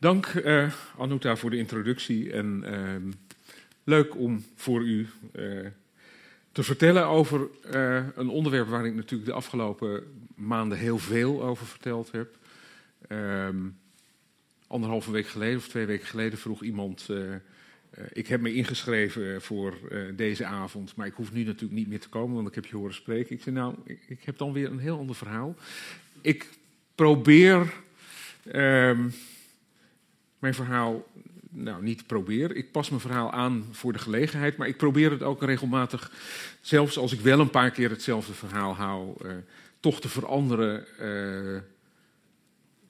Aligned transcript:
Dank 0.00 0.34
uh, 0.34 0.72
Anuta 0.98 1.36
voor 1.36 1.50
de 1.50 1.56
introductie 1.56 2.32
en 2.32 2.64
uh, 2.66 3.12
leuk 3.84 4.16
om 4.16 4.44
voor 4.54 4.82
u 4.82 5.08
uh, 5.32 5.66
te 6.52 6.62
vertellen 6.62 7.06
over 7.06 7.48
een 8.14 8.28
onderwerp 8.28 8.68
waar 8.68 8.86
ik 8.86 8.94
natuurlijk 8.94 9.30
de 9.30 9.36
afgelopen 9.36 10.02
maanden 10.34 10.78
heel 10.78 10.98
veel 10.98 11.42
over 11.42 11.66
verteld 11.66 12.12
heb. 12.12 12.36
Um, 13.08 13.78
anderhalve 14.66 15.10
week 15.10 15.26
geleden 15.26 15.56
of 15.56 15.68
twee 15.68 15.86
weken 15.86 16.06
geleden 16.06 16.38
vroeg 16.38 16.62
iemand. 16.62 17.08
ik 18.12 18.26
heb 18.26 18.40
me 18.40 18.54
ingeschreven 18.54 19.42
voor 19.42 19.78
deze 20.14 20.44
avond, 20.44 20.96
maar 20.96 21.06
ik 21.06 21.14
hoef 21.14 21.32
nu 21.32 21.44
natuurlijk 21.44 21.78
niet 21.78 21.88
meer 21.88 22.00
te 22.00 22.08
komen, 22.08 22.34
want 22.34 22.48
ik 22.48 22.54
heb 22.54 22.66
je 22.66 22.76
horen 22.76 22.94
spreken. 22.94 23.36
Ik 23.36 23.42
zei, 23.42 23.54
nou, 23.54 23.74
ik, 23.84 24.00
ik 24.08 24.22
heb 24.22 24.38
dan 24.38 24.52
weer 24.52 24.70
een 24.70 24.78
heel 24.78 24.98
ander 24.98 25.16
verhaal. 25.16 25.54
Ik 26.20 26.48
probeer 26.94 27.72
um, 28.54 29.12
mijn 30.40 30.54
verhaal, 30.54 31.06
nou 31.50 31.82
niet 31.82 32.06
probeer, 32.06 32.56
ik 32.56 32.72
pas 32.72 32.88
mijn 32.88 33.00
verhaal 33.00 33.32
aan 33.32 33.68
voor 33.70 33.92
de 33.92 33.98
gelegenheid, 33.98 34.56
maar 34.56 34.68
ik 34.68 34.76
probeer 34.76 35.10
het 35.10 35.22
ook 35.22 35.42
regelmatig, 35.42 36.12
zelfs 36.60 36.98
als 36.98 37.12
ik 37.12 37.20
wel 37.20 37.40
een 37.40 37.50
paar 37.50 37.70
keer 37.70 37.90
hetzelfde 37.90 38.32
verhaal 38.32 38.74
hou, 38.74 39.14
uh, 39.24 39.32
toch 39.80 40.00
te 40.00 40.08
veranderen. 40.08 40.86
Uh, 41.00 41.60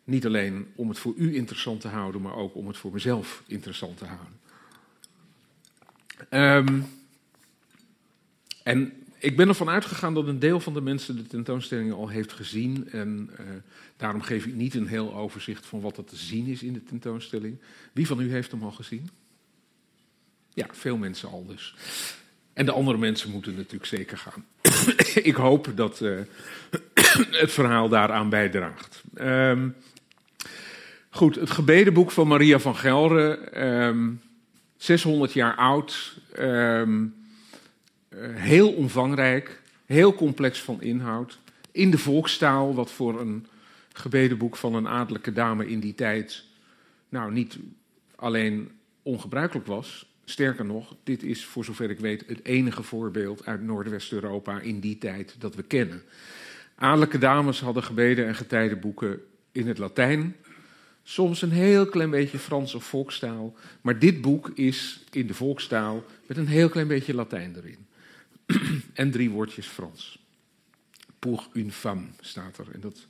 niet 0.04 0.26
alleen 0.26 0.72
om 0.74 0.88
het 0.88 0.98
voor 0.98 1.14
u 1.16 1.36
interessant 1.36 1.80
te 1.80 1.88
houden, 1.88 2.20
maar 2.22 2.34
ook 2.34 2.54
om 2.54 2.66
het 2.66 2.76
voor 2.76 2.92
mezelf 2.92 3.42
interessant 3.46 3.98
te 3.98 4.04
houden. 4.04 4.38
Um, 6.30 6.86
en 8.62 8.99
ik 9.20 9.36
ben 9.36 9.48
ervan 9.48 9.68
uitgegaan 9.68 10.14
dat 10.14 10.26
een 10.26 10.38
deel 10.38 10.60
van 10.60 10.74
de 10.74 10.80
mensen 10.80 11.16
de 11.16 11.26
tentoonstelling 11.26 11.92
al 11.92 12.08
heeft 12.08 12.32
gezien. 12.32 12.88
En 12.90 13.30
uh, 13.32 13.46
daarom 13.96 14.22
geef 14.22 14.46
ik 14.46 14.54
niet 14.54 14.74
een 14.74 14.86
heel 14.86 15.14
overzicht 15.14 15.66
van 15.66 15.80
wat 15.80 15.96
er 15.96 16.04
te 16.04 16.16
zien 16.16 16.46
is 16.46 16.62
in 16.62 16.72
de 16.72 16.82
tentoonstelling. 16.82 17.58
Wie 17.92 18.06
van 18.06 18.20
u 18.20 18.30
heeft 18.30 18.50
hem 18.50 18.62
al 18.62 18.70
gezien? 18.70 19.10
Ja, 20.54 20.66
veel 20.72 20.96
mensen 20.96 21.28
al 21.28 21.46
dus. 21.46 21.74
En 22.52 22.66
de 22.66 22.72
andere 22.72 22.98
mensen 22.98 23.30
moeten 23.30 23.54
natuurlijk 23.54 23.86
zeker 23.86 24.18
gaan. 24.18 24.44
ik 25.30 25.34
hoop 25.34 25.72
dat 25.74 26.00
uh, 26.00 26.20
het 27.42 27.52
verhaal 27.52 27.88
daaraan 27.88 28.28
bijdraagt. 28.28 29.02
Um, 29.20 29.74
goed, 31.10 31.34
het 31.34 31.50
gebedenboek 31.50 32.10
van 32.10 32.28
Maria 32.28 32.58
van 32.58 32.76
Gelre. 32.76 33.58
Um, 33.86 34.20
600 34.76 35.32
jaar 35.32 35.54
oud. 35.54 36.18
Um, 36.38 37.19
heel 38.18 38.72
omvangrijk, 38.72 39.62
heel 39.86 40.14
complex 40.14 40.60
van 40.62 40.82
inhoud. 40.82 41.38
In 41.72 41.90
de 41.90 41.98
volkstaal, 41.98 42.74
wat 42.74 42.90
voor 42.90 43.20
een 43.20 43.46
gebedenboek 43.92 44.56
van 44.56 44.74
een 44.74 44.88
adellijke 44.88 45.32
dame 45.32 45.68
in 45.68 45.80
die 45.80 45.94
tijd 45.94 46.44
nou 47.08 47.32
niet 47.32 47.58
alleen 48.16 48.70
ongebruikelijk 49.02 49.66
was. 49.66 50.08
Sterker 50.24 50.64
nog, 50.64 50.94
dit 51.04 51.22
is 51.22 51.44
voor 51.44 51.64
zover 51.64 51.90
ik 51.90 51.98
weet 51.98 52.24
het 52.26 52.44
enige 52.44 52.82
voorbeeld 52.82 53.46
uit 53.46 53.62
Noordwest-Europa 53.62 54.60
in 54.60 54.80
die 54.80 54.98
tijd 54.98 55.34
dat 55.38 55.54
we 55.54 55.62
kennen. 55.62 56.02
Adellijke 56.74 57.18
dames 57.18 57.60
hadden 57.60 57.82
gebeden 57.82 58.26
en 58.26 58.34
getijdenboeken 58.34 59.20
in 59.52 59.68
het 59.68 59.78
Latijn. 59.78 60.36
Soms 61.02 61.42
een 61.42 61.50
heel 61.50 61.86
klein 61.86 62.10
beetje 62.10 62.38
Frans 62.38 62.74
of 62.74 62.84
volkstaal. 62.84 63.54
Maar 63.80 63.98
dit 63.98 64.20
boek 64.20 64.50
is 64.54 65.04
in 65.10 65.26
de 65.26 65.34
volkstaal 65.34 66.04
met 66.26 66.36
een 66.36 66.46
heel 66.46 66.68
klein 66.68 66.88
beetje 66.88 67.14
Latijn 67.14 67.56
erin. 67.56 67.88
en 68.92 69.10
drie 69.10 69.30
woordjes 69.30 69.66
Frans. 69.66 70.18
Pour 71.18 71.48
une 71.52 71.70
femme 71.70 72.06
staat 72.20 72.58
er. 72.58 72.66
En 72.72 72.80
dat 72.80 73.06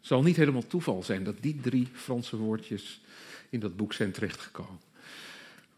zal 0.00 0.22
niet 0.22 0.36
helemaal 0.36 0.66
toeval 0.66 1.02
zijn 1.02 1.24
dat 1.24 1.36
die 1.40 1.60
drie 1.60 1.88
Franse 1.92 2.36
woordjes 2.36 3.00
in 3.50 3.60
dat 3.60 3.76
boek 3.76 3.92
zijn 3.92 4.12
terechtgekomen. 4.12 4.80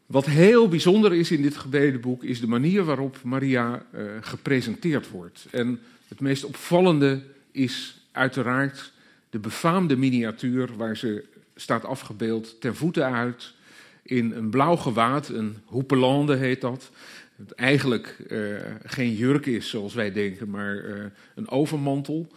Wat 0.06 0.26
heel 0.26 0.68
bijzonder 0.68 1.14
is 1.14 1.30
in 1.30 1.42
dit 1.42 1.56
gebedenboek 1.56 2.24
is 2.24 2.40
de 2.40 2.46
manier 2.46 2.84
waarop 2.84 3.22
Maria 3.22 3.86
uh, 3.94 4.10
gepresenteerd 4.20 5.10
wordt. 5.10 5.46
En 5.50 5.80
het 6.08 6.20
meest 6.20 6.44
opvallende 6.44 7.22
is 7.50 8.00
uiteraard 8.12 8.92
de 9.30 9.38
befaamde 9.38 9.96
miniatuur 9.96 10.76
waar 10.76 10.96
ze 10.96 11.24
staat 11.56 11.84
afgebeeld 11.84 12.60
ten 12.60 12.76
voeten 12.76 13.04
uit 13.12 13.54
in 14.02 14.32
een 14.32 14.50
blauw 14.50 14.76
gewaad, 14.76 15.28
een 15.28 15.56
hoepelande 15.64 16.36
heet 16.36 16.60
dat, 16.60 16.90
het 17.36 17.52
eigenlijk 17.52 18.16
uh, 18.28 18.56
geen 18.84 19.14
jurk 19.14 19.46
is 19.46 19.70
zoals 19.70 19.94
wij 19.94 20.12
denken, 20.12 20.50
maar 20.50 20.84
uh, 20.84 21.04
een 21.34 21.48
overmantel. 21.48 22.32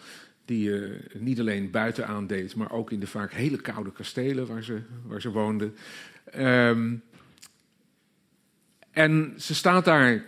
Die 0.46 0.64
je 0.64 1.00
uh, 1.14 1.22
niet 1.22 1.40
alleen 1.40 1.72
buiten 1.72 2.08
aandeed, 2.08 2.56
maar 2.56 2.72
ook 2.72 2.92
in 2.92 3.00
de 3.00 3.08
vaak 3.08 3.34
hele 3.34 3.62
koude 3.62 3.92
kastelen 3.92 4.48
waar 4.48 4.64
ze, 4.64 4.80
waar 5.06 5.22
ze 5.22 5.32
woonden. 5.32 5.76
Um, 6.38 7.02
en 8.92 9.34
ze 9.38 9.56
staat 9.56 9.86
daar 9.86 10.24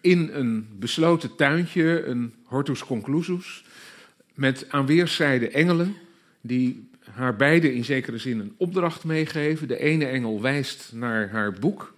in 0.00 0.30
een 0.32 0.68
besloten 0.78 1.36
tuintje, 1.36 2.04
een 2.04 2.34
hortus 2.44 2.84
conclusus, 2.84 3.64
met 4.34 4.66
aan 4.68 4.86
weerszijden 4.86 5.52
engelen 5.52 5.94
die 6.40 6.90
haar 7.10 7.36
beide 7.36 7.74
in 7.74 7.84
zekere 7.84 8.18
zin 8.18 8.38
een 8.38 8.54
opdracht 8.56 9.04
meegeven. 9.04 9.68
De 9.68 9.78
ene 9.78 10.06
engel 10.06 10.42
wijst 10.42 10.90
naar 10.94 11.30
haar 11.30 11.52
boek, 11.52 11.94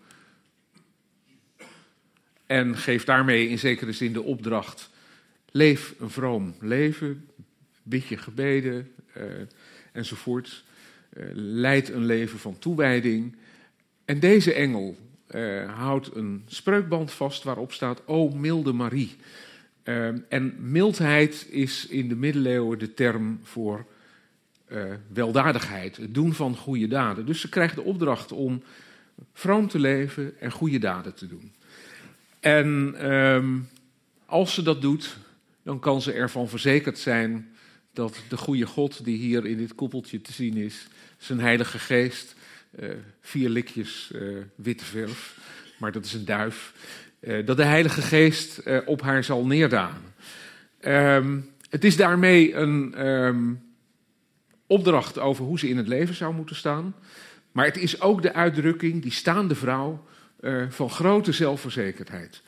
en 2.50 2.76
geeft 2.76 3.06
daarmee 3.06 3.48
in 3.48 3.58
zekere 3.58 3.92
zin 3.92 4.12
de 4.12 4.22
opdracht: 4.22 4.90
leef 5.50 5.94
een 5.98 6.10
vroom 6.10 6.54
leven, 6.60 7.28
bid 7.82 8.06
je 8.06 8.16
gebeden 8.16 8.90
uh, 9.16 9.24
enzovoort. 9.92 10.64
Uh, 11.12 11.24
leid 11.34 11.88
een 11.88 12.04
leven 12.04 12.38
van 12.38 12.58
toewijding. 12.58 13.36
En 14.04 14.20
deze 14.20 14.52
engel 14.52 14.96
uh, 15.30 15.78
houdt 15.78 16.14
een 16.14 16.42
spreukband 16.46 17.12
vast 17.12 17.42
waarop 17.42 17.72
staat: 17.72 18.06
O 18.06 18.28
milde 18.28 18.72
Marie. 18.72 19.16
en 20.28 20.54
mildheid 20.58 21.46
is 21.50 21.86
in 21.86 22.08
de 22.08 22.16
middeleeuwen 22.16 22.78
de 22.78 22.94
term 22.94 23.40
voor 23.42 23.86
weldadigheid, 25.12 25.96
het 25.96 26.14
doen 26.14 26.32
van 26.32 26.56
goede 26.56 26.88
daden. 26.88 27.26
Dus 27.26 27.40
ze 27.40 27.48
krijgt 27.48 27.74
de 27.74 27.82
opdracht 27.82 28.32
om 28.32 28.62
vroom 29.32 29.68
te 29.68 29.78
leven 29.78 30.40
en 30.40 30.50
goede 30.50 30.78
daden 30.78 31.14
te 31.14 31.26
doen. 31.26 31.52
En 32.40 32.96
um, 33.12 33.68
als 34.26 34.54
ze 34.54 34.62
dat 34.62 34.80
doet, 34.80 35.16
dan 35.62 35.78
kan 35.78 36.02
ze 36.02 36.12
ervan 36.12 36.48
verzekerd 36.48 36.98
zijn 36.98 37.48
dat 37.92 38.22
de 38.28 38.36
goede 38.36 38.66
God 38.66 39.04
die 39.04 39.18
hier 39.18 39.46
in 39.46 39.56
dit 39.56 39.74
koepeltje 39.74 40.20
te 40.20 40.32
zien 40.32 40.56
is, 40.56 40.86
zijn 41.18 41.40
heilige 41.40 41.78
geest, 41.78 42.34
uh, 42.80 42.90
vier 43.20 43.48
likjes 43.48 44.10
uh, 44.14 44.38
witte 44.54 44.84
verf, 44.84 45.38
maar 45.78 45.92
dat 45.92 46.04
is 46.04 46.12
een 46.12 46.24
duif, 46.24 46.74
uh, 47.20 47.46
dat 47.46 47.56
de 47.56 47.64
heilige 47.64 48.02
geest 48.02 48.62
op 48.86 49.02
haar 49.02 49.24
zal 49.24 49.46
neerdaan. 49.46 50.02
Um, 50.80 51.50
het 51.68 51.84
is 51.84 51.96
daarmee 51.96 52.54
een 52.54 53.06
um, 53.06 53.62
opdracht 54.66 55.18
over 55.18 55.44
hoe 55.44 55.58
ze 55.58 55.68
in 55.68 55.76
het 55.76 55.88
leven 55.88 56.14
zou 56.14 56.34
moeten 56.34 56.56
staan, 56.56 56.94
maar 57.52 57.64
het 57.64 57.76
is 57.76 58.00
ook 58.00 58.22
de 58.22 58.34
uitdrukking, 58.34 59.02
die 59.02 59.12
staande 59.12 59.54
vrouw, 59.54 60.04
uh, 60.40 60.64
van 60.68 60.90
grote 60.90 61.32
zelfverzekerdheid. 61.32 62.42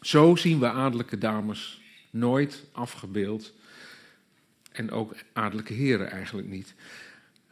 Zo 0.00 0.36
zien 0.36 0.58
we 0.58 0.68
adellijke 0.70 1.18
dames 1.18 1.80
nooit 2.10 2.64
afgebeeld. 2.72 3.52
En 4.72 4.90
ook 4.90 5.14
adellijke 5.32 5.72
heren 5.72 6.10
eigenlijk 6.10 6.48
niet. 6.48 6.74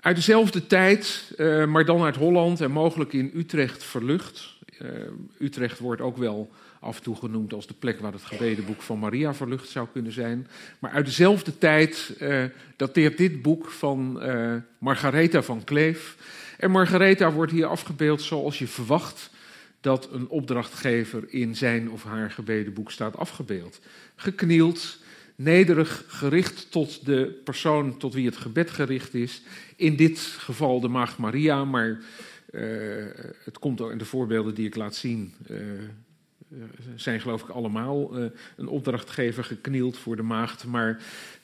Uit 0.00 0.16
dezelfde 0.16 0.66
tijd, 0.66 1.32
uh, 1.36 1.66
maar 1.66 1.84
dan 1.84 2.02
uit 2.02 2.16
Holland 2.16 2.60
en 2.60 2.70
mogelijk 2.70 3.12
in 3.12 3.30
Utrecht 3.34 3.84
verlucht. 3.84 4.56
Uh, 4.82 4.90
Utrecht 5.38 5.78
wordt 5.78 6.00
ook 6.00 6.16
wel 6.16 6.50
af 6.80 6.96
en 6.96 7.02
toe 7.02 7.16
genoemd 7.16 7.52
als 7.52 7.66
de 7.66 7.74
plek 7.74 8.00
waar 8.00 8.12
het 8.12 8.24
gebedenboek 8.24 8.82
van 8.82 8.98
Maria 8.98 9.34
verlucht 9.34 9.68
zou 9.68 9.88
kunnen 9.92 10.12
zijn. 10.12 10.48
Maar 10.78 10.90
uit 10.90 11.04
dezelfde 11.04 11.58
tijd 11.58 12.14
uh, 12.20 12.44
dateert 12.76 13.18
dit 13.18 13.42
boek 13.42 13.70
van 13.70 14.22
Margaretha 14.78 15.42
van 15.42 15.64
Kleef. 15.64 16.16
En 16.58 16.70
Margaretha 16.70 17.32
wordt 17.32 17.52
hier 17.52 17.66
afgebeeld 17.66 18.22
zoals 18.22 18.58
je 18.58 18.66
verwacht 18.66 19.30
dat 19.80 20.08
een 20.12 20.28
opdrachtgever 20.28 21.24
in 21.32 21.56
zijn 21.56 21.90
of 21.90 22.04
haar 22.04 22.30
gebedenboek 22.30 22.90
staat 22.90 23.16
afgebeeld. 23.16 23.80
Geknield, 24.16 24.98
nederig, 25.36 26.04
gericht 26.06 26.70
tot 26.70 27.06
de 27.06 27.40
persoon 27.44 27.96
tot 27.96 28.14
wie 28.14 28.26
het 28.26 28.36
gebed 28.36 28.70
gericht 28.70 29.14
is. 29.14 29.42
In 29.76 29.96
dit 29.96 30.18
geval 30.18 30.80
de 30.80 30.88
Maagd 30.88 31.18
Maria, 31.18 31.64
maar 31.64 32.00
uh, 32.50 33.04
het 33.44 33.58
komt 33.58 33.80
ook 33.80 33.90
in 33.90 33.98
de 33.98 34.04
voorbeelden 34.04 34.54
die 34.54 34.66
ik 34.66 34.76
laat 34.76 34.94
zien. 34.94 35.34
Uh, 35.50 35.58
zijn 36.96 37.20
geloof 37.20 37.42
ik 37.42 37.48
allemaal 37.48 38.16
een 38.56 38.68
opdrachtgever 38.68 39.44
geknield 39.44 39.98
voor 39.98 40.16
de 40.16 40.22
maagd, 40.22 40.64
maar 40.64 41.00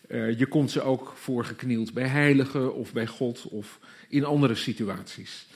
uh, 0.08 0.38
je 0.38 0.46
komt 0.46 0.70
ze 0.70 0.82
ook 0.82 1.12
voor 1.16 1.44
geknield 1.44 1.92
bij 1.92 2.06
heiligen 2.06 2.74
of 2.74 2.92
bij 2.92 3.06
God 3.06 3.42
of 3.48 3.78
in 4.08 4.24
andere 4.24 4.54
situaties. 4.54 5.46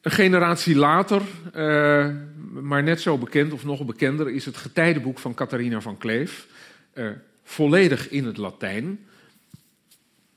Een 0.00 0.10
generatie 0.10 0.76
later, 0.76 1.22
uh, 1.56 2.10
maar 2.52 2.82
net 2.82 3.00
zo 3.00 3.18
bekend 3.18 3.52
of 3.52 3.64
nog 3.64 3.84
bekender, 3.84 4.30
is 4.30 4.44
het 4.44 4.56
getijdenboek 4.56 5.18
van 5.18 5.34
Catharina 5.34 5.80
van 5.80 5.98
Kleef. 5.98 6.46
Uh, 6.94 7.10
volledig 7.42 8.08
in 8.08 8.24
het 8.24 8.36
Latijn. 8.36 8.98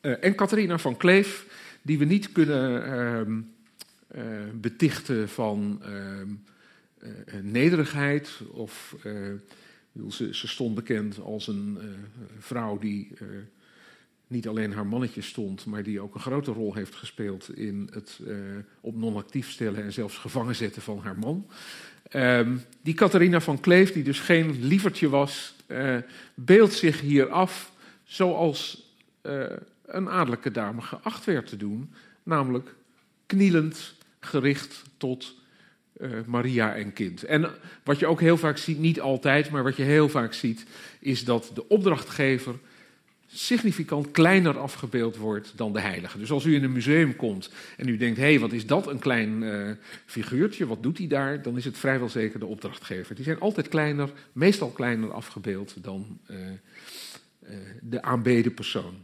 En 0.01 0.35
Catharina 0.35 0.77
van 0.77 0.97
Kleef 0.97 1.45
die 1.81 1.97
we 1.97 2.05
niet 2.05 2.31
kunnen 2.31 2.85
ehm, 2.85 3.39
eh, 4.07 4.23
betichten 4.53 5.29
van 5.29 5.81
ehm, 5.83 6.27
eh, 6.97 7.41
nederigheid. 7.41 8.29
Of, 8.51 8.95
ze, 10.09 10.47
stond 10.47 10.75
bekend 10.75 11.19
als 11.19 11.47
een 11.47 11.77
vrouw 12.39 12.77
die 12.77 13.11
niet 14.27 14.47
alleen 14.47 14.73
haar 14.73 14.85
mannetje 14.85 15.21
stond, 15.21 15.65
maar 15.65 15.83
die 15.83 15.99
ook 15.99 16.15
een 16.15 16.21
grote 16.21 16.51
rol 16.51 16.73
heeft 16.73 16.95
gespeeld 16.95 17.57
in 17.57 17.89
het 17.91 18.19
op 18.81 18.95
non-actief 18.95 19.49
stellen 19.49 19.83
en 19.83 19.93
zelfs 19.93 20.17
gevangen 20.17 20.55
zetten 20.55 20.81
van 20.81 20.99
haar 20.99 21.19
man. 21.19 21.47
Ehm, 22.09 22.57
die 22.81 22.93
Catharina 22.93 23.41
van 23.41 23.59
Kleef, 23.59 23.93
die 23.93 24.03
dus 24.03 24.19
geen 24.19 24.65
lievertje 24.65 25.09
was, 25.09 25.55
beeldt 26.33 26.73
zich 26.73 27.01
hier 27.01 27.29
af 27.29 27.71
zoals 28.03 28.91
een 29.85 30.09
adellijke 30.09 30.51
dame 30.51 30.81
geacht 30.81 31.25
werd 31.25 31.47
te 31.47 31.57
doen, 31.57 31.93
namelijk 32.23 32.75
knielend 33.25 33.95
gericht 34.19 34.83
tot 34.97 35.35
Maria 36.25 36.75
en 36.75 36.93
kind. 36.93 37.23
En 37.23 37.49
wat 37.83 37.99
je 37.99 38.07
ook 38.07 38.21
heel 38.21 38.37
vaak 38.37 38.57
ziet, 38.57 38.79
niet 38.79 39.01
altijd, 39.01 39.49
maar 39.49 39.63
wat 39.63 39.75
je 39.75 39.83
heel 39.83 40.09
vaak 40.09 40.33
ziet, 40.33 40.65
is 40.99 41.25
dat 41.25 41.51
de 41.53 41.67
opdrachtgever 41.67 42.55
significant 43.33 44.11
kleiner 44.11 44.59
afgebeeld 44.59 45.17
wordt 45.17 45.53
dan 45.55 45.73
de 45.73 45.79
heilige. 45.79 46.17
Dus 46.17 46.31
als 46.31 46.45
u 46.45 46.55
in 46.55 46.63
een 46.63 46.71
museum 46.71 47.15
komt 47.15 47.49
en 47.77 47.87
u 47.87 47.97
denkt, 47.97 48.17
hé, 48.17 48.23
hey, 48.23 48.39
wat 48.39 48.51
is 48.51 48.65
dat, 48.65 48.87
een 48.87 48.99
klein 48.99 49.41
uh, 49.41 49.71
figuurtje, 50.05 50.67
wat 50.67 50.83
doet 50.83 50.97
hij 50.97 51.07
daar? 51.07 51.41
Dan 51.41 51.57
is 51.57 51.65
het 51.65 51.77
vrijwel 51.77 52.09
zeker 52.09 52.39
de 52.39 52.45
opdrachtgever. 52.45 53.15
Die 53.15 53.23
zijn 53.23 53.39
altijd 53.39 53.67
kleiner, 53.67 54.09
meestal 54.31 54.69
kleiner 54.69 55.11
afgebeeld 55.11 55.83
dan 55.83 56.19
uh, 56.29 56.37
de 57.81 58.01
aanbeden 58.01 58.53
persoon. 58.53 59.03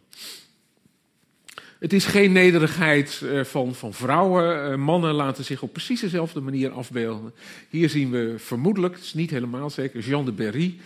Het 1.80 1.94
is 1.94 2.06
geen 2.06 2.32
nederigheid 2.32 3.24
van, 3.44 3.76
van 3.76 3.94
vrouwen. 3.94 4.80
mannen 4.80 5.14
laten 5.14 5.44
zich 5.44 5.62
op 5.62 5.74
precies 5.74 6.02
dezelfde 6.02 6.40
manier 6.40 6.72
afbeelden. 6.72 7.34
Hier 7.70 7.90
zien 7.90 8.12
we 8.12 8.34
vermoedelijk, 8.38 8.96
het 8.96 9.04
is 9.04 9.14
niet 9.14 9.30
helemaal 9.30 9.70
zeker, 9.70 10.02
Jean 10.02 10.26
de 10.26 10.32
Berry. 10.32 10.80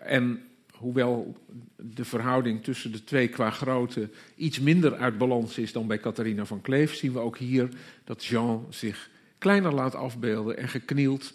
en 0.00 0.42
hoewel 0.72 1.36
de 1.76 2.04
verhouding 2.04 2.64
tussen 2.64 2.92
de 2.92 3.04
twee 3.04 3.28
qua 3.28 3.50
grootte 3.50 4.08
iets 4.34 4.60
minder 4.60 4.96
uit 4.96 5.18
balans 5.18 5.58
is 5.58 5.72
dan 5.72 5.86
bij 5.86 5.98
Catharina 5.98 6.44
van 6.44 6.60
Kleef, 6.60 6.94
zien 6.94 7.12
we 7.12 7.18
ook 7.18 7.38
hier 7.38 7.68
dat 8.04 8.24
Jean 8.24 8.66
zich 8.70 9.10
kleiner 9.38 9.74
laat 9.74 9.94
afbeelden 9.94 10.56
en 10.56 10.68
geknield 10.68 11.32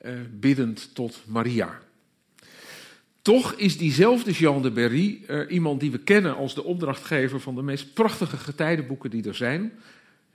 eh, 0.00 0.12
biddend 0.30 0.94
tot 0.94 1.22
Maria. 1.26 1.78
Toch 3.22 3.52
is 3.52 3.78
diezelfde 3.78 4.30
Jean 4.30 4.62
de 4.62 4.70
Berry 4.70 5.20
uh, 5.28 5.40
iemand 5.48 5.80
die 5.80 5.90
we 5.90 5.98
kennen 5.98 6.36
als 6.36 6.54
de 6.54 6.64
opdrachtgever 6.64 7.40
van 7.40 7.54
de 7.54 7.62
meest 7.62 7.94
prachtige 7.94 8.36
getijdenboeken 8.36 9.10
die 9.10 9.28
er 9.28 9.34
zijn. 9.34 9.72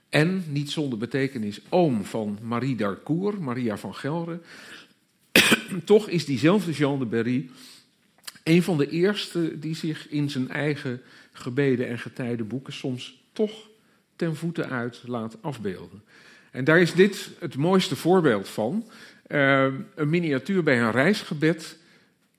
En, 0.08 0.44
niet 0.48 0.70
zonder 0.70 0.98
betekenis, 0.98 1.60
oom 1.68 2.04
van 2.04 2.38
Marie 2.42 2.76
d'Arcourt, 2.76 3.38
Maria 3.38 3.76
van 3.76 3.94
Gelre. 3.94 4.40
Toch 5.84 6.08
is 6.08 6.24
diezelfde 6.24 6.72
Jean 6.72 6.98
de 6.98 7.06
Berry 7.06 7.50
een 8.48 8.62
van 8.62 8.78
de 8.78 8.88
eerste 8.88 9.58
die 9.58 9.74
zich 9.74 10.08
in 10.08 10.30
zijn 10.30 10.50
eigen 10.50 11.00
gebeden 11.32 11.88
en 11.88 11.98
getijdenboeken 11.98 12.72
soms 12.72 13.22
toch 13.32 13.68
ten 14.16 14.36
voeten 14.36 14.68
uit 14.68 15.02
laat 15.06 15.36
afbeelden. 15.40 16.02
En 16.50 16.64
daar 16.64 16.80
is 16.80 16.94
dit 16.94 17.30
het 17.38 17.56
mooiste 17.56 17.96
voorbeeld 17.96 18.48
van. 18.48 18.84
Uh, 19.28 19.66
een 19.94 20.08
miniatuur 20.08 20.62
bij 20.62 20.80
een 20.80 20.90
reisgebed. 20.90 21.77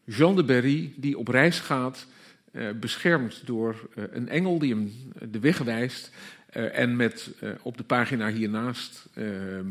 Jean 0.10 0.36
de 0.36 0.44
Berry 0.44 0.94
die 0.96 1.18
op 1.18 1.28
reis 1.28 1.60
gaat, 1.60 2.08
uh, 2.52 2.70
beschermd 2.80 3.42
door 3.46 3.90
uh, 3.96 4.04
een 4.12 4.30
engel 4.30 4.60
die 4.60 4.74
hem 4.74 4.92
de 5.32 5.40
weg 5.40 5.58
wijst. 5.58 6.12
en 6.50 6.96
met 6.96 7.32
op 7.62 7.78
de 7.78 7.84
pagina 7.84 8.30
hiernaast, 8.30 9.06
ehm, 9.14 9.66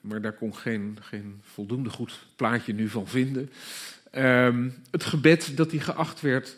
maar 0.00 0.20
daar 0.20 0.32
kon 0.32 0.56
geen, 0.56 0.98
geen 1.00 1.40
voldoende 1.42 1.90
goed 1.90 2.26
plaatje 2.36 2.72
nu 2.72 2.88
van 2.88 3.08
vinden. 3.08 3.50
Um, 4.14 4.74
het 4.90 5.04
gebed 5.04 5.56
dat 5.56 5.70
hij 5.70 5.80
geacht 5.80 6.20
werd 6.20 6.56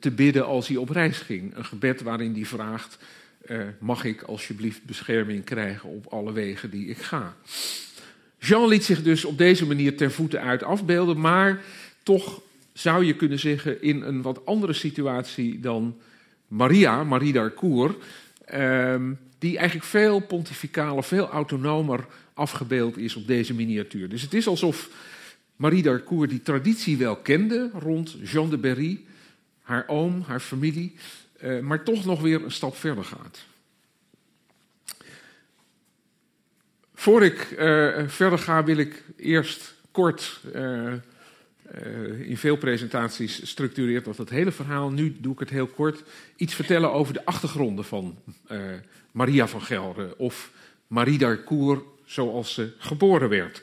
te 0.00 0.10
bidden 0.10 0.46
als 0.46 0.68
hij 0.68 0.76
op 0.76 0.88
reis 0.88 1.18
ging. 1.18 1.56
Een 1.56 1.64
gebed 1.64 2.02
waarin 2.02 2.34
hij 2.34 2.44
vraagt: 2.44 2.98
Mag 3.78 4.04
ik 4.04 4.22
alsjeblieft 4.22 4.84
bescherming 4.84 5.44
krijgen 5.44 5.88
op 5.88 6.06
alle 6.06 6.32
wegen 6.32 6.70
die 6.70 6.86
ik 6.86 6.98
ga? 6.98 7.36
Jean 8.44 8.68
liet 8.68 8.84
zich 8.84 9.02
dus 9.02 9.24
op 9.24 9.38
deze 9.38 9.66
manier 9.66 9.96
ter 9.96 10.10
voeten 10.10 10.40
uit 10.40 10.62
afbeelden, 10.62 11.20
maar 11.20 11.60
toch 12.04 12.40
zou 12.72 13.04
je 13.04 13.16
kunnen 13.16 13.38
zeggen 13.38 13.82
in 13.82 14.02
een 14.02 14.22
wat 14.22 14.46
andere 14.46 14.72
situatie 14.72 15.60
dan 15.60 15.96
Maria, 16.48 17.04
Marie 17.04 17.32
d'Arcourt, 17.32 18.04
um, 18.54 19.18
die 19.38 19.58
eigenlijk 19.58 19.86
veel 19.86 20.20
pontificaler, 20.20 21.04
veel 21.04 21.28
autonomer 21.28 22.06
afgebeeld 22.34 22.96
is 22.96 23.16
op 23.16 23.26
deze 23.26 23.54
miniatuur. 23.54 24.08
Dus 24.08 24.22
het 24.22 24.34
is 24.34 24.46
alsof 24.46 24.90
Marie 25.56 25.82
d'Arcourt 25.82 26.30
die 26.30 26.42
traditie 26.42 26.96
wel 26.96 27.16
kende 27.16 27.70
rond 27.72 28.16
Jean 28.22 28.50
de 28.50 28.58
Berry, 28.58 29.04
haar 29.62 29.84
oom, 29.88 30.22
haar 30.26 30.40
familie, 30.40 30.94
uh, 31.42 31.60
maar 31.60 31.84
toch 31.84 32.04
nog 32.04 32.20
weer 32.20 32.44
een 32.44 32.50
stap 32.50 32.76
verder 32.76 33.04
gaat. 33.04 33.44
Voor 36.94 37.24
ik 37.24 37.50
uh, 37.50 38.08
verder 38.08 38.38
ga, 38.38 38.64
wil 38.64 38.76
ik 38.76 39.02
eerst 39.16 39.74
kort, 39.90 40.40
uh, 41.84 42.20
in 42.20 42.36
veel 42.36 42.56
presentaties 42.56 43.48
structureert 43.48 44.04
dat 44.04 44.16
het 44.16 44.30
hele 44.30 44.52
verhaal, 44.52 44.90
nu 44.90 45.16
doe 45.20 45.32
ik 45.32 45.38
het 45.38 45.50
heel 45.50 45.66
kort, 45.66 46.02
iets 46.36 46.54
vertellen 46.54 46.92
over 46.92 47.12
de 47.12 47.24
achtergronden 47.24 47.84
van 47.84 48.18
Maria 49.10 49.48
van 49.48 49.62
Gelre 49.62 50.18
of 50.18 50.52
Marie 50.86 51.18
d'Arcourt 51.18 51.84
zoals 52.04 52.54
ze 52.54 52.72
geboren 52.78 53.28
werd. 53.28 53.62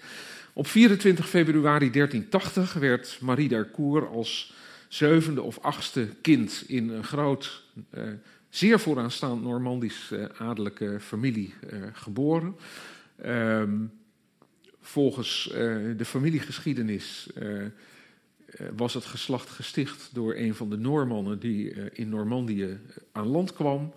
Op 0.53 0.67
24 0.67 1.29
februari 1.29 1.91
1380 1.91 2.73
werd 2.73 3.17
Marie 3.21 3.49
d'Arcourt 3.49 4.09
als 4.09 4.53
zevende 4.87 5.41
of 5.41 5.59
achtste 5.59 6.07
kind 6.21 6.63
in 6.67 6.89
een 6.89 7.03
groot, 7.03 7.63
uh, 7.93 8.03
zeer 8.49 8.79
vooraanstaand 8.79 9.43
Normandisch 9.43 10.13
adellijke 10.37 10.97
familie 10.99 11.53
geboren. 11.93 12.55
Um, 13.25 13.91
volgens 14.81 15.49
de 15.97 16.05
familiegeschiedenis 16.05 17.29
was 18.75 18.93
het 18.93 19.05
geslacht 19.05 19.49
gesticht 19.49 20.09
door 20.13 20.35
een 20.35 20.55
van 20.55 20.69
de 20.69 20.77
Noormannen 20.77 21.39
die 21.39 21.73
in 21.91 22.09
Normandië 22.09 22.79
aan 23.11 23.27
land 23.27 23.53
kwam 23.53 23.93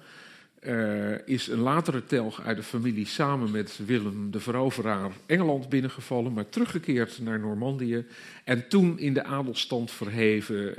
is 1.24 1.48
een 1.48 1.58
latere 1.58 2.04
telg 2.04 2.42
uit 2.42 2.56
de 2.56 2.62
familie 2.62 3.06
samen 3.06 3.50
met 3.50 3.78
Willem 3.86 4.30
de 4.30 4.40
Veroveraar 4.40 5.12
Engeland 5.26 5.68
binnengevallen, 5.68 6.32
maar 6.32 6.48
teruggekeerd 6.48 7.18
naar 7.18 7.40
Normandië 7.40 8.06
en 8.44 8.68
toen 8.68 8.98
in 8.98 9.14
de 9.14 9.24
adelstand 9.24 9.90
verheven 9.90 10.76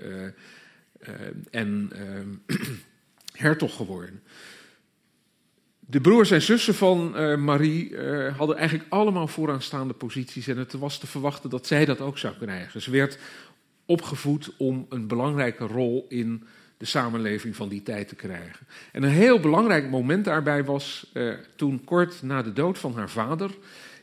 en 1.51 1.91
hertog 3.31 3.75
geworden. 3.75 4.21
De 5.79 6.01
broers 6.01 6.31
en 6.31 6.41
zussen 6.41 6.75
van 6.75 7.11
Marie 7.43 7.97
hadden 8.37 8.57
eigenlijk 8.57 8.89
allemaal 8.89 9.27
vooraanstaande 9.27 9.93
posities 9.93 10.47
en 10.47 10.57
het 10.57 10.73
was 10.73 10.97
te 10.97 11.07
verwachten 11.07 11.49
dat 11.49 11.67
zij 11.67 11.85
dat 11.85 12.01
ook 12.01 12.17
zou 12.17 12.33
krijgen. 12.39 12.81
Ze 12.81 12.91
werd 12.91 13.17
opgevoed 13.85 14.51
om 14.57 14.85
een 14.89 15.07
belangrijke 15.07 15.65
rol 15.65 16.05
in 16.09 16.43
de 16.77 16.85
samenleving 16.85 17.55
van 17.55 17.69
die 17.69 17.83
tijd 17.83 18.07
te 18.07 18.15
krijgen. 18.15 18.67
En 18.91 19.03
een 19.03 19.09
heel 19.09 19.39
belangrijk 19.39 19.89
moment 19.89 20.25
daarbij 20.25 20.63
was 20.63 21.09
eh, 21.13 21.33
toen 21.55 21.83
kort 21.83 22.21
na 22.21 22.41
de 22.41 22.53
dood 22.53 22.77
van 22.77 22.93
haar 22.93 23.09
vader 23.09 23.51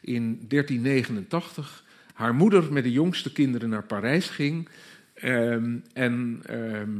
in 0.00 0.44
1389 0.48 1.84
haar 2.14 2.34
moeder 2.34 2.72
met 2.72 2.82
de 2.82 2.92
jongste 2.92 3.32
kinderen 3.32 3.68
naar 3.68 3.84
Parijs 3.84 4.28
ging. 4.28 4.68
Ehm, 5.14 5.76
en 5.92 6.40
ehm, 6.46 6.90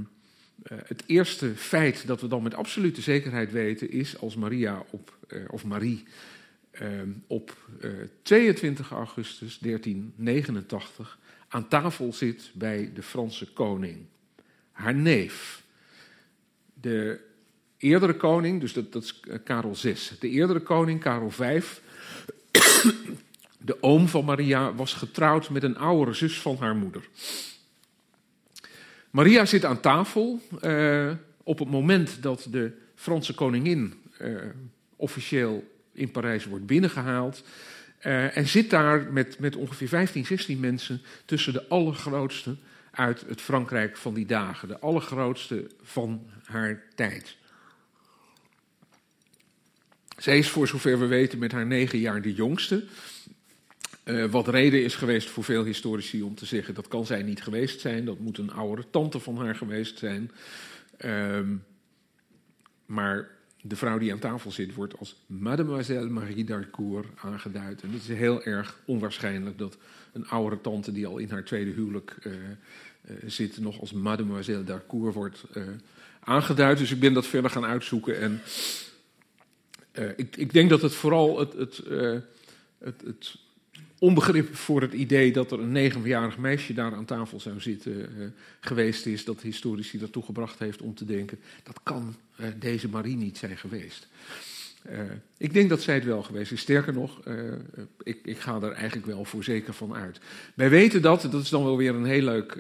eh, 0.63 0.79
het 0.87 1.03
eerste 1.07 1.57
feit 1.57 2.07
dat 2.07 2.21
we 2.21 2.29
dan 2.29 2.43
met 2.43 2.55
absolute 2.55 3.01
zekerheid 3.01 3.53
weten 3.53 3.91
is 3.91 4.19
als 4.19 4.37
Maria 4.37 4.83
op, 4.91 5.17
uh, 5.29 5.45
of 5.49 5.65
Marie 5.65 6.05
ehm, 6.71 7.11
op 7.27 7.57
22 8.23 8.91
augustus 8.91 9.59
1389 9.59 11.19
aan 11.53 11.69
tafel 11.69 12.13
zit 12.13 12.51
bij 12.55 12.91
de 12.95 13.03
Franse 13.03 13.53
koning, 13.53 13.99
haar 14.71 14.95
neef 14.95 15.63
de 16.75 17.21
eerdere 17.79 18.17
koning, 18.17 18.61
dus 18.61 18.73
dat, 18.73 18.93
dat 18.93 19.03
is 19.03 19.21
eh, 19.21 19.39
Karel 19.45 19.75
VI, 19.75 19.95
de 20.21 20.29
eerdere 20.29 20.61
koning, 20.61 21.01
Karel 21.01 21.31
V, 21.31 21.63
de 23.59 23.77
oom 23.83 24.09
van 24.09 24.25
Maria, 24.25 24.75
was 24.75 24.93
getrouwd 24.95 25.51
met 25.51 25.63
een 25.63 25.77
oudere 25.77 26.13
zus 26.13 26.41
van 26.41 26.57
haar 26.57 26.77
moeder. 26.77 27.09
Maria 29.11 29.45
zit 29.45 29.65
aan 29.65 29.81
tafel 29.81 30.41
uh, 30.63 31.13
op 31.43 31.59
het 31.59 31.71
moment 31.71 32.23
dat 32.23 32.47
de 32.51 32.73
Franse 32.95 33.35
koningin 33.35 33.95
uh, 34.21 34.43
officieel 34.97 35.65
in 35.93 36.11
Parijs 36.11 36.47
wordt 36.47 36.67
binnengehaald. 36.67 37.45
Uh, 38.07 38.37
en 38.37 38.49
zit 38.49 38.71
daar 38.71 39.13
met, 39.13 39.39
met 39.39 39.57
ongeveer 39.57 39.89
15, 39.89 40.27
16 40.27 40.61
mensen 40.61 41.03
tussen 41.25 41.53
de 41.53 41.69
allergrootste 41.69 42.57
uit 42.91 43.25
het 43.29 43.41
Frankrijk 43.41 43.97
van 43.97 44.15
die 44.15 44.27
dagen. 44.27 44.69
De 44.69 44.79
allergrootste 44.79 45.71
van 45.83 46.31
haar 46.45 46.83
tijd. 46.95 47.37
Zij 50.17 50.39
is 50.39 50.49
voor 50.49 50.69
zover 50.69 50.99
we 50.99 51.07
weten 51.07 51.39
met 51.39 51.53
haar 51.53 51.67
negen 51.67 51.99
jaar 51.99 52.23
de 52.23 52.35
jongste. 52.35 52.85
Uh, 54.05 54.25
wat 54.25 54.49
reden 54.49 54.85
is 54.85 54.95
geweest 54.95 55.31
voor 55.31 55.45
veel 55.45 55.65
historici 55.65 56.23
om 56.23 56.35
te 56.35 56.47
zeggen 56.47 56.75
dat 56.75 56.89
kan 56.89 57.07
zij 57.07 57.23
niet 57.23 57.43
geweest 57.43 57.81
zijn. 57.81 58.05
Dat 58.05 58.19
moet 58.19 58.39
een 58.39 58.53
oudere 58.53 58.91
tante 58.91 59.21
van 59.21 59.37
haar 59.37 59.55
geweest 59.55 59.99
zijn. 59.99 60.31
Uh, 61.05 61.41
maar 62.87 63.29
de 63.63 63.77
vrouw 63.77 63.99
die 63.99 64.13
aan 64.13 64.19
tafel 64.19 64.51
zit 64.51 64.75
wordt 64.75 64.99
als 64.99 65.17
Mademoiselle 65.27 66.09
Marie 66.09 66.45
d'Arcourt 66.45 67.07
aangeduid. 67.17 67.83
En 67.83 67.93
het 67.93 68.03
is 68.03 68.09
heel 68.09 68.43
erg 68.43 68.79
onwaarschijnlijk 68.85 69.59
dat 69.59 69.77
een 70.13 70.29
oudere 70.29 70.61
tante 70.61 70.93
die 70.93 71.07
al 71.07 71.19
in 71.19 71.31
haar 71.31 71.45
tweede 71.45 71.71
huwelijk 71.71 72.17
uh, 72.23 72.33
uh, 72.33 73.17
zit 73.27 73.59
nog 73.59 73.81
als 73.81 73.93
Mademoiselle 73.93 74.65
d'Arcourt 74.65 75.15
wordt 75.15 75.45
aangeduid. 76.21 76.79
Dus 76.79 76.93
ik 76.93 77.01
ben 77.01 77.13
dat 77.13 77.27
verder 77.27 77.51
gaan 77.51 77.65
uitzoeken 77.65 78.21
en 78.21 78.41
ik, 80.17 80.37
ik, 80.37 80.53
denk 80.53 80.71
dat 80.71 80.83
het 80.83 80.95
vooral 80.95 81.39
het, 81.39 81.53
het, 81.53 81.83
het, 82.79 83.01
het 83.05 83.39
onbegrip 84.03 84.57
voor 84.57 84.81
het 84.81 84.93
idee 84.93 85.33
dat 85.33 85.53
er 85.53 85.61
een 85.61 85.73
negenjarig 85.73 86.39
meisje 86.39 86.73
daar 86.73 86.95
aan 86.95 87.05
tafel 87.05 87.41
zou 87.41 87.61
zitten 87.61 87.93
uh, 87.93 88.27
geweest 88.61 89.07
is, 89.07 89.25
dat 89.25 89.41
historici 89.41 90.01
ertoe 90.01 90.23
gebracht 90.23 90.59
heeft 90.59 90.83
om 90.83 90.95
te 90.95 91.05
denken, 91.05 91.39
dat 91.63 91.81
kan 91.83 92.15
uh, 92.41 92.47
deze 92.59 92.89
Marie 92.89 93.17
niet 93.17 93.39
zijn 93.39 93.57
geweest. 93.57 94.09
Uh, 94.91 95.01
ik 95.37 95.53
denk 95.53 95.69
dat 95.69 95.83
zij 95.83 95.95
het 95.95 96.05
wel 96.05 96.23
geweest 96.23 96.53
is. 96.53 96.61
Sterker 96.61 96.93
nog, 96.93 97.21
ik, 98.03 98.19
ik, 98.25 98.39
ga 98.39 98.61
er 98.61 98.73
eigenlijk 98.73 99.07
wel 99.07 99.25
voor 99.25 99.45
zeker 99.45 99.73
van 99.73 99.95
uit. 99.95 100.21
Wij 100.55 100.71
weten 100.71 101.03
dat, 101.03 101.23
dat 101.23 101.43
is 101.43 101.49
dan 101.49 101.65
wel 101.65 101.77
weer 101.77 101.95
een 101.95 102.05
heel 102.05 102.25
leuk 102.25 102.59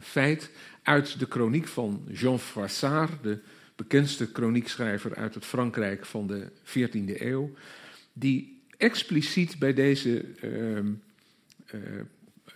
feit, 0.00 0.50
uit 0.82 1.18
de 1.18 1.26
kroniek 1.26 1.66
van 1.66 2.04
Jean 2.12 2.38
Froissart, 2.38 3.22
de 3.22 3.38
bekendste 3.76 4.30
kroniekschrijver 4.32 5.16
uit 5.16 5.34
het 5.34 5.44
Frankrijk 5.44 6.06
van 6.06 6.26
de 6.26 6.46
14e 6.64 7.20
eeuw, 7.20 7.50
die 8.12 8.59
expliciet 8.80 9.58
bij 9.58 9.74
deze 9.74 10.24
uh, 10.42 10.76
uh, 10.76 12.00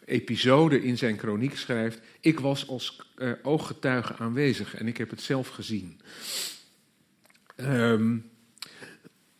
episode 0.04 0.82
in 0.82 0.98
zijn 0.98 1.16
kroniek 1.16 1.56
schrijft: 1.56 2.00
Ik 2.20 2.40
was 2.40 2.68
als 2.68 3.00
uh, 3.18 3.32
ooggetuige 3.42 4.16
aanwezig 4.16 4.74
en 4.76 4.86
ik 4.86 4.96
heb 4.96 5.10
het 5.10 5.20
zelf 5.20 5.48
gezien. 5.48 6.00
Um, 7.56 8.30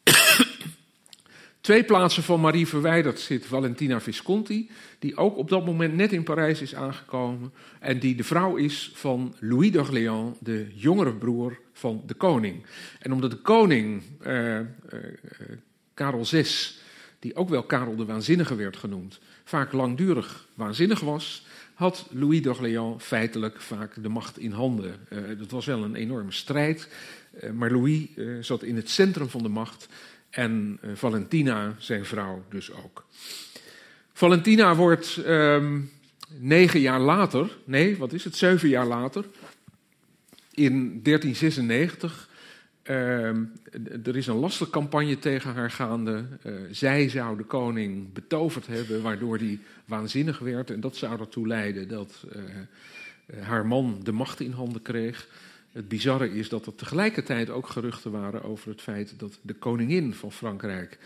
Twee 1.61 1.85
plaatsen 1.85 2.23
van 2.23 2.41
Marie 2.41 2.67
verwijderd 2.67 3.21
zit 3.21 3.47
Valentina 3.47 4.01
Visconti, 4.01 4.71
die 4.99 5.17
ook 5.17 5.37
op 5.37 5.49
dat 5.49 5.65
moment 5.65 5.95
net 5.95 6.13
in 6.13 6.23
Parijs 6.23 6.61
is 6.61 6.75
aangekomen 6.75 7.53
en 7.81 7.99
die 7.99 8.15
de 8.15 8.25
vrouw 8.25 8.57
is 8.57 8.91
van 8.95 9.35
Louis 9.39 9.71
d'Orléans, 9.71 10.39
de 10.41 10.67
jongere 10.75 11.15
broer 11.15 11.61
van 11.73 12.03
de 12.07 12.15
koning. 12.15 12.67
En 12.99 13.13
omdat 13.13 13.31
de 13.31 13.37
koning 13.37 14.03
uh, 14.27 14.61
Karel 15.95 16.25
VI, 16.25 16.47
die 17.19 17.35
ook 17.35 17.49
wel 17.49 17.63
Karel 17.63 17.97
de 17.97 18.05
Waanzinnige 18.05 18.55
werd 18.55 18.77
genoemd, 18.77 19.21
vaak 19.45 19.73
langdurig 19.73 20.47
waanzinnig 20.55 21.01
was, 21.01 21.47
had 21.75 22.07
Louis 22.11 22.43
d'Orléans 22.43 23.05
feitelijk 23.05 23.61
vaak 23.61 24.03
de 24.03 24.09
macht 24.09 24.39
in 24.39 24.53
handen. 24.53 24.97
Uh, 25.13 25.39
dat 25.39 25.51
was 25.51 25.67
wel 25.67 25.85
een 25.85 25.95
enorme 25.95 26.33
strijd, 26.33 26.89
uh, 27.43 27.51
maar 27.51 27.71
Louis 27.71 28.07
uh, 28.15 28.43
zat 28.43 28.63
in 28.63 28.77
het 28.77 28.91
centrum 28.91 29.29
van 29.29 29.43
de 29.43 29.49
macht 29.49 29.89
en 30.31 30.79
Valentina, 30.95 31.75
zijn 31.79 32.05
vrouw, 32.05 32.45
dus 32.49 32.73
ook. 32.73 33.07
Valentina 34.13 34.75
wordt 34.75 35.17
um, 35.27 35.91
negen 36.39 36.81
jaar 36.81 37.01
later, 37.01 37.57
nee, 37.65 37.97
wat 37.97 38.13
is 38.13 38.25
het, 38.25 38.37
zeven 38.37 38.69
jaar 38.69 38.87
later, 38.87 39.25
in 40.51 41.01
1396 41.03 42.29
uh, 42.91 43.27
er 44.05 44.17
is 44.17 44.27
een 44.27 44.35
lastigcampagne 44.35 45.19
tegen 45.19 45.55
haar 45.55 45.71
gaande. 45.71 46.25
Uh, 46.47 46.53
zij 46.71 47.09
zou 47.09 47.37
de 47.37 47.45
koning 47.45 48.13
betoverd 48.13 48.67
hebben, 48.67 49.03
waardoor 49.03 49.37
hij 49.39 49.59
waanzinnig 49.85 50.39
werd. 50.39 50.71
En 50.71 50.81
dat 50.81 50.97
zou 50.97 51.21
ertoe 51.21 51.47
leiden 51.47 51.89
dat 51.89 52.25
uh, 52.37 52.43
haar 53.43 53.67
man 53.67 54.01
de 54.03 54.13
macht 54.13 54.41
in 54.41 54.53
handen 54.53 54.83
kreeg. 54.83 55.29
Het 55.73 55.89
bizarre 55.89 56.35
is 56.35 56.49
dat 56.49 56.67
er 56.67 56.75
tegelijkertijd 56.75 57.51
ook 57.51 57.69
geruchten 57.69 58.11
waren 58.11 58.43
over 58.43 58.71
het 58.71 58.81
feit 58.81 59.15
dat 59.19 59.39
de 59.43 59.55
koningin 59.55 60.15
van 60.15 60.33
Frankrijk 60.33 60.99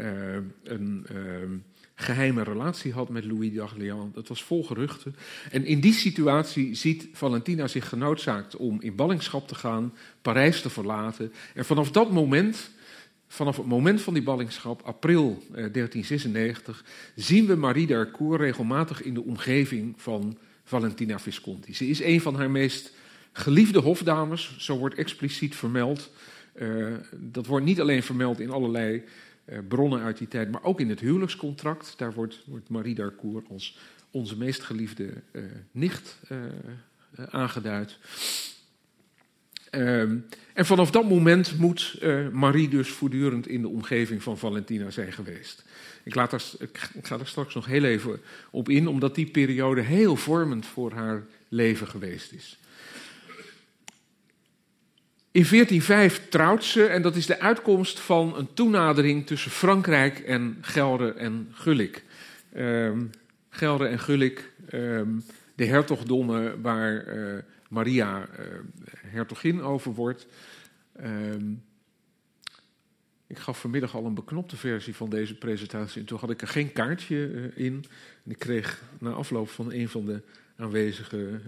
uh, 0.00 0.36
een 0.62 1.06
ehm, 1.08 1.52
geheime 1.94 2.42
relatie 2.42 2.92
had 2.92 3.08
met 3.08 3.24
Louis 3.24 3.52
d'Orléans. 3.52 4.14
Dat 4.14 4.28
was 4.28 4.42
vol 4.42 4.64
geruchten. 4.64 5.16
En 5.50 5.64
in 5.64 5.80
die 5.80 5.92
situatie 5.92 6.74
ziet 6.74 7.08
Valentina 7.12 7.68
zich 7.68 7.88
genoodzaakt 7.88 8.56
om 8.56 8.80
in 8.80 8.94
ballingschap 8.94 9.48
te 9.48 9.54
gaan, 9.54 9.94
Parijs 10.22 10.60
te 10.60 10.70
verlaten. 10.70 11.32
En 11.54 11.64
vanaf 11.64 11.90
dat 11.90 12.10
moment, 12.10 12.70
vanaf 13.28 13.56
het 13.56 13.66
moment 13.66 14.02
van 14.02 14.14
die 14.14 14.22
ballingschap, 14.22 14.82
april 14.82 15.42
eh, 15.48 15.54
1396, 15.54 16.84
zien 17.14 17.46
we 17.46 17.54
Marie 17.54 17.86
d'Harcourt 17.86 18.40
regelmatig 18.40 19.02
in 19.02 19.14
de 19.14 19.24
omgeving 19.24 19.94
van 19.96 20.38
Valentina 20.64 21.18
Visconti. 21.18 21.74
Ze 21.74 21.88
is 21.88 22.02
een 22.02 22.20
van 22.20 22.34
haar 22.34 22.50
meest 22.50 22.92
geliefde 23.32 23.78
hofdames, 23.78 24.56
zo 24.58 24.78
wordt 24.78 24.94
expliciet 24.94 25.56
vermeld. 25.56 26.10
Uh, 26.60 26.94
dat 27.16 27.46
wordt 27.46 27.64
niet 27.64 27.80
alleen 27.80 28.02
vermeld 28.02 28.40
in 28.40 28.50
allerlei 28.50 29.02
bronnen 29.68 30.02
uit 30.02 30.18
die 30.18 30.28
tijd, 30.28 30.50
maar 30.50 30.62
ook 30.62 30.80
in 30.80 30.88
het 30.88 31.00
huwelijkscontract. 31.00 31.94
Daar 31.96 32.12
wordt, 32.12 32.42
wordt 32.46 32.68
Marie 32.68 32.94
d'Harcourt 32.94 33.48
als 33.48 33.78
onze 34.10 34.36
meest 34.36 34.62
geliefde 34.62 35.12
uh, 35.32 35.44
nicht 35.70 36.20
aangeduid. 37.30 37.98
Um, 39.70 40.26
en 40.52 40.66
vanaf 40.66 40.90
dat 40.90 41.08
moment 41.08 41.58
moet 41.58 42.00
Marie 42.32 42.68
dus 42.68 42.88
voortdurend 42.88 43.46
in 43.46 43.60
de 43.60 43.68
omgeving 43.68 44.22
van 44.22 44.38
Valentina 44.38 44.90
zijn 44.90 45.12
geweest. 45.12 45.64
Ik, 46.02 46.14
laat 46.14 46.56
ik 46.94 47.06
ga 47.06 47.18
er 47.18 47.26
straks 47.26 47.54
nog 47.54 47.66
heel 47.66 47.84
even 47.84 48.20
op 48.50 48.68
in, 48.68 48.88
omdat 48.88 49.14
die 49.14 49.30
periode 49.30 49.80
heel 49.80 50.16
vormend 50.16 50.66
voor 50.66 50.92
haar 50.92 51.26
leven 51.48 51.86
geweest 51.86 52.32
is. 52.32 52.58
In 55.34 55.44
1405 55.44 56.28
trouwt 56.28 56.64
ze 56.64 56.86
en 56.86 57.02
dat 57.02 57.16
is 57.16 57.26
de 57.26 57.40
uitkomst 57.40 58.00
van 58.00 58.36
een 58.36 58.54
toenadering 58.54 59.26
tussen 59.26 59.50
Frankrijk 59.50 60.18
en 60.18 60.58
Gelre 60.60 61.12
en 61.12 61.48
Gulik. 61.50 62.04
Um, 62.56 63.10
Gelre 63.48 63.86
en 63.86 63.98
Gulik, 63.98 64.52
um, 64.72 65.24
de 65.54 65.64
hertogdommen 65.64 66.62
waar 66.62 67.16
uh, 67.16 67.38
Maria 67.68 68.18
uh, 68.18 68.46
hertogin 69.06 69.62
over 69.62 69.94
wordt. 69.94 70.26
Um, 71.02 71.64
ik 73.26 73.38
gaf 73.38 73.60
vanmiddag 73.60 73.94
al 73.94 74.04
een 74.04 74.14
beknopte 74.14 74.56
versie 74.56 74.94
van 74.94 75.10
deze 75.10 75.34
presentatie 75.34 76.00
en 76.00 76.06
toen 76.06 76.18
had 76.18 76.30
ik 76.30 76.42
er 76.42 76.48
geen 76.48 76.72
kaartje 76.72 77.16
uh, 77.16 77.44
in. 77.54 77.84
En 78.24 78.30
ik 78.30 78.38
kreeg 78.38 78.82
na 78.98 79.10
afloop 79.10 79.48
van 79.48 79.72
een 79.72 79.88
van 79.88 80.04
de 80.04 80.22
aanwezigen 80.56 81.42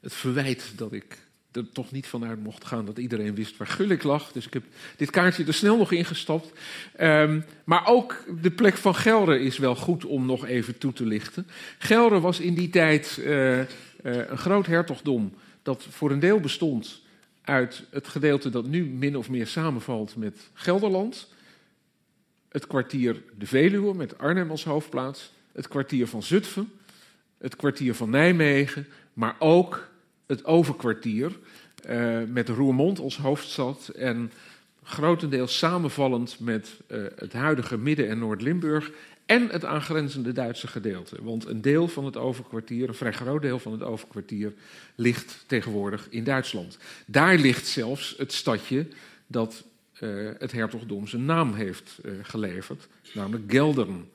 het 0.00 0.14
verwijt 0.14 0.72
dat 0.76 0.92
ik 0.92 1.18
er 1.52 1.68
toch 1.72 1.90
niet 1.90 2.06
vanuit 2.06 2.42
mocht 2.42 2.64
gaan 2.64 2.84
dat 2.84 2.98
iedereen 2.98 3.34
wist 3.34 3.56
waar 3.56 3.66
Gulik 3.66 4.02
lag. 4.02 4.32
Dus 4.32 4.46
ik 4.46 4.52
heb 4.52 4.64
dit 4.96 5.10
kaartje 5.10 5.44
er 5.44 5.54
snel 5.54 5.76
nog 5.76 5.92
ingestapt. 5.92 6.52
Um, 7.00 7.44
maar 7.64 7.86
ook 7.86 8.24
de 8.40 8.50
plek 8.50 8.76
van 8.76 8.94
Gelre 8.94 9.40
is 9.40 9.58
wel 9.58 9.76
goed 9.76 10.04
om 10.04 10.26
nog 10.26 10.46
even 10.46 10.78
toe 10.78 10.92
te 10.92 11.06
lichten. 11.06 11.46
Gelre 11.78 12.20
was 12.20 12.40
in 12.40 12.54
die 12.54 12.68
tijd 12.68 13.18
uh, 13.20 13.58
uh, 13.58 13.64
een 14.02 14.38
groot 14.38 14.66
hertogdom 14.66 15.34
dat 15.62 15.86
voor 15.90 16.10
een 16.10 16.20
deel 16.20 16.40
bestond 16.40 17.00
uit 17.42 17.84
het 17.90 18.08
gedeelte 18.08 18.50
dat 18.50 18.66
nu 18.66 18.84
min 18.84 19.16
of 19.16 19.28
meer 19.28 19.46
samenvalt 19.46 20.16
met 20.16 20.50
Gelderland. 20.54 21.28
Het 22.48 22.66
kwartier 22.66 23.22
de 23.38 23.46
Veluwe 23.46 23.94
met 23.94 24.18
Arnhem 24.18 24.50
als 24.50 24.64
hoofdplaats. 24.64 25.32
Het 25.52 25.68
kwartier 25.68 26.06
van 26.06 26.22
Zutphen. 26.22 26.72
Het 27.38 27.56
kwartier 27.56 27.94
van 27.94 28.10
Nijmegen. 28.10 28.86
Maar 29.12 29.36
ook 29.38 29.90
het 30.32 30.44
overkwartier 30.44 31.38
uh, 31.88 32.18
met 32.28 32.48
Roermond 32.48 32.98
als 32.98 33.16
hoofdstad 33.16 33.88
en 33.88 34.32
grotendeels 34.82 35.58
samenvallend 35.58 36.40
met 36.40 36.76
uh, 36.88 37.04
het 37.16 37.32
huidige 37.32 37.78
Midden- 37.78 38.08
en 38.08 38.18
Noord-Limburg 38.18 38.90
en 39.26 39.48
het 39.48 39.64
aangrenzende 39.64 40.32
Duitse 40.32 40.66
gedeelte. 40.66 41.16
Want 41.22 41.46
een 41.46 41.60
deel 41.60 41.88
van 41.88 42.04
het 42.04 42.16
overkwartier, 42.16 42.88
een 42.88 42.94
vrij 42.94 43.12
groot 43.12 43.42
deel 43.42 43.58
van 43.58 43.72
het 43.72 43.82
overkwartier, 43.82 44.52
ligt 44.94 45.44
tegenwoordig 45.46 46.06
in 46.10 46.24
Duitsland. 46.24 46.78
Daar 47.06 47.36
ligt 47.36 47.66
zelfs 47.66 48.14
het 48.18 48.32
stadje 48.32 48.86
dat 49.26 49.64
uh, 50.00 50.30
het 50.38 50.52
hertogdom 50.52 51.06
zijn 51.06 51.24
naam 51.24 51.54
heeft 51.54 51.98
geleverd, 52.22 52.88
namelijk 53.14 53.52
Geldern. 53.52 54.08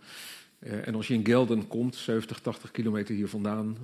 en 0.60 0.96
als 0.96 1.08
je 1.08 1.14
in 1.14 1.26
Geldern 1.26 1.68
komt, 1.68 1.96
70, 1.96 2.40
80 2.40 2.72
kilometer 2.72 3.16
hier 3.16 3.28
vandaan, 3.28 3.78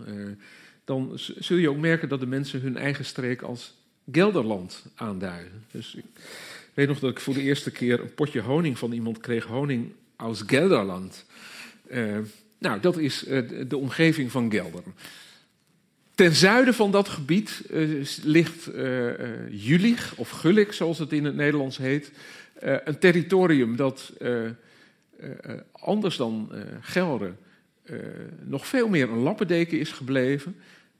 dan 0.84 1.12
zul 1.16 1.58
je 1.58 1.70
ook 1.70 1.78
merken 1.78 2.10
dat 2.10 2.20
de 2.20 2.26
mensen 2.26 2.62
hun 2.62 2.78
eigen 2.78 3.06
streek 3.06 3.42
als 3.42 3.74
Gelderland 4.12 4.86
aanduiden. 4.96 5.66
Dus 5.72 5.96
ik 5.96 6.06
weet 6.74 6.88
nog 6.88 7.00
dat 7.00 7.12
ik 7.12 7.20
voor 7.20 7.34
de 7.34 7.42
eerste 7.42 7.72
keer 7.72 8.00
een 8.00 8.14
potje 8.14 8.42
honing 8.42 8.78
van 8.78 8.92
iemand 8.92 9.18
kreeg, 9.18 9.46
honing 9.46 9.92
aus 10.16 10.44
Gelderland. 10.48 11.26
Uh, 11.92 12.18
nou, 12.58 12.80
dat 12.80 12.98
is 12.98 13.28
uh, 13.28 13.68
de 13.68 13.78
omgeving 13.78 14.32
van 14.32 14.52
Gelderen. 14.52 14.94
Ten 16.16 16.34
zuiden 16.34 16.74
van 16.74 16.92
dat 16.92 17.10
gebied 17.10 17.64
uh, 17.72 18.06
ligt 18.24 18.70
Julich, 19.50 20.14
of 20.16 20.30
Gulik 20.30 20.72
zoals 20.72 21.00
het 21.00 21.12
in 21.12 21.26
het 21.26 21.36
Nederlands 21.36 21.78
heet. 21.78 22.12
een 22.60 23.00
territorium 23.00 23.76
dat 23.76 24.14
anders 25.72 26.18
dan 26.18 26.52
Gelre 26.82 27.34
nog 28.44 28.68
veel 28.68 28.88
meer 28.88 29.10
een 29.10 29.18
lappendeken 29.18 29.80
is 29.80 29.92
gebleven. 29.92 30.56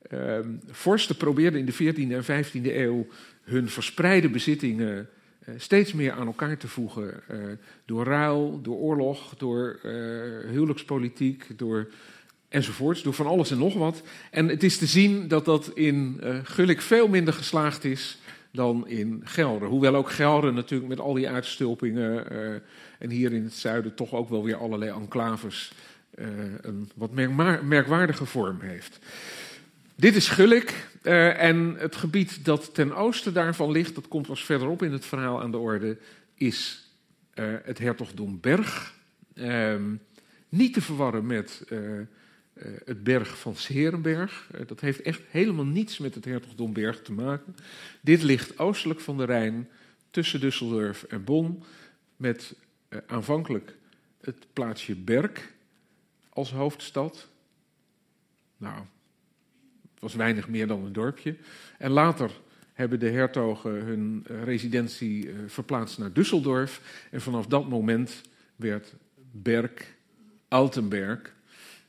Ehm, 0.10 0.50
vorsten 0.68 1.18
probeerden 1.18 1.60
in 1.60 1.66
de 1.66 1.74
14e 1.74 2.16
en 2.16 2.24
15e 2.24 2.76
eeuw 2.76 3.08
hun 3.44 3.70
verspreide 3.70 4.30
bezittingen 4.30 5.10
uh, 5.50 5.56
steeds 5.58 5.94
meer 5.94 6.12
aan 6.12 6.28
elkaar 6.28 6.58
te 6.58 6.68
voegen. 6.68 7.24
Uh, 7.32 7.38
door 7.86 8.06
ruil, 8.06 8.62
door 8.62 8.78
oorlog, 8.78 9.36
door 9.38 9.80
uh, 9.84 9.92
huwelijkspolitiek, 10.50 11.48
door 11.58 11.92
enzovoorts, 12.50 13.04
door 13.04 13.14
van 13.14 13.26
alles 13.26 13.52
en 13.52 13.58
nog 13.58 13.74
wat. 13.74 14.02
En 14.32 14.48
het 14.48 14.64
is 14.64 14.78
te 14.78 14.86
zien 14.86 15.28
dat 15.28 15.46
dat 15.46 15.72
in 15.74 16.22
Gulik 16.44 16.82
veel 16.82 17.08
minder 17.08 17.34
geslaagd 17.34 17.84
is 17.84 18.18
dan 18.52 18.88
in 18.88 19.22
Gelre. 19.24 19.66
Hoewel 19.66 19.96
ook 19.96 20.12
Gelre 20.12 20.52
natuurlijk 20.52 20.90
met 20.90 21.00
al 21.00 21.14
die 21.14 21.30
uitstulpingen 21.30 22.32
en 23.00 23.10
hier 23.10 23.34
in 23.34 23.44
het 23.44 23.54
zuiden 23.54 23.96
toch 23.96 24.14
ook 24.14 24.30
wel 24.30 24.44
weer 24.44 24.56
allerlei 24.56 24.92
enclaves 24.92 25.74
een 26.62 26.92
wat 26.96 27.12
merkwaardige 27.64 28.26
vorm 28.26 28.60
heeft. 28.60 29.00
Dit 29.96 30.16
is 30.16 30.28
Gulik 30.28 30.88
uh, 31.04 31.42
en 31.42 31.76
het 31.78 31.96
gebied 31.96 32.46
dat 32.46 32.74
ten 32.74 32.96
oosten 32.96 33.34
daarvan 33.34 33.72
ligt, 33.72 33.96
dat 33.96 34.08
komt 34.08 34.28
pas 34.28 34.46
verderop 34.46 34.84
in 34.84 34.92
het 34.92 35.06
verhaal 35.06 35.42
aan 35.42 35.52
de 35.52 35.58
orde, 35.58 35.98
is 36.36 36.88
uh, 37.36 37.56
het 37.64 37.78
hertogdom 37.78 38.40
Berg. 38.40 38.94
Uh, 39.34 39.76
niet 40.50 40.74
te 40.74 40.82
verwarren 40.82 41.26
met 41.26 41.66
het 42.86 43.04
berg 43.04 43.40
van 43.40 43.56
Serenberg. 43.56 44.50
dat 44.68 44.80
heeft 44.80 45.02
echt 45.02 45.22
helemaal 45.30 45.66
niets 45.66 45.98
met 45.98 46.16
het 46.16 46.26
hertogdom 46.26 46.74
Berg 46.74 47.02
te 47.02 47.12
maken. 47.12 47.56
Dit 48.02 48.24
ligt 48.24 48.60
oostelijk 48.60 49.00
van 49.00 49.18
de 49.18 49.24
Rijn, 49.24 49.70
tussen 50.10 50.40
Düsseldorf 50.40 51.08
en 51.08 51.24
Bonn, 51.24 51.64
met 52.16 52.56
aanvankelijk 53.08 53.76
het 54.22 54.46
plaatsje 54.54 54.96
Berg 54.96 55.52
als 56.34 56.52
hoofdstad. 56.52 57.28
Nou, 58.58 58.84
was 60.00 60.14
weinig 60.14 60.48
meer 60.48 60.68
dan 60.68 60.86
een 60.86 60.94
dorpje. 60.94 61.36
En 61.78 61.92
later 61.92 62.32
hebben 62.74 63.00
de 63.00 63.10
hertogen 63.10 63.72
hun 63.72 64.26
eh, 64.28 64.44
residentie 64.44 65.30
eh, 65.30 65.36
verplaatst 65.48 65.98
naar 65.98 66.10
Düsseldorf. 66.10 66.82
En 67.12 67.22
vanaf 67.22 67.46
dat 67.46 67.70
moment 67.70 68.22
werd 68.56 68.94
Berg 69.32 69.72
Altenberg. 70.48 71.34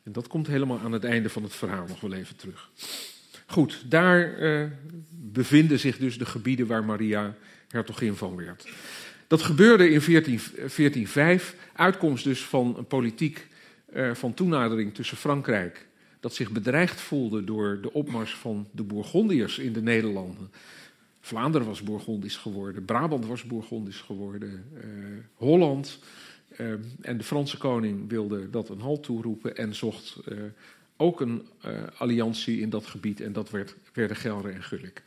En 0.03 0.13
dat 0.13 0.27
komt 0.27 0.47
helemaal 0.47 0.79
aan 0.79 0.93
het 0.93 1.05
einde 1.05 1.31
van 1.31 1.43
het 1.43 1.55
verhaal 1.55 1.87
nog 1.87 2.01
wel 2.01 2.13
even 2.13 2.37
terug. 2.37 2.71
Goed, 3.47 3.91
daar 3.91 4.39
uh, 4.39 4.67
bevinden 5.11 5.79
zich 5.79 5.99
dus 5.99 6.19
de 6.19 6.27
gebieden 6.27 6.67
waar 6.67 6.85
Maria 6.85 7.35
hertogin 7.69 8.15
van 8.15 8.37
werd. 8.37 8.69
Dat 9.27 9.43
gebeurde 9.43 9.91
in 9.91 10.01
14, 10.01 10.41
1405, 10.57 11.57
uitkomst 11.73 12.25
dus 12.25 12.45
van 12.45 12.75
een 12.79 12.87
politiek 12.87 13.47
uh, 13.95 14.15
van 14.15 14.35
toenadering 14.35 14.95
tussen 14.95 15.17
Frankrijk 15.17 15.87
dat 16.21 16.35
zich 16.35 16.51
bedreigd 16.51 17.01
voelde 17.01 17.45
door 17.45 17.79
de 17.81 17.93
opmars 17.93 18.35
van 18.35 18.69
de 18.71 18.83
Bourgondiërs 18.83 19.59
in 19.59 19.73
de 19.73 19.83
Nederlanden. 19.83 20.51
Vlaanderen 21.21 21.67
was 21.67 21.83
Bourgondisch 21.83 22.37
geworden, 22.37 22.85
Brabant 22.85 23.27
was 23.27 23.45
Bourgondisch 23.45 24.01
geworden, 24.01 24.65
uh, 24.75 24.83
Holland. 25.35 25.99
Uh, 26.59 26.73
en 27.01 27.19
de 27.19 27.25
Franse 27.25 27.59
koning 27.59 28.09
wilde 28.09 28.51
dat 28.51 28.69
een 28.69 28.81
halt 28.81 29.03
toeroepen 29.03 29.57
en 29.57 29.75
zocht 29.75 30.17
uh, 30.29 30.39
ook 30.97 31.21
een 31.21 31.47
alliantie 31.97 32.61
in 32.61 32.71
dat 32.71 32.87
gebied. 32.87 33.21
En 33.21 33.33
dat 33.33 33.51
werd, 33.51 33.75
werden 33.93 34.17
Gelre 34.17 34.51
en 34.51 34.63
Gulik. 34.63 35.03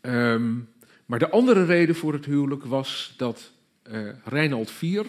Um, 0.00 0.68
maar 1.06 1.18
de 1.18 1.30
andere 1.30 1.64
reden 1.64 1.94
voor 1.94 2.12
het 2.12 2.24
huwelijk 2.24 2.64
was 2.64 3.14
dat 3.16 3.52
Reinald 4.24 4.70
IV, 4.70 5.02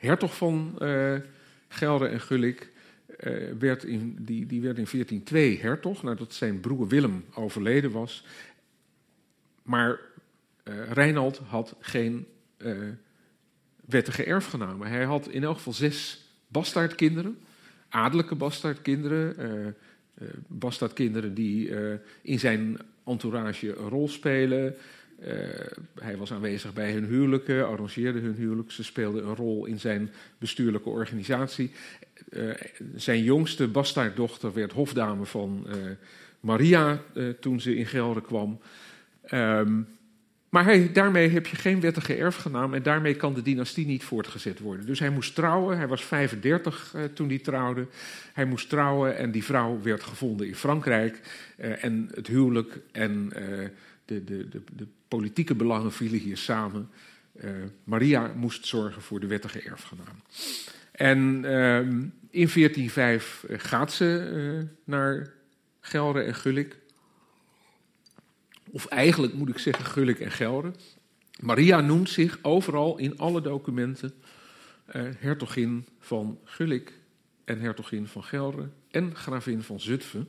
hertog 0.00 0.36
van 0.36 0.74
Gelre 1.68 2.06
en 2.06 2.20
Gulik, 2.20 2.70
uh, 3.24 3.52
werd 3.58 3.84
in, 3.84 4.16
die, 4.20 4.46
die 4.46 4.60
werd 4.60 4.78
in 4.78 4.86
1402 4.90 5.58
hertog, 5.60 6.02
nadat 6.02 6.34
zijn 6.34 6.60
broer 6.60 6.88
Willem 6.88 7.24
overleden 7.34 7.90
was. 7.90 8.24
Maar 9.62 10.00
uh, 10.64 10.90
Reinald 10.92 11.40
had 11.46 11.74
geen 11.80 12.26
uh, 12.58 12.78
wettige 13.84 14.24
erfgenamen. 14.24 14.88
Hij 14.88 15.04
had 15.04 15.28
in 15.28 15.44
elk 15.44 15.56
geval 15.56 15.72
zes 15.72 16.24
bastaardkinderen, 16.46 17.38
adellijke 17.88 18.34
bastaardkinderen, 18.34 19.76
bastaardkinderen 20.46 21.34
die 21.34 21.70
in 22.22 22.38
zijn 22.38 22.78
entourage 23.04 23.76
een 23.76 23.88
rol 23.88 24.08
spelen. 24.08 24.76
Uh, 25.24 25.34
hij 26.00 26.16
was 26.16 26.32
aanwezig 26.32 26.72
bij 26.72 26.92
hun 26.92 27.04
huwelijken, 27.04 27.66
arrangeerde 27.66 28.20
hun 28.20 28.34
huwelijk. 28.34 28.70
Ze 28.70 28.84
speelden 28.84 29.26
een 29.26 29.36
rol 29.36 29.66
in 29.66 29.80
zijn 29.80 30.10
bestuurlijke 30.38 30.88
organisatie. 30.88 31.70
Uh, 32.30 32.50
zijn 32.94 33.22
jongste 33.22 33.68
bastaarddochter 33.68 34.52
werd 34.52 34.72
hofdame 34.72 35.24
van 35.24 35.66
uh, 35.66 35.74
Maria 36.40 37.02
toen 37.40 37.60
ze 37.60 37.76
in 37.76 37.86
Gelre 37.86 38.20
kwam. 38.22 38.60
Um, 39.34 39.86
maar 40.48 40.64
hij, 40.64 40.92
daarmee 40.92 41.28
heb 41.28 41.46
je 41.46 41.56
geen 41.56 41.80
wettige 41.80 42.14
erfgenaam 42.14 42.74
en 42.74 42.82
daarmee 42.82 43.14
kan 43.14 43.34
de 43.34 43.42
dynastie 43.42 43.86
niet 43.86 44.04
voortgezet 44.04 44.58
worden. 44.58 44.86
Dus 44.86 44.98
hij 44.98 45.10
moest 45.10 45.34
trouwen, 45.34 45.76
hij 45.76 45.88
was 45.88 46.04
35 46.04 46.94
toen 47.14 47.28
hij 47.28 47.38
trouwde. 47.38 47.86
Hij 48.32 48.44
moest 48.44 48.68
trouwen 48.68 49.16
en 49.16 49.30
die 49.30 49.44
vrouw 49.44 49.80
werd 49.82 50.02
gevonden 50.02 50.46
in 50.46 50.54
Frankrijk. 50.54 51.20
en 51.56 52.08
het 52.14 52.26
huwelijk 52.26 52.78
en 52.92 53.28
de, 54.04 54.24
de, 54.24 54.48
de, 54.48 54.62
de 54.76 54.86
politieke 55.10 55.54
belangen 55.54 55.92
vielen 55.92 56.18
hier 56.18 56.36
samen. 56.36 56.90
Uh, 57.34 57.50
Maria 57.84 58.32
moest 58.36 58.66
zorgen 58.66 59.02
voor 59.02 59.20
de 59.20 59.26
wettige 59.26 59.60
erfgenaam. 59.60 60.16
En 60.92 61.18
uh, 61.44 61.78
in 62.30 62.50
1405 62.54 63.44
gaat 63.48 63.92
ze 63.92 64.30
uh, 64.32 64.68
naar 64.84 65.32
Gelre 65.80 66.22
en 66.22 66.34
Gulik. 66.34 66.78
Of 68.70 68.86
eigenlijk 68.86 69.34
moet 69.34 69.48
ik 69.48 69.58
zeggen 69.58 69.84
Gulik 69.84 70.20
en 70.20 70.30
Gelre. 70.30 70.72
Maria 71.40 71.80
noemt 71.80 72.10
zich 72.10 72.38
overal 72.42 72.98
in 72.98 73.18
alle 73.18 73.40
documenten 73.40 74.12
hertogin 75.18 75.86
van 75.98 76.38
Gulik 76.44 76.92
en 77.44 77.60
hertogin 77.60 78.06
van 78.06 78.24
Gelre 78.24 78.68
en 78.90 79.16
gravin 79.16 79.62
van 79.62 79.80
Zutphen. 79.80 80.28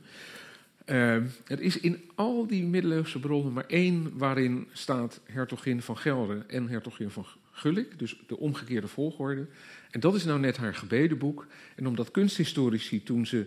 Uh, 0.86 1.14
er 1.46 1.60
is 1.60 1.80
in 1.80 2.10
al 2.14 2.46
die 2.46 2.64
middeleeuwse 2.64 3.20
bronnen 3.20 3.52
maar 3.52 3.66
één 3.66 4.18
waarin 4.18 4.68
staat 4.72 5.20
hertogin 5.24 5.82
van 5.82 5.98
Gelre 5.98 6.44
en 6.46 6.68
hertogin 6.68 7.10
van 7.10 7.26
Gulik, 7.50 7.98
dus 7.98 8.22
de 8.26 8.38
omgekeerde 8.38 8.88
volgorde. 8.88 9.46
En 9.90 10.00
dat 10.00 10.14
is 10.14 10.24
nou 10.24 10.40
net 10.40 10.56
haar 10.56 10.74
gebedenboek. 10.74 11.46
En 11.76 11.86
omdat 11.86 12.10
kunsthistorici 12.10 13.02
toen 13.02 13.26
ze 13.26 13.46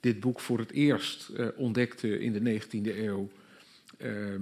dit 0.00 0.20
boek 0.20 0.40
voor 0.40 0.58
het 0.58 0.70
eerst 0.70 1.30
uh, 1.36 1.48
ontdekten 1.56 2.20
in 2.20 2.32
de 2.32 2.60
19e 2.60 2.96
eeuw, 2.96 3.30
uh, 3.98 4.34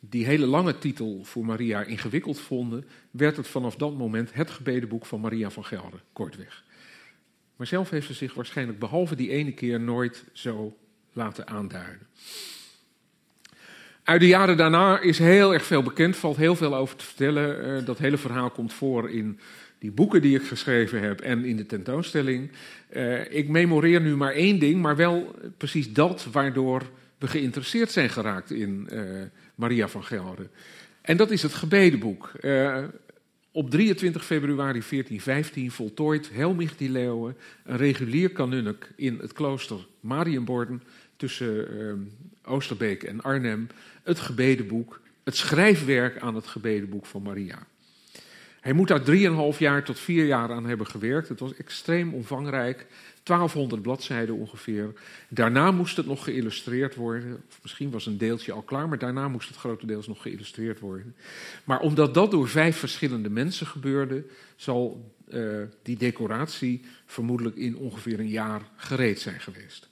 die 0.00 0.24
hele 0.24 0.46
lange 0.46 0.78
titel 0.78 1.24
voor 1.24 1.44
Maria 1.44 1.82
ingewikkeld 1.82 2.40
vonden, 2.40 2.84
werd 3.10 3.36
het 3.36 3.48
vanaf 3.48 3.76
dat 3.76 3.96
moment 3.96 4.34
het 4.34 4.50
gebedenboek 4.50 5.06
van 5.06 5.20
Maria 5.20 5.50
van 5.50 5.64
Gelre, 5.64 6.00
kortweg. 6.12 6.64
Maar 7.56 7.66
zelf 7.66 7.90
heeft 7.90 8.06
ze 8.06 8.14
zich 8.14 8.34
waarschijnlijk 8.34 8.78
behalve 8.78 9.16
die 9.16 9.30
ene 9.30 9.52
keer 9.52 9.80
nooit 9.80 10.24
zo 10.32 10.76
laten 11.12 11.46
aanduiden. 11.46 12.06
Uit 14.02 14.20
de 14.20 14.26
jaren 14.26 14.56
daarna 14.56 15.00
is 15.00 15.18
heel 15.18 15.52
erg 15.52 15.64
veel 15.64 15.82
bekend, 15.82 16.16
valt 16.16 16.36
heel 16.36 16.56
veel 16.56 16.74
over 16.74 16.96
te 16.96 17.04
vertellen. 17.04 17.66
Uh, 17.66 17.86
dat 17.86 17.98
hele 17.98 18.16
verhaal 18.16 18.50
komt 18.50 18.72
voor 18.72 19.10
in 19.10 19.38
die 19.78 19.90
boeken 19.90 20.22
die 20.22 20.36
ik 20.36 20.46
geschreven 20.46 21.00
heb 21.00 21.20
en 21.20 21.44
in 21.44 21.56
de 21.56 21.66
tentoonstelling. 21.66 22.50
Uh, 22.92 23.34
ik 23.34 23.48
memoreer 23.48 24.00
nu 24.00 24.16
maar 24.16 24.32
één 24.32 24.58
ding, 24.58 24.82
maar 24.82 24.96
wel 24.96 25.34
precies 25.56 25.92
dat 25.92 26.26
waardoor 26.32 26.82
we 27.18 27.26
geïnteresseerd 27.26 27.90
zijn 27.90 28.10
geraakt 28.10 28.50
in 28.50 28.88
uh, 28.92 29.00
Maria 29.54 29.88
van 29.88 30.04
Gelre. 30.04 30.48
En 31.00 31.16
dat 31.16 31.30
is 31.30 31.42
het 31.42 31.54
gebedenboek. 31.54 32.32
op 33.52 33.70
23 33.70 34.24
februari 34.24 34.82
1415 34.88 35.70
voltooit 35.70 36.30
Helmich 36.32 36.76
die 36.76 36.90
Leeuwen 36.90 37.36
een 37.64 37.76
regulier 37.76 38.30
kanunnik 38.30 38.92
in 38.96 39.18
het 39.20 39.32
klooster 39.32 39.86
Marienborden 40.00 40.82
tussen 41.16 41.74
uh, 41.74 41.92
Oosterbeek 42.44 43.02
en 43.02 43.20
Arnhem 43.20 43.66
het 44.02 44.18
gebedenboek, 44.18 45.00
het 45.24 45.36
schrijfwerk 45.36 46.18
aan 46.18 46.34
het 46.34 46.46
gebedenboek 46.46 47.06
van 47.06 47.22
Maria. 47.22 47.58
Hij 48.62 48.72
moet 48.72 48.88
daar 48.88 49.02
drieënhalf 49.02 49.58
jaar 49.58 49.84
tot 49.84 49.98
vier 49.98 50.24
jaar 50.24 50.52
aan 50.52 50.66
hebben 50.66 50.86
gewerkt. 50.86 51.28
Het 51.28 51.40
was 51.40 51.56
extreem 51.56 52.14
omvangrijk, 52.14 52.86
1200 53.22 53.82
bladzijden 53.82 54.34
ongeveer. 54.34 54.92
Daarna 55.28 55.70
moest 55.70 55.96
het 55.96 56.06
nog 56.06 56.24
geïllustreerd 56.24 56.94
worden. 56.94 57.42
Misschien 57.62 57.90
was 57.90 58.06
een 58.06 58.18
deeltje 58.18 58.52
al 58.52 58.62
klaar, 58.62 58.88
maar 58.88 58.98
daarna 58.98 59.28
moest 59.28 59.48
het 59.48 59.56
grotendeels 59.56 60.06
nog 60.06 60.22
geïllustreerd 60.22 60.80
worden. 60.80 61.14
Maar 61.64 61.80
omdat 61.80 62.14
dat 62.14 62.30
door 62.30 62.48
vijf 62.48 62.76
verschillende 62.76 63.30
mensen 63.30 63.66
gebeurde, 63.66 64.24
zal 64.56 65.10
uh, 65.28 65.62
die 65.82 65.96
decoratie 65.96 66.84
vermoedelijk 67.06 67.56
in 67.56 67.76
ongeveer 67.76 68.20
een 68.20 68.28
jaar 68.28 68.62
gereed 68.76 69.20
zijn 69.20 69.40
geweest. 69.40 69.88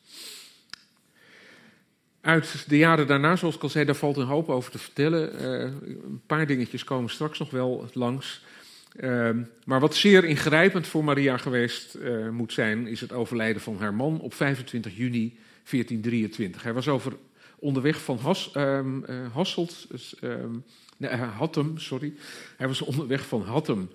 Uit 2.20 2.64
de 2.68 2.76
jaren 2.76 3.06
daarna, 3.06 3.37
zoals 3.37 3.54
ik 3.54 3.62
al 3.62 3.68
zei, 3.68 3.85
daar 3.85 3.94
valt 3.94 4.16
een 4.16 4.26
hoop 4.26 4.48
over 4.48 4.70
te 4.70 4.78
vertellen. 4.78 5.42
Uh, 5.42 5.61
een 5.88 6.22
paar 6.26 6.46
dingetjes 6.46 6.85
komen 6.85 7.11
straks 7.11 7.38
nog 7.38 7.50
wel 7.50 7.88
langs. 7.92 8.42
Uh, 8.96 9.30
maar 9.64 9.80
wat 9.80 9.94
zeer 9.94 10.24
ingrijpend 10.24 10.87
voor 10.87 11.04
Maria 11.04 11.37
geweest 11.37 11.94
uh, 11.94 12.28
moet 12.28 12.52
zijn, 12.52 12.87
is 12.87 13.00
het 13.00 13.12
overlijden 13.12 13.62
van 13.62 13.76
haar 13.78 13.94
man 13.94 14.20
op 14.20 14.35
25 14.35 14.96
juni 14.96 15.38
1423. 15.70 16.62
Hij 16.62 16.72
was 16.72 16.88
over, 16.88 17.12
onderweg 17.59 18.02
van 18.02 18.18
Has, 18.18 18.52
um, 18.56 19.04
Hasselt, 19.33 19.87
um, 20.22 20.64
nee, 20.96 21.11
Hattem, 21.11 21.78
sorry. 21.78 22.12
Hij 22.56 22.66
was 22.66 22.80
onderweg 22.80 23.26
van 23.26 23.42
Hattem, 23.42 23.90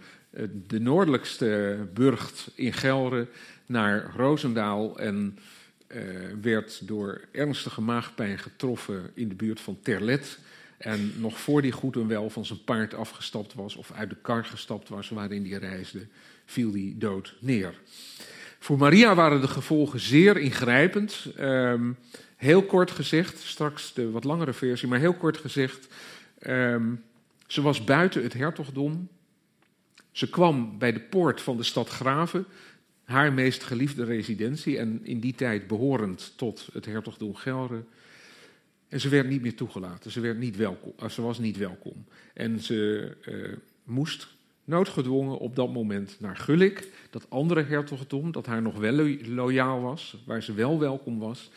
de 0.68 0.80
noordelijkste 0.80 1.78
burcht 1.94 2.52
in 2.56 2.74
Gelre, 2.74 3.28
naar 3.66 4.14
Roosendaal 4.16 5.00
en 5.00 5.38
uh, 5.88 6.02
werd 6.42 6.88
door 6.88 7.22
ernstige 7.32 7.82
maagpijn 7.82 8.40
getroffen 8.40 9.12
in 9.14 9.30
de 9.30 9.36
buurt 9.36 9.62
van 9.62 9.80
Terlet. 9.82 10.40
En 10.78 11.14
nog 11.18 11.40
voor 11.40 11.62
die 11.62 11.72
goed 11.72 11.96
en 11.96 12.08
wel 12.08 12.30
van 12.30 12.46
zijn 12.46 12.64
paard 12.64 12.94
afgestapt 12.94 13.54
was 13.54 13.76
of 13.76 13.92
uit 13.92 14.10
de 14.10 14.18
kar 14.22 14.46
gestapt 14.46 14.90
was 14.90 15.10
waarin 15.10 15.50
hij 15.50 15.60
reisde, 15.60 16.08
viel 16.46 16.72
hij 16.72 16.94
dood 16.98 17.36
neer. 17.40 17.74
Voor 18.60 18.78
Maria 18.78 19.16
waren 19.16 19.42
de 19.42 19.48
gevolgen 19.48 20.00
zeer 20.00 20.38
ingrijpend. 20.38 21.26
Um, 21.40 21.98
heel 22.36 22.64
kort 22.64 22.92
gezegd, 22.92 23.40
straks 23.40 23.94
de 23.94 24.12
wat 24.12 24.24
langere 24.24 24.54
versie, 24.54 24.88
maar 24.88 25.00
heel 25.00 25.14
kort 25.14 25.38
gezegd. 25.38 25.88
Um, 26.48 27.04
ze 27.48 27.62
was 27.62 27.84
buiten 27.84 28.24
het 28.24 28.34
hertogdom. 28.34 29.08
Ze 30.12 30.30
kwam 30.30 30.78
bij 30.78 30.94
de 30.94 31.00
poort 31.00 31.42
van 31.42 31.58
de 31.58 31.64
stad 31.64 31.90
Graven, 31.90 32.46
haar 33.06 33.34
meest 33.34 33.64
geliefde 33.64 34.04
residentie 34.04 34.78
en 34.78 35.00
in 35.04 35.20
die 35.20 35.36
tijd 35.36 35.68
behorend 35.68 36.34
tot 36.36 36.70
het 36.74 36.86
hertogdom 36.86 37.36
Gelre. 37.36 37.84
En 38.88 39.00
ze 39.00 39.10
werd 39.10 39.28
niet 39.28 39.42
meer 39.42 39.56
toegelaten, 39.56 40.12
ze, 40.12 40.20
werd 40.20 40.38
niet 40.38 40.56
welkom, 40.56 40.94
eh, 41.00 41.10
ze 41.10 41.22
was 41.22 41.40
niet 41.40 41.58
welkom. 41.58 42.06
En 42.34 42.60
ze 42.60 43.12
uh, 43.28 43.58
moest 43.84 44.28
noodgedwongen 44.64 45.38
op 45.38 45.56
dat 45.56 45.74
moment 45.74 46.16
naar 46.20 46.38
Gulik, 46.38 46.90
dat 47.10 47.30
andere 47.30 47.64
hertogdom, 47.64 48.32
dat 48.32 48.46
haar 48.46 48.62
nog 48.62 48.78
wel 48.78 49.16
loyaal 49.24 49.82
was, 49.82 50.18
waar 50.26 50.44
ze 50.44 50.54
wel 50.54 50.80
welkom 50.80 51.20
was. 51.20 51.52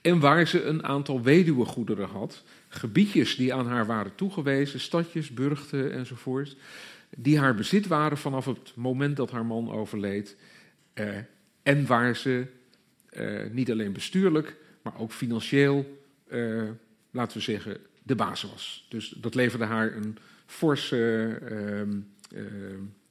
En 0.00 0.18
waar 0.18 0.46
ze 0.46 0.62
een 0.62 0.84
aantal 0.84 1.22
weduwegoederen 1.22 2.08
had, 2.08 2.42
gebiedjes 2.68 3.36
die 3.36 3.54
aan 3.54 3.66
haar 3.66 3.86
waren 3.86 4.14
toegewezen, 4.14 4.80
stadjes, 4.80 5.30
burchten 5.30 5.92
enzovoort, 5.92 6.56
die 7.16 7.38
haar 7.38 7.54
bezit 7.54 7.86
waren 7.86 8.18
vanaf 8.18 8.44
het 8.44 8.72
moment 8.74 9.16
dat 9.16 9.30
haar 9.30 9.46
man 9.46 9.70
overleed. 9.70 10.36
Uh, 10.94 11.16
en 11.62 11.86
waar 11.86 12.16
ze 12.16 12.46
uh, 13.12 13.50
niet 13.50 13.70
alleen 13.70 13.92
bestuurlijk, 13.92 14.56
maar 14.82 14.98
ook 14.98 15.12
financieel, 15.12 16.04
uh, 16.28 16.62
laten 17.10 17.36
we 17.36 17.42
zeggen, 17.42 17.76
de 18.02 18.14
baas 18.14 18.42
was. 18.42 18.86
Dus 18.88 19.08
dat 19.08 19.34
leverde 19.34 19.64
haar 19.64 19.96
een 19.96 20.18
forse 20.46 21.38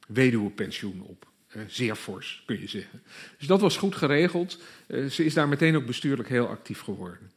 weduwepensioen 0.06 1.00
op. 1.00 1.26
zeer 1.66 1.94
fors, 1.94 2.42
kun 2.46 2.60
je 2.60 2.68
zeggen. 2.68 3.02
Dus 3.38 3.46
dat 3.46 3.60
was 3.60 3.76
goed 3.76 3.94
geregeld. 3.94 4.62
ze 5.10 5.24
is 5.24 5.34
daar 5.34 5.48
meteen 5.48 5.76
ook 5.76 5.86
bestuurlijk 5.86 6.28
heel 6.28 6.48
actief 6.48 6.80
geworden. 6.80 7.30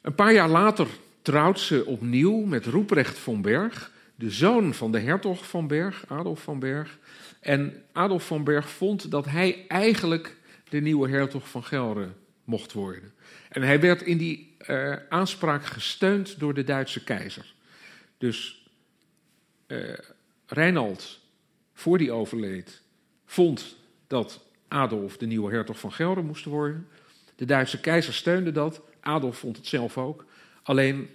Een 0.00 0.14
paar 0.14 0.32
jaar 0.32 0.48
later 0.48 0.86
trouwt 1.22 1.60
ze 1.60 1.86
opnieuw 1.86 2.44
met 2.44 2.66
Roeprecht 2.66 3.18
van 3.18 3.42
Berg, 3.42 3.92
de 4.14 4.30
zoon 4.30 4.74
van 4.74 4.92
de 4.92 4.98
hertog 4.98 5.48
van 5.48 5.66
Berg, 5.66 6.04
Adolf 6.08 6.42
van 6.42 6.58
Berg. 6.58 6.98
En 7.40 7.82
Adolf 7.92 8.26
van 8.26 8.44
Berg 8.44 8.70
vond 8.70 9.10
dat 9.10 9.24
hij 9.24 9.64
eigenlijk 9.68 10.36
de 10.68 10.80
nieuwe 10.80 11.08
hertog 11.08 11.48
van 11.48 11.64
Gelre 11.64 12.08
mocht 12.44 12.72
worden. 12.72 13.12
En 13.48 13.62
hij 13.62 13.80
werd 13.80 14.02
in 14.02 14.18
die 14.18 14.56
uh, 14.68 14.96
aanspraak 15.08 15.64
gesteund 15.64 16.38
door 16.38 16.54
de 16.54 16.64
Duitse 16.64 17.04
keizer. 17.04 17.54
Dus 18.18 18.68
uh, 19.66 19.98
Reinald, 20.46 21.20
voor 21.72 21.98
die 21.98 22.12
overleed, 22.12 22.82
vond 23.26 23.76
dat 24.06 24.44
Adolf 24.68 25.16
de 25.16 25.26
nieuwe 25.26 25.52
hertog 25.52 25.78
van 25.78 25.92
Gelre 25.92 26.22
moest 26.22 26.44
worden. 26.44 26.88
De 27.36 27.44
Duitse 27.44 27.80
keizer 27.80 28.14
steunde 28.14 28.52
dat. 28.52 28.82
Adolf 29.00 29.38
vond 29.38 29.56
het 29.56 29.66
zelf 29.66 29.98
ook. 29.98 30.24
Alleen 30.62 31.08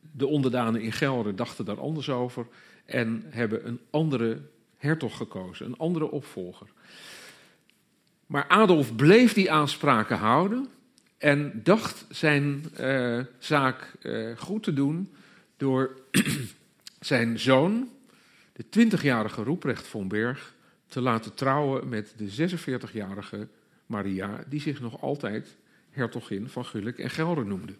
de 0.00 0.26
onderdanen 0.26 0.80
in 0.80 0.92
Gelre 0.92 1.34
dachten 1.34 1.64
daar 1.64 1.80
anders 1.80 2.10
over 2.10 2.46
en 2.84 3.24
hebben 3.28 3.66
een 3.66 3.80
andere 3.90 4.40
hertog 4.78 5.16
gekozen, 5.16 5.66
een 5.66 5.76
andere 5.76 6.10
opvolger. 6.10 6.66
Maar 8.26 8.48
Adolf 8.48 8.96
bleef 8.96 9.32
die 9.32 9.50
aanspraken 9.50 10.16
houden 10.16 10.68
en 11.18 11.60
dacht 11.62 12.04
zijn 12.08 12.64
uh, 12.80 13.24
zaak 13.38 13.92
uh, 14.02 14.36
goed 14.36 14.62
te 14.62 14.72
doen 14.72 15.12
door 15.56 16.00
zijn 17.00 17.38
zoon, 17.38 17.88
de 18.52 18.64
20-jarige 18.64 19.42
Roeprecht 19.42 19.86
von 19.86 20.08
Berg, 20.08 20.54
te 20.86 21.00
laten 21.00 21.34
trouwen 21.34 21.88
met 21.88 22.14
de 22.16 22.50
46-jarige 22.50 23.48
Maria, 23.86 24.44
die 24.48 24.60
zich 24.60 24.80
nog 24.80 25.00
altijd 25.00 25.56
hertogin 25.90 26.48
van 26.48 26.64
Gulik 26.64 26.98
en 26.98 27.10
Gelre 27.10 27.44
noemde. 27.44 27.72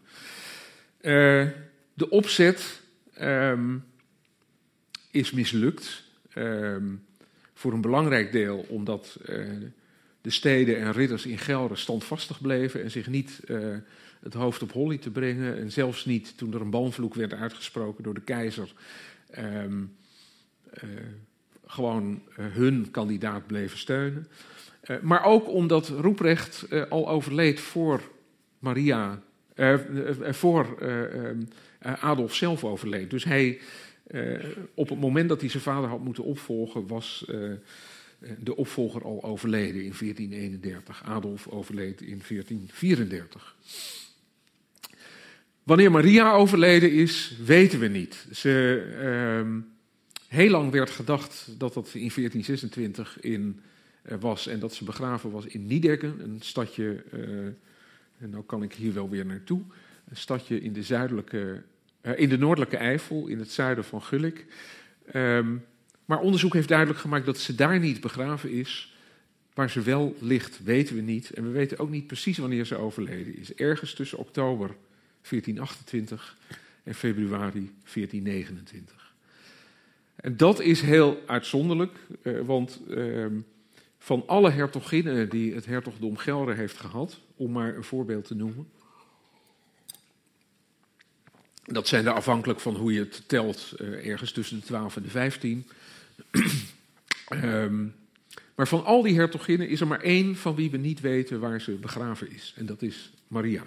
Uh, 1.00 1.46
de 1.94 2.10
opzet 2.10 2.80
um, 3.20 3.84
is 5.10 5.30
mislukt. 5.30 6.04
Um, 6.38 7.06
voor 7.54 7.72
een 7.72 7.80
belangrijk 7.80 8.32
deel 8.32 8.66
omdat 8.68 9.18
uh, 9.28 9.46
de 10.20 10.30
steden 10.30 10.78
en 10.78 10.92
ridders 10.92 11.26
in 11.26 11.38
Gelre 11.38 11.76
standvastig 11.76 12.40
bleven 12.40 12.82
en 12.82 12.90
zich 12.90 13.06
niet 13.06 13.40
uh, 13.46 13.76
het 14.20 14.34
hoofd 14.34 14.62
op 14.62 14.72
holly 14.72 14.98
te 14.98 15.10
brengen. 15.10 15.58
En 15.58 15.72
zelfs 15.72 16.04
niet 16.04 16.38
toen 16.38 16.54
er 16.54 16.60
een 16.60 16.70
banvloek 16.70 17.14
werd 17.14 17.34
uitgesproken 17.34 18.04
door 18.04 18.14
de 18.14 18.20
keizer. 18.20 18.72
Um, 19.38 19.96
gewoon 21.66 22.22
hun 22.40 22.90
kandidaat 22.90 23.46
bleven 23.46 23.78
steunen. 23.78 24.26
maar 25.02 25.24
ook 25.24 25.48
omdat 25.48 25.88
Roeprecht 25.88 26.66
al 26.88 27.08
overleed 27.08 27.60
voor 27.60 28.02
Maria, 28.58 29.22
voor 30.20 30.78
uh, 30.82 31.92
Adolf 32.02 32.34
zelf 32.34 32.64
overleed. 32.64 33.10
Dus 33.10 33.24
hij, 33.24 33.60
uh, 34.10 34.44
op 34.74 34.88
het 34.88 35.00
moment 35.00 35.28
dat 35.28 35.40
hij 35.40 35.50
zijn 35.50 35.62
vader 35.62 35.88
had 35.88 36.04
moeten 36.04 36.24
opvolgen, 36.24 36.86
was 36.86 37.24
uh, 37.28 37.52
de 38.38 38.56
opvolger 38.56 39.02
al 39.04 39.22
overleden 39.22 39.84
in 39.84 39.94
1431. 39.98 41.02
Adolf 41.02 41.48
overleed 41.48 42.00
in 42.00 42.22
1434. 42.28 43.56
Wanneer 45.62 45.90
Maria 45.90 46.32
overleden 46.32 46.92
is, 46.92 47.36
weten 47.44 47.78
we 47.78 47.88
niet. 47.88 48.26
Ze, 48.32 48.86
uh, 49.44 49.62
heel 50.28 50.50
lang 50.50 50.72
werd 50.72 50.90
gedacht 50.90 51.46
dat 51.58 51.74
dat 51.74 51.86
in 51.86 52.10
1426 52.14 53.20
in, 53.20 53.60
was 54.20 54.46
en 54.46 54.60
dat 54.60 54.74
ze 54.74 54.84
begraven 54.84 55.30
was 55.30 55.46
in 55.46 55.66
Niedeggen, 55.66 56.20
een 56.20 56.38
stadje, 56.40 57.04
en 58.18 58.30
nou 58.30 58.44
kan 58.44 58.62
ik 58.62 58.72
hier 58.72 58.94
wel 58.94 59.08
weer 59.08 59.26
naartoe, 59.26 59.62
een 60.08 60.16
stadje 60.16 60.60
in 60.60 60.72
de, 60.72 60.82
zuidelijke, 60.82 61.62
in 62.16 62.28
de 62.28 62.38
noordelijke 62.38 62.76
Eifel, 62.76 63.26
in 63.26 63.38
het 63.38 63.50
zuiden 63.50 63.84
van 63.84 64.02
Gulik. 64.02 64.46
Um, 65.14 65.64
maar 66.04 66.20
onderzoek 66.20 66.54
heeft 66.54 66.68
duidelijk 66.68 66.98
gemaakt 66.98 67.26
dat 67.26 67.38
ze 67.38 67.54
daar 67.54 67.78
niet 67.78 68.00
begraven 68.00 68.50
is. 68.50 68.96
Waar 69.54 69.70
ze 69.70 69.80
wel 69.80 70.16
ligt, 70.18 70.62
weten 70.64 70.94
we 70.94 71.00
niet. 71.00 71.30
En 71.30 71.42
we 71.42 71.50
weten 71.50 71.78
ook 71.78 71.90
niet 71.90 72.06
precies 72.06 72.38
wanneer 72.38 72.64
ze 72.64 72.76
overleden 72.76 73.36
is. 73.36 73.54
Ergens 73.54 73.94
tussen 73.94 74.18
oktober 74.18 74.66
1428 75.28 76.36
en 76.82 76.94
februari 76.94 77.72
1429. 77.92 79.14
En 80.16 80.36
dat 80.36 80.60
is 80.60 80.80
heel 80.80 81.22
uitzonderlijk, 81.26 81.98
uh, 82.22 82.40
want 82.40 82.80
uh, 82.88 83.26
van 83.98 84.22
alle 84.26 84.50
hertoginnen 84.50 85.28
die 85.28 85.54
het 85.54 85.66
hertogdom 85.66 86.16
Gelre 86.16 86.54
heeft 86.54 86.76
gehad, 86.76 87.20
om 87.36 87.52
maar 87.52 87.76
een 87.76 87.84
voorbeeld 87.84 88.24
te 88.24 88.34
noemen, 88.34 88.68
dat 91.68 91.88
zijn 91.88 92.06
er 92.06 92.12
afhankelijk 92.12 92.60
van 92.60 92.76
hoe 92.76 92.92
je 92.92 93.00
het 93.00 93.22
telt, 93.26 93.74
uh, 93.80 94.06
ergens 94.06 94.32
tussen 94.32 94.60
de 94.60 94.66
12 94.66 94.96
en 94.96 95.02
de 95.02 95.10
15. 95.10 95.66
um, 97.30 97.94
maar 98.56 98.68
van 98.68 98.84
al 98.84 99.02
die 99.02 99.14
hertoginnen 99.14 99.68
is 99.68 99.80
er 99.80 99.86
maar 99.86 100.00
één 100.00 100.36
van 100.36 100.54
wie 100.54 100.70
we 100.70 100.76
niet 100.76 101.00
weten 101.00 101.40
waar 101.40 101.60
ze 101.60 101.72
begraven 101.72 102.30
is. 102.30 102.54
En 102.56 102.66
dat 102.66 102.82
is 102.82 103.10
Maria. 103.26 103.64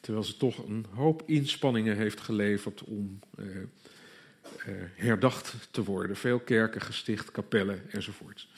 Terwijl 0.00 0.24
ze 0.24 0.36
toch 0.36 0.66
een 0.66 0.86
hoop 0.94 1.22
inspanningen 1.26 1.96
heeft 1.96 2.20
geleverd 2.20 2.84
om 2.84 3.18
uh, 3.38 3.46
uh, 3.46 4.74
herdacht 4.94 5.54
te 5.70 5.84
worden. 5.84 6.16
Veel 6.16 6.38
kerken 6.38 6.80
gesticht, 6.80 7.30
kapellen 7.30 7.82
enzovoort. 7.90 8.48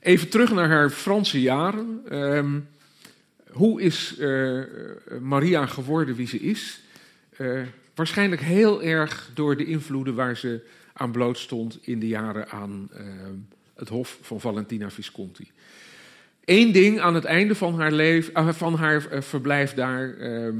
Even 0.00 0.28
terug 0.28 0.52
naar 0.52 0.68
haar 0.68 0.90
Franse 0.90 1.40
jaren. 1.40 2.02
Um, 2.18 2.68
hoe 3.54 3.80
is 3.80 4.16
uh, 4.18 4.62
Maria 5.20 5.66
geworden 5.66 6.14
wie 6.14 6.26
ze 6.26 6.38
is? 6.38 6.80
Uh, 7.38 7.62
waarschijnlijk 7.94 8.40
heel 8.40 8.82
erg 8.82 9.30
door 9.34 9.56
de 9.56 9.64
invloeden 9.64 10.14
waar 10.14 10.36
ze 10.36 10.66
aan 10.92 11.12
bloot 11.12 11.38
stond 11.38 11.78
in 11.82 11.98
de 11.98 12.08
jaren 12.08 12.48
aan 12.48 12.88
uh, 12.92 13.00
het 13.74 13.88
hof 13.88 14.18
van 14.22 14.40
Valentina 14.40 14.90
Visconti. 14.90 15.50
Eén 16.44 16.72
ding 16.72 17.00
aan 17.00 17.14
het 17.14 17.24
einde 17.24 17.54
van 17.54 17.80
haar, 17.80 17.92
leven, 17.92 18.54
van 18.54 18.74
haar 18.74 19.22
verblijf 19.22 19.74
daar, 19.74 20.16
ehm, 20.16 20.56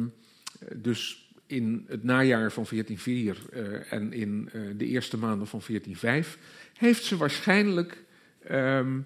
dus 0.74 1.28
in 1.46 1.84
het 1.88 2.04
najaar 2.04 2.52
van 2.52 2.66
1404 2.66 3.36
en 3.90 4.12
in 4.12 4.50
de 4.76 4.86
eerste 4.86 5.16
maanden 5.16 5.46
van 5.46 5.60
1405, 5.60 6.38
heeft 6.76 7.04
ze 7.04 7.16
waarschijnlijk 7.16 8.04
ehm, 8.46 8.98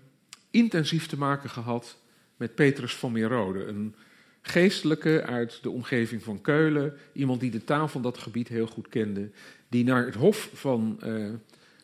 intensief 0.51 1.07
te 1.07 1.19
maken 1.19 1.51
gehad 1.51 1.99
met 2.39 2.55
Petrus 2.55 2.97
van 2.97 3.13
Merode, 3.13 3.65
een 3.65 3.95
geestelijke 4.43 5.23
uit 5.23 5.59
de 5.63 5.71
omgeving 5.71 6.23
van 6.23 6.41
Keulen, 6.41 6.95
iemand 7.13 7.41
die 7.41 7.51
de 7.51 7.65
taal 7.65 7.89
van 7.89 8.03
dat 8.03 8.19
gebied 8.19 8.49
heel 8.49 8.67
goed 8.67 8.89
kende, 8.89 9.31
die 9.69 9.85
naar 9.85 10.05
het 10.05 10.15
hof 10.15 10.51
van 10.53 11.01
uh, 11.05 11.29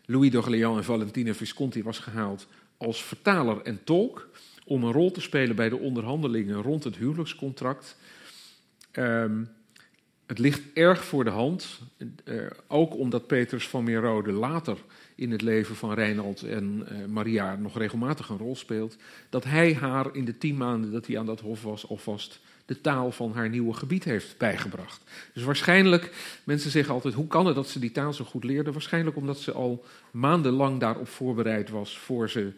Louis 0.05 0.31
d'Orléans 0.31 0.77
en 0.77 0.85
Valentina 0.85 1.35
Visconti 1.35 1.83
was 1.83 1.99
gehaald 1.99 2.47
als 2.77 3.05
vertaler 3.05 3.63
en 3.63 3.85
tolk. 3.85 4.29
Om 4.67 4.85
een 4.85 4.93
rol 4.93 5.11
te 5.11 5.21
spelen 5.21 5.57
bij 5.57 5.69
de 5.69 5.79
onderhandelingen 5.79 6.63
rond 6.63 6.85
het 6.85 6.97
huwelijkscontract. 6.97 7.97
Um, 8.93 9.49
het 10.27 10.39
ligt 10.39 10.63
erg 10.75 11.05
voor 11.05 11.25
de 11.25 11.31
hand, 11.31 11.81
uh, 12.25 12.47
ook 12.67 12.97
omdat 12.97 13.27
Petrus 13.27 13.69
van 13.69 13.85
Merode 13.85 14.33
later 14.33 14.79
in 15.15 15.31
het 15.31 15.43
leven 15.43 15.77
van 15.77 15.93
Reinald 15.95 16.43
en 16.43 16.87
uh, 16.93 17.07
Maria 17.07 17.57
nog 17.57 17.79
regelmatig 17.79 18.29
een 18.29 18.39
rol 18.39 18.57
speelt, 18.57 18.97
dat 19.31 19.45
hij 19.45 19.75
haar 19.75 20.15
in 20.15 20.25
de 20.25 20.39
tien 20.39 20.57
maanden 20.57 20.93
dat 20.93 21.07
hij 21.07 21.19
aan 21.19 21.27
dat 21.27 21.41
hof 21.41 21.63
was 21.63 21.89
alvast 21.89 22.41
de 22.67 22.81
taal 22.81 23.13
van 23.13 23.33
haar 23.33 23.49
nieuwe 23.49 23.73
gebied 23.73 24.05
heeft 24.05 24.39
bijgebracht. 24.39 25.03
Dus 25.33 25.43
waarschijnlijk, 25.43 26.13
mensen 26.45 26.71
zeggen 26.71 26.95
altijd, 26.95 27.15
hoe 27.15 27.27
kan 27.27 27.47
het 27.47 27.55
dat 27.55 27.69
ze 27.69 27.79
die 27.79 27.93
taal 27.93 28.13
zo 28.13 28.25
goed 28.25 28.45
leerde? 28.45 28.73
Waarschijnlijk 28.73 29.17
omdat 29.17 29.39
ze 29.39 29.53
al 29.53 29.85
maandenlang 30.11 30.81
daarop 30.81 31.09
voorbereid 31.09 31.71
was 31.71 31.99
voor 31.99 32.31
ze 32.31 32.53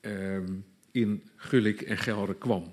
uh, 0.00 0.12
in 0.90 1.22
Gulik 1.36 1.80
en 1.80 1.98
Gelre 1.98 2.34
kwam. 2.34 2.72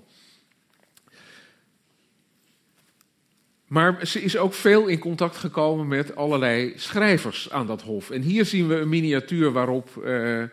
Maar 3.70 4.06
ze 4.06 4.22
is 4.22 4.36
ook 4.36 4.54
veel 4.54 4.86
in 4.86 4.98
contact 4.98 5.36
gekomen 5.36 5.88
met 5.88 6.16
allerlei 6.16 6.72
schrijvers 6.76 7.50
aan 7.50 7.66
dat 7.66 7.82
hof. 7.82 8.10
En 8.10 8.22
hier 8.22 8.44
zien 8.44 8.68
we 8.68 8.74
een 8.74 8.88
miniatuur 8.88 9.52
waarop 9.52 10.02
uh, 10.04 10.42
uh, 10.42 10.48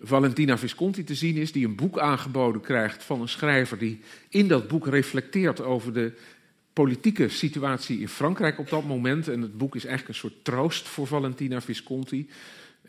Valentina 0.00 0.58
Visconti 0.58 1.04
te 1.04 1.14
zien 1.14 1.36
is, 1.36 1.52
die 1.52 1.66
een 1.66 1.74
boek 1.74 1.98
aangeboden 1.98 2.60
krijgt 2.60 3.04
van 3.04 3.20
een 3.20 3.28
schrijver 3.28 3.78
die 3.78 4.00
in 4.28 4.48
dat 4.48 4.68
boek 4.68 4.86
reflecteert 4.86 5.62
over 5.62 5.92
de 5.92 6.12
politieke 6.72 7.28
situatie 7.28 8.00
in 8.00 8.08
Frankrijk 8.08 8.58
op 8.58 8.68
dat 8.68 8.84
moment. 8.84 9.28
En 9.28 9.42
het 9.42 9.58
boek 9.58 9.74
is 9.74 9.84
eigenlijk 9.84 10.14
een 10.14 10.30
soort 10.30 10.44
troost 10.44 10.88
voor 10.88 11.06
Valentina 11.06 11.60
Visconti. 11.60 12.30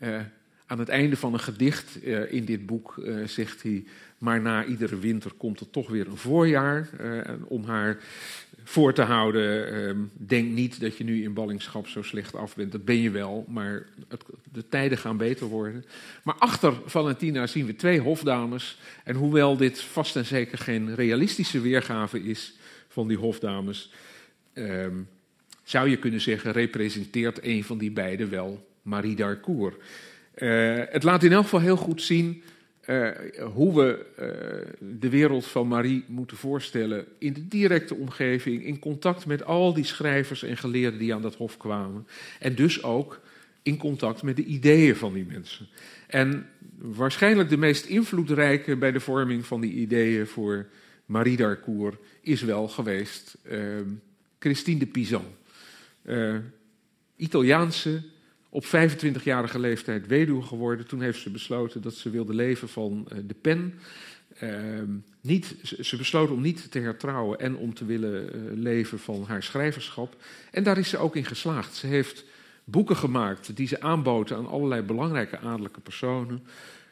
Uh, 0.02 0.20
aan 0.66 0.78
het 0.78 0.88
einde 0.88 1.16
van 1.16 1.32
een 1.32 1.40
gedicht 1.40 2.02
in 2.30 2.44
dit 2.44 2.66
boek 2.66 3.02
zegt 3.26 3.62
hij: 3.62 3.84
Maar 4.18 4.40
na 4.40 4.64
iedere 4.64 4.98
winter 4.98 5.32
komt 5.32 5.60
er 5.60 5.70
toch 5.70 5.88
weer 5.88 6.06
een 6.06 6.16
voorjaar. 6.16 6.88
om 7.44 7.64
haar 7.64 7.98
voor 8.68 8.92
te 8.94 9.02
houden. 9.02 9.72
Ehm, 9.72 9.98
denk 10.12 10.50
niet 10.50 10.80
dat 10.80 10.96
je 10.96 11.04
nu 11.04 11.22
in 11.22 11.32
ballingschap 11.32 11.86
zo 11.86 12.02
slecht 12.02 12.34
af 12.34 12.56
bent. 12.56 12.72
Dat 12.72 12.84
ben 12.84 13.00
je 13.00 13.10
wel, 13.10 13.44
maar 13.48 13.86
het, 14.08 14.24
de 14.52 14.68
tijden 14.68 14.98
gaan 14.98 15.16
beter 15.16 15.46
worden. 15.46 15.84
Maar 16.22 16.34
achter 16.34 16.74
Valentina 16.84 17.46
zien 17.46 17.66
we 17.66 17.76
twee 17.76 18.00
hofdames. 18.00 18.78
En 19.04 19.14
hoewel 19.14 19.56
dit 19.56 19.80
vast 19.80 20.16
en 20.16 20.24
zeker 20.24 20.58
geen 20.58 20.94
realistische 20.94 21.60
weergave 21.60 22.22
is 22.22 22.56
van 22.88 23.08
die 23.08 23.16
hofdames, 23.16 23.92
ehm, 24.52 24.96
zou 25.62 25.88
je 25.90 25.96
kunnen 25.96 26.20
zeggen, 26.20 26.52
representeert 26.52 27.38
een 27.42 27.64
van 27.64 27.78
die 27.78 27.90
beiden 27.90 28.30
wel 28.30 28.68
Marie 28.82 29.16
d'Arcourt. 29.16 29.76
Uh, 30.36 30.82
het 30.88 31.02
laat 31.02 31.22
in 31.22 31.32
elk 31.32 31.42
geval 31.42 31.60
heel 31.60 31.76
goed 31.76 32.02
zien 32.02 32.42
uh, 32.88 33.10
hoe 33.54 33.74
we 33.74 34.06
uh, 34.18 34.88
de 34.98 35.08
wereld 35.08 35.46
van 35.46 35.68
Marie 35.68 36.04
moeten 36.06 36.36
voorstellen 36.36 37.06
in 37.18 37.32
de 37.32 37.48
directe 37.48 37.94
omgeving, 37.94 38.64
in 38.64 38.78
contact 38.78 39.26
met 39.26 39.44
al 39.44 39.74
die 39.74 39.84
schrijvers 39.84 40.42
en 40.42 40.56
geleerden 40.56 40.98
die 40.98 41.14
aan 41.14 41.22
dat 41.22 41.34
hof 41.34 41.56
kwamen. 41.56 42.06
En 42.38 42.54
dus 42.54 42.82
ook 42.82 43.20
in 43.62 43.76
contact 43.76 44.22
met 44.22 44.36
de 44.36 44.44
ideeën 44.44 44.96
van 44.96 45.12
die 45.12 45.26
mensen. 45.26 45.68
En 46.06 46.46
waarschijnlijk 46.78 47.48
de 47.48 47.56
meest 47.56 47.84
invloedrijke 47.84 48.76
bij 48.76 48.92
de 48.92 49.00
vorming 49.00 49.46
van 49.46 49.60
die 49.60 49.72
ideeën 49.72 50.26
voor 50.26 50.66
Marie 51.06 51.36
d'Arcourt 51.36 51.96
is 52.20 52.42
wel 52.42 52.68
geweest 52.68 53.36
uh, 53.50 53.60
Christine 54.38 54.78
de 54.78 54.86
Pizan. 54.86 55.24
Italiaanse 57.16 58.02
op 58.48 58.64
25-jarige 58.64 59.58
leeftijd 59.58 60.06
weduwe 60.06 60.42
geworden. 60.42 60.86
Toen 60.86 61.02
heeft 61.02 61.20
ze 61.20 61.30
besloten 61.30 61.82
dat 61.82 61.94
ze 61.94 62.10
wilde 62.10 62.34
leven 62.34 62.68
van 62.68 63.08
uh, 63.12 63.18
de 63.26 63.34
pen. 63.34 63.74
Uh, 64.42 64.52
niet, 65.20 65.54
ze 65.80 65.96
besloot 65.96 66.30
om 66.30 66.40
niet 66.40 66.70
te 66.70 66.78
hertrouwen 66.78 67.38
en 67.38 67.56
om 67.56 67.74
te 67.74 67.84
willen 67.84 68.36
uh, 68.36 68.52
leven 68.54 68.98
van 68.98 69.24
haar 69.26 69.42
schrijverschap. 69.42 70.16
En 70.50 70.62
daar 70.62 70.78
is 70.78 70.88
ze 70.88 70.98
ook 70.98 71.16
in 71.16 71.24
geslaagd. 71.24 71.74
Ze 71.74 71.86
heeft 71.86 72.24
boeken 72.64 72.96
gemaakt 72.96 73.56
die 73.56 73.66
ze 73.66 73.80
aanboden 73.80 74.36
aan 74.36 74.48
allerlei 74.48 74.82
belangrijke 74.82 75.38
adellijke 75.38 75.80
personen. 75.80 76.44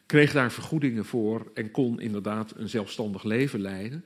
Kreeg 0.05 0.31
daar 0.31 0.51
vergoedingen 0.51 1.05
voor 1.05 1.51
en 1.53 1.71
kon 1.71 1.99
inderdaad 1.99 2.53
een 2.55 2.69
zelfstandig 2.69 3.23
leven 3.23 3.61
leiden. 3.61 4.03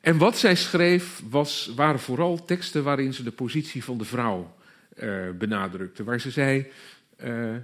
En 0.00 0.18
wat 0.18 0.38
zij 0.38 0.54
schreef 0.54 1.22
was, 1.30 1.72
waren 1.76 2.00
vooral 2.00 2.44
teksten 2.44 2.84
waarin 2.84 3.14
ze 3.14 3.22
de 3.22 3.32
positie 3.32 3.84
van 3.84 3.98
de 3.98 4.04
vrouw 4.04 4.55
uh, 5.02 5.30
benadrukte. 5.38 6.04
Waar 6.04 6.20
ze 6.20 6.30
zei: 6.30 6.66
uh, 7.24 7.54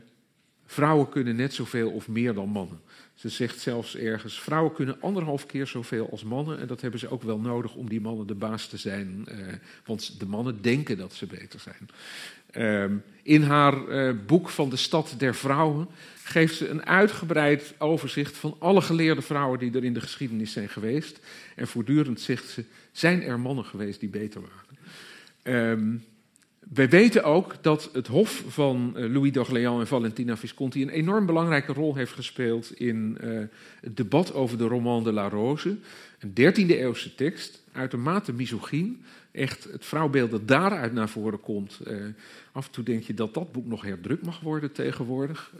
vrouwen 0.67 1.09
kunnen 1.09 1.37
net 1.37 1.55
zoveel 1.55 1.91
of 1.91 2.09
meer 2.09 2.35
dan 2.35 2.49
mannen. 2.49 2.81
Ze 3.15 3.29
zegt 3.29 3.61
zelfs 3.61 3.97
ergens: 3.97 4.41
vrouwen 4.41 4.73
kunnen 4.73 5.01
anderhalf 5.01 5.47
keer 5.47 5.67
zoveel 5.67 6.11
als 6.11 6.25
mannen. 6.25 6.59
En 6.59 6.67
dat 6.67 6.81
hebben 6.81 7.01
ze 7.01 7.11
ook 7.11 7.23
wel 7.23 7.39
nodig 7.39 7.75
om 7.75 7.89
die 7.89 8.01
mannen 8.01 8.27
de 8.27 8.35
baas 8.35 8.67
te 8.67 8.77
zijn. 8.77 9.27
Uh, 9.29 9.37
want 9.85 10.21
de 10.21 10.27
mannen 10.27 10.63
denken 10.63 10.97
dat 10.97 11.13
ze 11.13 11.27
beter 11.27 11.61
zijn. 11.61 11.89
Uh, 12.53 12.99
in 13.23 13.43
haar 13.43 14.17
boek 14.17 14.49
van 14.49 14.71
de 14.71 14.77
Stad 14.77 15.15
der 15.19 15.35
Vrouwen 15.35 15.89
geeft 16.25 16.57
ze 16.57 16.69
een 16.69 16.87
uitgebreid 16.87 17.75
overzicht 17.79 18.37
van 18.37 18.57
alle 18.59 18.81
geleerde 18.81 19.23
vrouwen 19.23 19.59
die 19.59 19.75
er 19.75 19.85
in 19.85 19.95
de 19.95 20.01
geschiedenis 20.01 20.53
zijn 20.53 20.69
geweest. 20.69 21.21
En 21.57 21.69
voortdurend 21.69 22.21
zegt 22.21 22.49
ze: 22.49 22.65
zijn 22.93 23.23
er 23.23 23.41
mannen 23.41 23.65
geweest 23.65 24.01
die 24.01 24.09
beter 24.09 24.41
waren? 24.41 26.05
Wij 26.69 26.89
weten 26.89 27.25
ook 27.25 27.55
dat 27.61 27.91
het 27.93 28.07
hof 28.07 28.45
van 28.49 28.93
eh, 28.97 29.11
Louis 29.11 29.33
d'Orléans 29.33 29.81
en 29.81 29.87
Valentina 29.87 30.37
Visconti 30.37 30.83
een 30.83 30.89
enorm 30.89 31.27
belangrijke 31.27 31.73
rol 31.73 31.95
heeft 31.95 32.13
gespeeld 32.13 32.79
in 32.79 33.19
uh, 33.25 33.41
het 33.81 33.97
debat 33.97 34.35
over 34.35 34.59
de 34.59 34.67
roman 34.67 35.05
de 35.05 35.13
la 35.13 35.29
Rose. 35.29 35.77
Een 36.19 36.31
13e 36.31 36.67
eeuwse 36.67 37.15
tekst, 37.15 37.63
uitermate 37.73 38.33
misogyn. 38.33 39.03
Echt 39.31 39.65
het 39.65 39.85
vrouwbeeld 39.85 40.31
dat 40.31 40.49
daaruit 40.49 40.93
naar 40.93 41.09
voren 41.09 41.41
komt. 41.41 41.81
Uh, 41.87 42.05
af 42.53 42.67
en 42.67 42.73
toe 42.73 42.85
denk 42.85 43.03
je 43.03 43.15
dat 43.15 43.35
dat 43.35 43.53
boek 43.53 43.67
nog 43.67 43.83
herdrukt 43.83 44.25
mag 44.25 44.41
worden 44.41 44.73
tegenwoordig. 44.73 45.53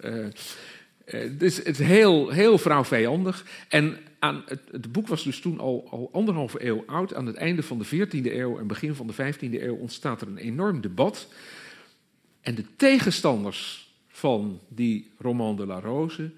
Dus 1.39 1.57
het 1.57 1.67
is 1.67 1.79
heel, 1.79 2.31
heel 2.31 2.59
vrouwvijandig. 2.59 3.47
En 3.69 3.99
aan, 4.19 4.45
het, 4.47 4.93
boek 4.93 5.09
was 5.09 5.25
dus 5.25 5.41
toen 5.41 5.61
al, 5.61 5.87
al 5.91 6.09
anderhalve 6.13 6.67
eeuw 6.67 6.85
oud. 6.87 7.15
Aan 7.15 7.27
het 7.27 7.37
einde 7.37 7.63
van 7.63 7.79
de 7.79 7.87
14e 7.87 8.33
eeuw 8.33 8.59
en 8.59 8.67
begin 8.67 8.95
van 8.95 9.07
de 9.07 9.35
15e 9.35 9.63
eeuw 9.63 9.75
ontstaat 9.75 10.21
er 10.21 10.29
een 10.29 10.37
enorm 10.37 10.81
debat. 10.81 11.29
En 12.41 12.55
de 12.55 12.65
tegenstanders 12.77 13.91
van 14.09 14.61
die 14.69 15.11
Roman 15.19 15.57
de 15.57 15.67
la 15.67 15.81
Rose 15.81 16.31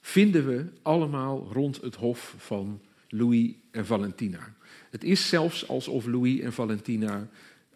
vinden 0.00 0.46
we 0.46 0.64
allemaal 0.82 1.48
rond 1.52 1.80
het 1.80 1.94
hof 1.94 2.34
van 2.38 2.80
Louis 3.08 3.52
en 3.70 3.86
Valentina. 3.86 4.54
Het 4.90 5.04
is 5.04 5.28
zelfs 5.28 5.68
alsof 5.68 6.06
Louis 6.06 6.40
en 6.40 6.52
Valentina 6.52 7.28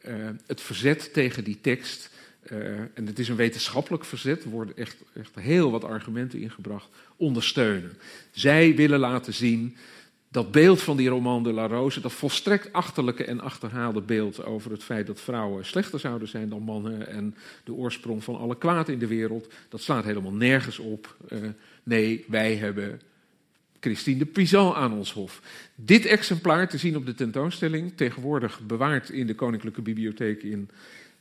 uh, 0.08 0.28
het 0.46 0.60
verzet 0.60 1.12
tegen 1.12 1.44
die 1.44 1.60
tekst 1.60 2.10
uh, 2.52 2.78
en 2.78 3.06
het 3.06 3.18
is 3.18 3.28
een 3.28 3.36
wetenschappelijk 3.36 4.04
verzet, 4.04 4.44
er 4.44 4.50
worden 4.50 4.76
echt, 4.76 4.96
echt 5.14 5.34
heel 5.34 5.70
wat 5.70 5.84
argumenten 5.84 6.40
ingebracht, 6.40 6.88
ondersteunen. 7.16 7.92
Zij 8.30 8.74
willen 8.74 8.98
laten 8.98 9.34
zien 9.34 9.76
dat 10.28 10.50
beeld 10.50 10.82
van 10.82 10.96
die 10.96 11.08
roman 11.08 11.42
de 11.42 11.52
La 11.52 11.66
Rose, 11.66 12.00
dat 12.00 12.12
volstrekt 12.12 12.72
achterlijke 12.72 13.24
en 13.24 13.40
achterhaalde 13.40 14.00
beeld 14.00 14.44
over 14.44 14.70
het 14.70 14.82
feit 14.82 15.06
dat 15.06 15.20
vrouwen 15.20 15.64
slechter 15.64 16.00
zouden 16.00 16.28
zijn 16.28 16.48
dan 16.48 16.62
mannen 16.62 17.06
en 17.06 17.34
de 17.64 17.72
oorsprong 17.72 18.24
van 18.24 18.38
alle 18.38 18.58
kwaad 18.58 18.88
in 18.88 18.98
de 18.98 19.06
wereld, 19.06 19.52
dat 19.68 19.80
slaat 19.80 20.04
helemaal 20.04 20.32
nergens 20.32 20.78
op. 20.78 21.16
Uh, 21.32 21.38
nee, 21.82 22.24
wij 22.28 22.56
hebben 22.56 23.00
Christine 23.80 24.18
de 24.18 24.26
Pizan 24.26 24.74
aan 24.74 24.92
ons 24.92 25.12
hof. 25.12 25.42
Dit 25.74 26.04
exemplaar 26.06 26.68
te 26.68 26.78
zien 26.78 26.96
op 26.96 27.06
de 27.06 27.14
tentoonstelling, 27.14 27.92
tegenwoordig 27.96 28.60
bewaard 28.60 29.10
in 29.10 29.26
de 29.26 29.34
Koninklijke 29.34 29.82
Bibliotheek 29.82 30.42
in 30.42 30.70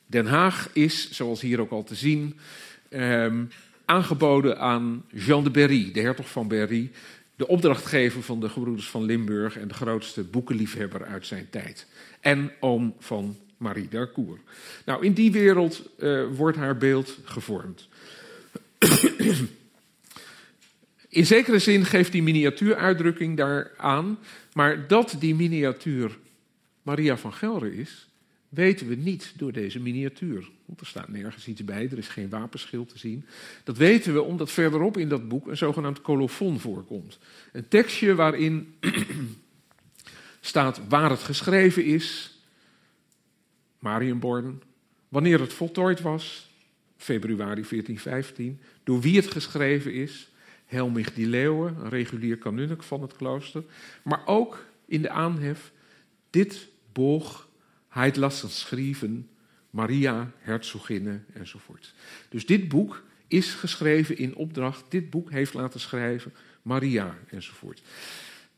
Den 0.09 0.25
Haag 0.25 0.69
is, 0.73 1.11
zoals 1.11 1.41
hier 1.41 1.59
ook 1.59 1.71
al 1.71 1.83
te 1.83 1.95
zien, 1.95 2.39
um, 2.89 3.49
aangeboden 3.85 4.59
aan 4.59 5.05
Jean 5.13 5.43
de 5.43 5.51
Berry, 5.51 5.91
de 5.91 5.99
hertog 6.01 6.29
van 6.29 6.47
Berry, 6.47 6.91
de 7.35 7.47
opdrachtgever 7.47 8.23
van 8.23 8.39
de 8.39 8.49
gebroeders 8.49 8.89
van 8.89 9.03
Limburg 9.03 9.57
en 9.57 9.67
de 9.67 9.73
grootste 9.73 10.23
boekenliefhebber 10.23 11.05
uit 11.05 11.25
zijn 11.25 11.47
tijd. 11.49 11.87
En 12.19 12.51
oom 12.59 12.95
van 12.99 13.37
Marie 13.57 13.87
d'Arcourt. 13.87 14.41
Nou, 14.85 15.05
in 15.05 15.13
die 15.13 15.31
wereld 15.31 15.89
uh, 15.99 16.25
wordt 16.35 16.57
haar 16.57 16.77
beeld 16.77 17.17
gevormd. 17.23 17.87
In 21.09 21.25
zekere 21.25 21.59
zin 21.59 21.85
geeft 21.85 22.11
die 22.11 22.23
miniatuuruitdrukking 22.23 23.37
daaraan, 23.37 24.19
maar 24.53 24.87
dat 24.87 25.15
die 25.19 25.35
miniatuur 25.35 26.17
Maria 26.81 27.17
van 27.17 27.33
Gelre 27.33 27.75
is, 27.75 28.08
weten 28.49 28.87
we 28.87 28.95
niet 28.95 29.33
door 29.35 29.51
deze 29.51 29.79
miniatuur. 29.79 30.49
Want 30.65 30.79
er 30.79 30.85
staat 30.85 31.07
nergens 31.07 31.47
iets 31.47 31.63
bij, 31.63 31.89
er 31.91 31.97
is 31.97 32.07
geen 32.07 32.29
wapenschild 32.29 32.89
te 32.89 32.97
zien. 32.97 33.25
Dat 33.63 33.77
weten 33.77 34.13
we 34.13 34.21
omdat 34.21 34.51
verderop 34.51 34.97
in 34.97 35.09
dat 35.09 35.27
boek 35.27 35.47
een 35.47 35.57
zogenaamd 35.57 36.01
colofon 36.01 36.59
voorkomt. 36.59 37.19
Een 37.51 37.67
tekstje 37.67 38.15
waarin 38.15 38.73
staat 40.39 40.87
waar 40.87 41.09
het 41.09 41.19
geschreven 41.19 41.85
is, 41.85 42.37
Marienborn, 43.79 44.61
wanneer 45.09 45.39
het 45.39 45.53
voltooid 45.53 46.01
was, 46.01 46.49
februari 46.97 47.65
1415, 47.69 48.59
door 48.83 49.01
wie 49.01 49.15
het 49.15 49.31
geschreven 49.31 49.93
is, 49.93 50.29
Helmich 50.65 51.13
die 51.13 51.27
Leeuwen, 51.27 51.75
een 51.79 51.89
regulier 51.89 52.37
kanunnik 52.37 52.83
van 52.83 53.01
het 53.01 53.15
klooster, 53.15 53.63
maar 54.03 54.21
ook 54.25 54.65
in 54.85 55.01
de 55.01 55.09
aanhef, 55.09 55.71
dit 56.29 56.67
boog 56.91 57.48
heit 57.89 58.15
lassen 58.15 58.49
schrijven, 58.49 59.29
Maria, 59.69 60.31
herzoginne 60.37 61.19
enzovoort. 61.33 61.93
Dus 62.29 62.45
dit 62.45 62.67
boek 62.67 63.03
is 63.27 63.53
geschreven 63.53 64.17
in 64.17 64.35
opdracht, 64.35 64.83
dit 64.89 65.09
boek 65.09 65.31
heeft 65.31 65.53
laten 65.53 65.79
schrijven 65.79 66.33
Maria 66.61 67.17
enzovoort. 67.29 67.81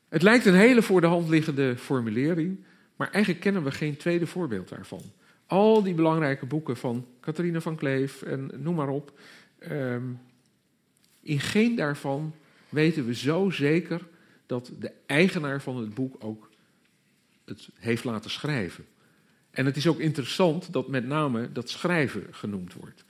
Het 0.09 0.21
lijkt 0.21 0.45
een 0.45 0.53
hele 0.53 0.81
voor 0.81 1.01
de 1.01 1.07
hand 1.07 1.29
liggende 1.29 1.77
formulering, 1.77 2.63
maar 2.95 3.11
eigenlijk 3.11 3.43
kennen 3.43 3.63
we 3.63 3.71
geen 3.71 3.97
tweede 3.97 4.27
voorbeeld 4.27 4.69
daarvan. 4.69 5.01
Al 5.45 5.83
die 5.83 5.93
belangrijke 5.93 6.45
boeken 6.45 6.77
van 6.77 7.07
Catharina 7.19 7.61
van 7.61 7.75
Kleef 7.75 8.21
en 8.21 8.51
noem 8.57 8.75
maar 8.75 8.89
op. 8.89 9.19
Ehm, 9.59 10.03
in 11.21 11.39
geen 11.39 11.75
daarvan 11.75 12.35
weten 12.69 13.05
we 13.05 13.15
zo 13.15 13.49
zeker 13.49 14.01
dat 14.45 14.71
de 14.79 14.91
eigenaar 15.05 15.61
van 15.61 15.77
het 15.77 15.93
boek 15.93 16.15
ook 16.19 16.49
het 17.45 17.69
heeft 17.73 18.03
laten 18.03 18.31
schrijven. 18.31 18.85
En 19.51 19.65
het 19.65 19.77
is 19.77 19.87
ook 19.87 19.99
interessant 19.99 20.73
dat 20.73 20.87
met 20.87 21.05
name 21.05 21.51
dat 21.51 21.69
schrijven 21.69 22.27
genoemd 22.31 22.73
wordt. 22.73 23.03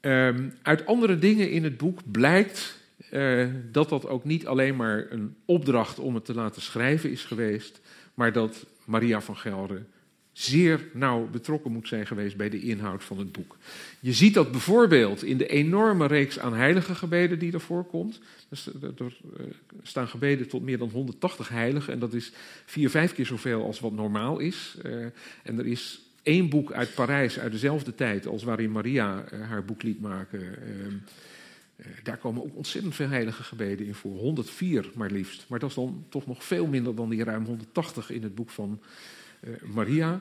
Um, 0.00 0.52
uit 0.62 0.86
andere 0.86 1.18
dingen 1.18 1.50
in 1.50 1.64
het 1.64 1.76
boek 1.76 2.00
blijkt 2.10 2.78
uh, 3.10 3.48
dat 3.70 3.88
dat 3.88 4.08
ook 4.08 4.24
niet 4.24 4.46
alleen 4.46 4.76
maar 4.76 5.06
een 5.10 5.36
opdracht 5.44 5.98
om 5.98 6.14
het 6.14 6.24
te 6.24 6.34
laten 6.34 6.62
schrijven 6.62 7.10
is 7.10 7.24
geweest, 7.24 7.80
maar 8.14 8.32
dat 8.32 8.66
Maria 8.84 9.20
van 9.20 9.36
Gelre 9.36 9.82
zeer 10.38 10.88
nauw 10.92 11.28
betrokken 11.30 11.72
moet 11.72 11.88
zijn 11.88 12.06
geweest 12.06 12.36
bij 12.36 12.48
de 12.48 12.60
inhoud 12.60 13.04
van 13.04 13.18
het 13.18 13.32
boek. 13.32 13.56
Je 14.00 14.12
ziet 14.12 14.34
dat 14.34 14.50
bijvoorbeeld 14.50 15.24
in 15.24 15.36
de 15.36 15.46
enorme 15.46 16.06
reeks 16.06 16.38
aan 16.38 16.54
heilige 16.54 16.94
gebeden 16.94 17.38
die 17.38 17.52
er 17.52 17.60
voorkomt. 17.60 18.20
Er 18.50 19.16
eh, 19.36 19.44
staan 19.82 20.08
gebeden 20.08 20.48
tot 20.48 20.62
meer 20.62 20.78
dan 20.78 20.90
180 20.90 21.48
heiligen 21.48 21.92
en 21.92 21.98
dat 21.98 22.14
is 22.14 22.32
vier, 22.64 22.90
vijf 22.90 23.14
keer 23.14 23.26
zoveel 23.26 23.64
als 23.64 23.80
wat 23.80 23.92
normaal 23.92 24.38
is. 24.38 24.76
Uh, 24.84 25.04
en 25.42 25.58
er 25.58 25.66
is 25.66 26.00
één 26.22 26.48
boek 26.48 26.72
uit 26.72 26.94
Parijs 26.94 27.38
uit 27.38 27.52
dezelfde 27.52 27.94
tijd 27.94 28.26
als 28.26 28.42
waarin 28.42 28.72
Maria 28.72 29.24
uh, 29.32 29.48
haar 29.48 29.64
boek 29.64 29.82
liet 29.82 30.00
maken. 30.00 30.40
Uh, 30.40 31.86
daar 32.02 32.16
komen 32.16 32.42
ook 32.42 32.56
ontzettend 32.56 32.94
veel 32.94 33.08
heilige 33.08 33.42
gebeden 33.42 33.86
in 33.86 33.94
voor, 33.94 34.16
104 34.16 34.90
maar 34.94 35.10
liefst. 35.10 35.44
Maar 35.48 35.58
dat 35.58 35.68
is 35.68 35.74
dan 35.74 36.04
toch 36.08 36.26
nog 36.26 36.44
veel 36.44 36.66
minder 36.66 36.94
dan 36.94 37.08
die 37.08 37.24
ruim 37.24 37.44
180 37.44 38.10
in 38.10 38.22
het 38.22 38.34
boek 38.34 38.50
van 38.50 38.80
Maria. 39.62 40.20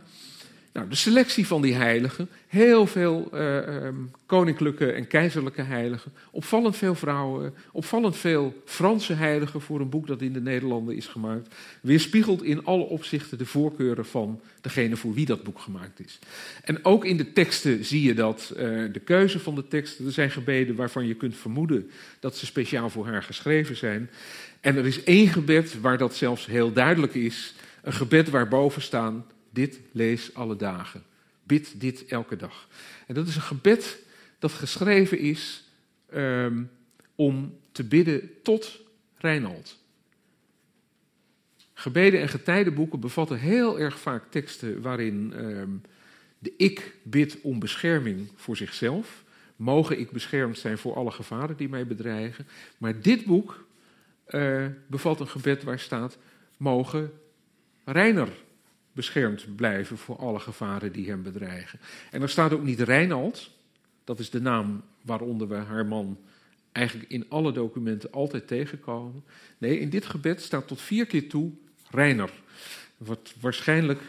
Nou, 0.78 0.90
de 0.90 0.96
selectie 0.96 1.48
van 1.48 1.62
die 1.62 1.74
heiligen, 1.74 2.30
heel 2.48 2.88
veel 2.88 3.30
uh, 3.34 3.86
um, 3.86 4.12
koninklijke 4.26 4.92
en 4.92 5.08
keizerlijke 5.08 5.62
heiligen, 5.62 6.12
opvallend 6.32 6.78
veel 6.78 6.96
vrouwen, 6.96 7.54
opvallend 7.72 8.18
veel 8.18 8.62
Franse 8.66 9.14
heiligen 9.14 9.62
voor 9.62 9.80
een 9.80 9.90
boek 9.90 10.08
dat 10.08 10.22
in 10.22 10.34
de 10.34 10.42
Nederlanden 10.42 10.96
is 10.96 11.08
gemaakt, 11.08 11.56
weerspiegelt 11.82 12.44
in 12.44 12.66
alle 12.66 12.84
opzichten 12.84 13.38
de 13.38 13.46
voorkeuren 13.46 14.06
van 14.06 14.42
degene 14.62 14.96
voor 14.96 15.14
wie 15.14 15.26
dat 15.26 15.44
boek 15.44 15.60
gemaakt 15.60 16.00
is. 16.00 16.20
En 16.64 16.86
ook 16.86 17.06
in 17.06 17.18
de 17.18 17.34
teksten 17.34 17.86
zie 17.86 18.04
je 18.04 18.14
dat, 18.14 18.54
uh, 18.54 18.60
de 18.92 19.02
keuze 19.04 19.40
van 19.40 19.56
de 19.56 19.68
teksten, 19.68 20.06
er 20.06 20.12
zijn 20.12 20.32
gebeden 20.32 20.76
waarvan 20.76 21.08
je 21.08 21.16
kunt 21.16 21.36
vermoeden 21.36 21.90
dat 22.20 22.38
ze 22.38 22.46
speciaal 22.46 22.90
voor 22.90 23.08
haar 23.08 23.24
geschreven 23.24 23.76
zijn. 23.76 24.10
En 24.62 24.76
er 24.76 24.86
is 24.86 25.04
één 25.04 25.28
gebed 25.28 25.82
waar 25.82 25.98
dat 25.98 26.16
zelfs 26.16 26.46
heel 26.46 26.74
duidelijk 26.74 27.14
is, 27.14 27.54
een 27.88 27.94
gebed 27.94 28.30
waarboven 28.30 28.82
staan 28.82 29.26
dit 29.50 29.80
lees 29.92 30.34
alle 30.34 30.56
dagen. 30.56 31.04
Bid 31.44 31.80
dit 31.80 32.06
elke 32.06 32.36
dag. 32.36 32.68
En 33.08 33.14
dat 33.14 33.28
is 33.28 33.36
een 33.36 33.42
gebed 33.42 34.04
dat 34.40 34.52
geschreven 34.52 35.20
is 35.20 35.64
um, 36.14 36.70
om 37.16 37.60
te 37.72 37.84
bidden 37.84 38.30
tot 38.44 38.80
Reinald. 39.18 39.78
Gebeden 41.74 42.22
en 42.22 42.30
getijdenboeken 42.30 43.00
bevatten 43.00 43.40
heel 43.40 43.80
erg 43.80 44.00
vaak 44.00 44.24
teksten 44.30 44.82
waarin 44.82 45.34
um, 45.38 45.82
de 46.40 46.54
ik 46.58 46.96
bidt 47.04 47.42
om 47.42 47.60
bescherming 47.60 48.32
voor 48.36 48.58
zichzelf. 48.58 49.24
Mogen 49.56 50.00
ik 50.00 50.12
beschermd 50.12 50.58
zijn 50.58 50.78
voor 50.78 50.96
alle 50.96 51.12
gevaren 51.12 51.58
die 51.58 51.70
mij 51.70 51.88
bedreigen. 51.88 52.48
Maar 52.78 53.02
dit 53.02 53.26
boek 53.26 53.66
uh, 54.30 54.66
bevat 54.88 55.20
een 55.20 55.28
gebed 55.28 55.64
waar 55.64 55.80
staat: 55.80 56.18
mogen 56.58 57.12
Reiner 57.90 58.30
beschermd 58.92 59.56
blijven 59.56 59.98
voor 59.98 60.18
alle 60.18 60.40
gevaren 60.40 60.92
die 60.92 61.10
hem 61.10 61.24
bedreigen. 61.24 61.80
En 62.12 62.22
er 62.22 62.30
staat 62.30 62.54
ook 62.54 62.64
niet 62.64 62.80
Reinald, 62.80 63.52
dat 64.04 64.20
is 64.20 64.30
de 64.30 64.42
naam 64.42 64.84
waaronder 65.02 65.48
we 65.48 65.56
haar 65.56 65.86
man 65.86 66.18
eigenlijk 66.72 67.10
in 67.10 67.26
alle 67.30 67.52
documenten 67.52 68.12
altijd 68.12 68.48
tegenkomen. 68.48 69.24
Nee, 69.58 69.80
in 69.80 69.90
dit 69.90 70.06
gebed 70.06 70.42
staat 70.42 70.68
tot 70.68 70.82
vier 70.82 71.06
keer 71.06 71.30
toe 71.30 71.52
Reiner. 71.90 72.30
Wat 72.98 73.34
waarschijnlijk 73.40 74.02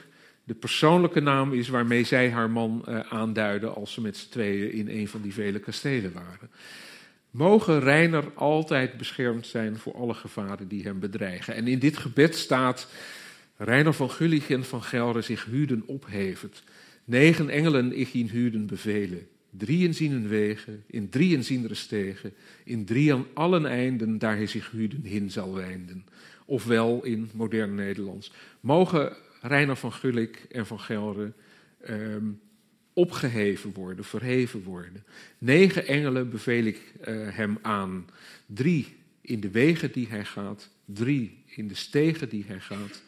de 0.45 0.55
persoonlijke 0.55 1.21
naam 1.21 1.53
is 1.53 1.69
waarmee 1.69 2.05
zij 2.05 2.31
haar 2.31 2.51
man 2.51 2.85
uh, 2.89 3.01
aanduiden 3.01 3.75
als 3.75 3.93
ze 3.93 4.01
met 4.01 4.17
z'n 4.17 4.31
tweeën 4.31 4.73
in 4.73 4.89
een 4.89 5.09
van 5.09 5.23
die 5.23 5.33
vele 5.33 5.59
kastelen 5.59 6.13
waren. 6.13 6.51
Mogen 7.31 7.81
Reiner 7.81 8.25
altijd 8.35 8.97
beschermd 8.97 9.47
zijn 9.47 9.79
voor 9.79 9.95
alle 9.95 10.15
gevaren 10.15 10.69
die 10.69 10.83
hem 10.83 10.99
bedreigen. 10.99 11.55
En 11.55 11.67
in 11.67 11.79
dit 11.79 11.97
gebed 11.97 12.37
staat 12.37 12.89
Reiner 13.59 13.95
van 13.95 14.11
Gulligen 14.11 14.65
van 14.65 14.83
Gelre 14.83 15.23
zich 15.23 15.45
huuden 15.45 15.83
ophevet. 15.87 16.63
Negen 17.05 17.49
engelen 17.49 17.99
ik 17.99 18.15
in 18.15 18.29
huuden 18.29 18.67
bevelen. 18.67 19.27
Drieën 19.51 19.95
zien 19.95 20.13
een 20.13 20.29
wegen, 20.29 20.85
in 20.87 21.09
drieën 21.09 21.45
zien 21.45 21.69
stegen, 21.73 22.35
in 22.65 22.85
drieën 22.85 23.25
allen 23.35 23.67
einden 23.67 24.19
daar 24.19 24.37
hij 24.37 24.47
zich 24.47 24.71
huuden 24.71 25.05
hin 25.05 25.31
zal 25.31 25.55
wijnden. 25.55 26.07
Ofwel 26.45 27.05
in 27.05 27.31
modern 27.35 27.75
Nederlands. 27.75 28.33
Mogen 28.61 29.17
Reiner 29.41 29.77
van 29.77 29.93
Gulik 29.93 30.47
en 30.51 30.67
van 30.67 30.81
Gelre 30.81 31.33
um, 31.89 32.41
opgeheven 32.93 33.73
worden, 33.73 34.05
verheven 34.05 34.63
worden. 34.63 35.05
Negen 35.39 35.87
engelen 35.87 36.31
beveel 36.31 36.65
ik 36.65 36.93
uh, 37.01 37.07
hem 37.31 37.59
aan. 37.63 38.07
Drie 38.47 38.97
in 39.21 39.41
de 39.41 39.51
wegen 39.51 39.93
die 39.93 40.07
hij 40.09 40.25
gaat, 40.25 40.71
drie 40.85 41.45
in 41.47 41.69
de 41.69 41.75
stegen 41.75 42.29
die 42.29 42.45
hij 42.47 42.61
gaat. 42.61 43.03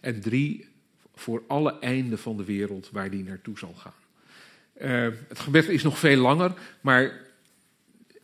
En 0.00 0.20
drie, 0.20 0.68
voor 1.14 1.42
alle 1.46 1.78
einden 1.78 2.18
van 2.18 2.36
de 2.36 2.44
wereld 2.44 2.90
waar 2.90 3.10
die 3.10 3.24
naartoe 3.24 3.58
zal 3.58 3.74
gaan. 3.74 3.92
Uh, 4.80 5.14
het 5.28 5.38
gebed 5.38 5.68
is 5.68 5.82
nog 5.82 5.98
veel 5.98 6.20
langer, 6.20 6.52
maar 6.80 7.26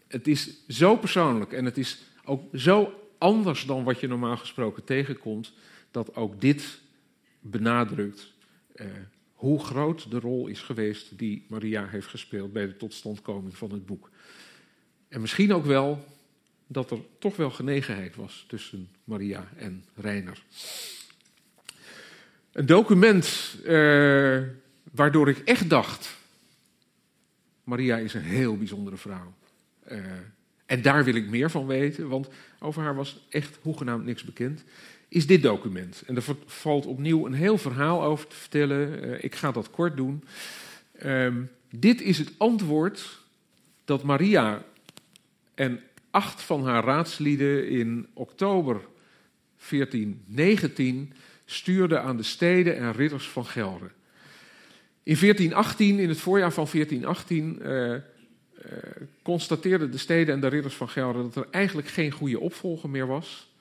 het 0.09 0.29
is 0.29 0.67
zo 0.69 0.97
persoonlijk 0.97 1.53
en 1.53 1.65
het 1.65 1.79
is 1.79 2.03
ook 2.25 2.57
zo 2.57 2.93
anders 3.19 3.65
dan 3.65 3.85
wat 3.85 4.01
je 4.01 4.09
normaal 4.09 4.37
gesproken 4.37 4.85
tegenkomt, 4.85 5.53
dat 5.91 6.17
ook 6.17 6.41
dit 6.41 6.81
benadrukt 7.41 8.33
uh, 8.75 8.87
hoe 9.33 9.65
groot 9.65 10.11
de 10.11 10.19
rol 10.19 10.47
is 10.47 10.61
geweest 10.61 11.19
die 11.19 11.47
Maria 11.49 11.87
heeft 11.87 12.07
gespeeld 12.07 12.53
bij 12.53 12.67
de 12.67 12.77
totstandkoming 12.77 13.57
van 13.57 13.71
het 13.71 13.87
boek. 13.87 14.11
En 15.09 15.21
misschien 15.21 15.53
ook 15.53 15.65
wel 15.65 16.05
dat 16.67 16.91
er 16.91 16.99
toch 17.19 17.37
wel 17.37 17.51
genegenheid 17.51 18.17
was 18.17 18.45
tussen 18.49 18.89
Maria 19.05 19.49
en 19.57 19.85
Reiner. 19.95 20.43
Een 22.55 22.67
document 22.67 23.57
uh, 23.65 24.43
waardoor 24.91 25.29
ik 25.29 25.39
echt 25.39 25.71
dacht: 25.71 26.17
Maria 27.65 27.97
is 27.97 28.15
een 28.15 28.23
heel 28.23 28.57
bijzondere 28.57 28.97
vrouw. 28.97 29.35
Uh, 29.93 29.99
en 30.67 30.83
daar 30.83 31.05
wil 31.05 31.15
ik 31.15 31.29
meer 31.29 31.51
van 31.51 31.67
weten, 31.67 32.09
want 32.09 32.29
over 32.59 32.83
haar 32.83 32.95
was 32.95 33.27
echt 33.29 33.59
hoegenaamd 33.63 34.05
niks 34.05 34.25
bekend. 34.25 34.65
Is 35.09 35.27
dit 35.27 35.43
document. 35.43 36.03
En 36.07 36.17
er 36.17 36.25
valt 36.47 36.87
opnieuw 36.87 37.27
een 37.27 37.35
heel 37.35 37.59
verhaal 37.59 38.03
over 38.03 38.27
te 38.27 38.37
vertellen. 38.37 39.05
Uh, 39.05 39.25
ik 39.25 39.35
ga 39.35 39.53
dat 39.53 39.71
kort 39.71 39.97
doen. 39.97 40.25
Um, 41.05 41.51
dit 41.71 42.01
is 42.01 42.19
het 42.19 42.33
antwoord 42.37 43.21
dat 43.85 44.03
Maria 44.03 44.65
en 45.55 45.81
acht 46.11 46.43
van 46.43 46.65
haar 46.67 46.85
raadslieden 46.85 47.69
in 47.69 48.07
oktober 48.13 48.81
1419 49.69 51.13
stuurde 51.45 51.99
aan 51.99 52.17
de 52.17 52.23
steden 52.23 52.77
en 52.77 52.93
ridders 52.93 53.29
van 53.29 53.47
Gelre. 53.47 53.91
In 55.03 55.17
1418, 55.21 55.99
in 55.99 56.09
het 56.09 56.21
voorjaar 56.21 56.53
van 56.53 56.67
1418, 56.73 57.59
uh, 57.63 57.91
uh, 57.91 58.01
constateerden 59.23 59.91
de 59.91 59.99
steden 59.99 60.35
en 60.35 60.41
de 60.41 60.47
ridders 60.47 60.75
van 60.75 60.89
Gelre 60.89 61.23
dat 61.23 61.37
er 61.37 61.47
eigenlijk 61.51 61.89
geen 61.89 62.11
goede 62.11 62.41
opvolger 62.41 62.91
meer 62.91 63.07
was. 63.07 63.53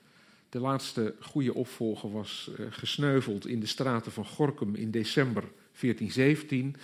De 0.48 0.60
laatste 0.60 1.14
goede 1.20 1.54
opvolger 1.54 2.12
was 2.12 2.50
uh, 2.58 2.66
gesneuveld 2.70 3.46
in 3.46 3.60
de 3.60 3.66
straten 3.66 4.12
van 4.12 4.24
Gorkum 4.24 4.74
in 4.74 4.90
december 4.90 5.42
1417. 5.80 6.76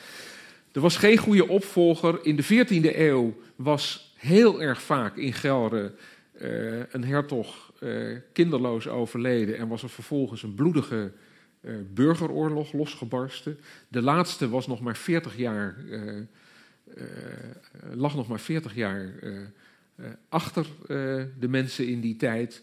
Er 0.73 0.81
was 0.81 0.97
geen 0.97 1.19
goede 1.19 1.49
opvolger. 1.49 2.19
In 2.23 2.37
de 2.37 2.45
14e 2.45 2.97
eeuw 2.97 3.41
was 3.57 4.15
heel 4.17 4.63
erg 4.63 4.83
vaak 4.83 5.17
in 5.17 5.33
Gelre 5.33 5.95
een 6.91 7.05
hertog 7.05 7.70
uh, 7.81 8.17
kinderloos 8.33 8.89
overleden 8.89 9.59
en 9.59 9.69
was 9.69 9.83
er 9.83 9.89
vervolgens 9.89 10.43
een 10.43 10.55
bloedige 10.55 11.13
uh, 11.61 11.75
burgeroorlog 11.95 12.73
losgebarsten. 12.73 13.59
De 13.89 14.03
laatste 14.03 14.49
was 14.49 14.67
nog 14.67 14.81
maar 14.81 14.97
40 14.97 15.37
jaar, 15.37 15.77
lag 17.95 18.15
nog 18.15 18.29
maar 18.29 18.41
40 18.41 18.75
jaar 18.75 19.13
achter 20.29 20.67
de 21.39 21.49
mensen 21.49 21.89
in 21.89 22.01
die 22.01 22.17
tijd. 22.17 22.63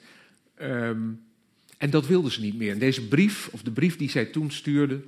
Um, 0.62 1.22
en 1.78 1.90
dat 1.90 2.08
wilden 2.08 2.32
ze 2.32 2.42
niet 2.42 2.58
meer. 2.58 2.72
En 2.72 2.80
deze 2.80 3.08
brief, 3.08 3.50
of 3.52 3.62
de 3.62 3.72
brief 3.72 3.98
die 3.98 4.10
zij 4.10 4.26
toen 4.26 4.52
stuurde, 4.52 5.02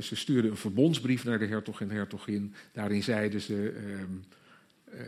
ze 0.00 0.16
stuurde 0.16 0.48
een 0.48 0.56
verbondsbrief 0.56 1.24
naar 1.24 1.38
de 1.38 1.46
hertog 1.46 1.80
en 1.80 1.90
hertogin. 1.90 2.54
Daarin 2.72 3.02
zeiden 3.02 3.40
ze: 3.40 3.74
uh, 4.94 5.00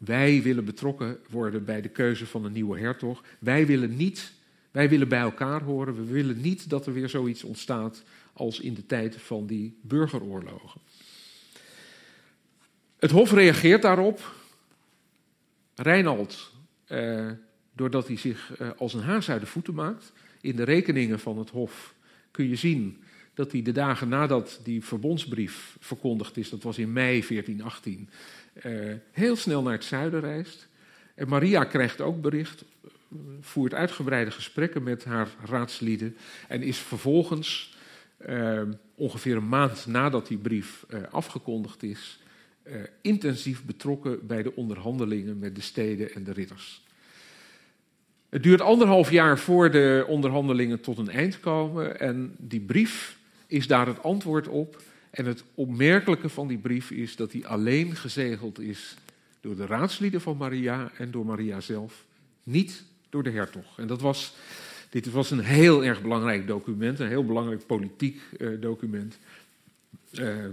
Wij 0.00 0.42
willen 0.42 0.64
betrokken 0.64 1.18
worden 1.28 1.64
bij 1.64 1.80
de 1.80 1.88
keuze 1.88 2.26
van 2.26 2.44
een 2.44 2.52
nieuwe 2.52 2.78
hertog. 2.78 3.22
Wij 3.38 3.66
willen 3.66 3.96
niet, 3.96 4.32
wij 4.70 4.88
willen 4.88 5.08
bij 5.08 5.20
elkaar 5.20 5.62
horen. 5.62 5.94
We 5.94 6.04
willen 6.04 6.40
niet 6.40 6.70
dat 6.70 6.86
er 6.86 6.92
weer 6.92 7.08
zoiets 7.08 7.44
ontstaat 7.44 8.02
als 8.32 8.60
in 8.60 8.74
de 8.74 8.86
tijd 8.86 9.16
van 9.16 9.46
die 9.46 9.78
burgeroorlogen. 9.82 10.80
Het 12.98 13.10
Hof 13.10 13.32
reageert 13.32 13.82
daarop. 13.82 14.34
Reinald, 15.74 16.52
uh, 16.88 17.30
doordat 17.72 18.06
hij 18.06 18.16
zich 18.16 18.52
als 18.76 18.94
een 18.94 19.02
haas 19.02 19.30
uit 19.30 19.40
de 19.40 19.46
voeten 19.46 19.74
maakt. 19.74 20.12
In 20.40 20.56
de 20.56 20.64
rekeningen 20.64 21.20
van 21.20 21.38
het 21.38 21.50
Hof 21.50 21.94
kun 22.30 22.48
je 22.48 22.56
zien 22.56 23.02
dat 23.34 23.52
hij 23.52 23.62
de 23.62 23.72
dagen 23.72 24.08
nadat 24.08 24.60
die 24.62 24.84
verbondsbrief 24.84 25.76
verkondigd 25.80 26.36
is, 26.36 26.50
dat 26.50 26.62
was 26.62 26.78
in 26.78 26.92
mei 26.92 27.24
1418, 27.28 28.08
uh, 28.66 28.94
heel 29.10 29.36
snel 29.36 29.62
naar 29.62 29.72
het 29.72 29.84
zuiden 29.84 30.20
reist. 30.20 30.68
En 31.14 31.28
Maria 31.28 31.64
krijgt 31.64 32.00
ook 32.00 32.20
bericht, 32.20 32.64
voert 33.40 33.74
uitgebreide 33.74 34.30
gesprekken 34.30 34.82
met 34.82 35.04
haar 35.04 35.28
raadslieden 35.44 36.16
en 36.48 36.62
is 36.62 36.78
vervolgens, 36.78 37.76
uh, 38.28 38.62
ongeveer 38.94 39.36
een 39.36 39.48
maand 39.48 39.86
nadat 39.86 40.26
die 40.26 40.38
brief 40.38 40.86
uh, 40.90 41.00
afgekondigd 41.10 41.82
is, 41.82 42.18
intensief 43.00 43.64
betrokken 43.64 44.26
bij 44.26 44.42
de 44.42 44.56
onderhandelingen 44.56 45.38
met 45.38 45.54
de 45.54 45.60
steden 45.60 46.14
en 46.14 46.24
de 46.24 46.32
ridders. 46.32 46.82
Het 48.28 48.42
duurt 48.42 48.60
anderhalf 48.60 49.10
jaar 49.10 49.38
voor 49.38 49.70
de 49.70 50.04
onderhandelingen 50.08 50.80
tot 50.80 50.98
een 50.98 51.10
eind 51.10 51.40
komen 51.40 52.00
en 52.00 52.34
die 52.38 52.60
brief 52.60 53.18
is 53.50 53.66
daar 53.66 53.86
het 53.86 54.02
antwoord 54.02 54.48
op. 54.48 54.82
En 55.10 55.24
het 55.24 55.44
opmerkelijke 55.54 56.28
van 56.28 56.48
die 56.48 56.58
brief 56.58 56.90
is 56.90 57.16
dat 57.16 57.30
die 57.30 57.46
alleen 57.46 57.96
gezegeld 57.96 58.60
is 58.60 58.94
door 59.40 59.56
de 59.56 59.66
raadslieden 59.66 60.20
van 60.20 60.36
Maria 60.36 60.90
en 60.98 61.10
door 61.10 61.26
Maria 61.26 61.60
zelf, 61.60 62.04
niet 62.42 62.82
door 63.08 63.22
de 63.22 63.30
hertog. 63.30 63.78
En 63.78 63.86
dat 63.86 64.00
was, 64.00 64.34
dit 64.90 65.10
was 65.10 65.30
een 65.30 65.40
heel 65.40 65.84
erg 65.84 66.02
belangrijk 66.02 66.46
document, 66.46 66.98
een 66.98 67.08
heel 67.08 67.24
belangrijk 67.24 67.66
politiek 67.66 68.20
uh, 68.38 68.60
document. 68.60 69.18
Uh, 70.12 70.44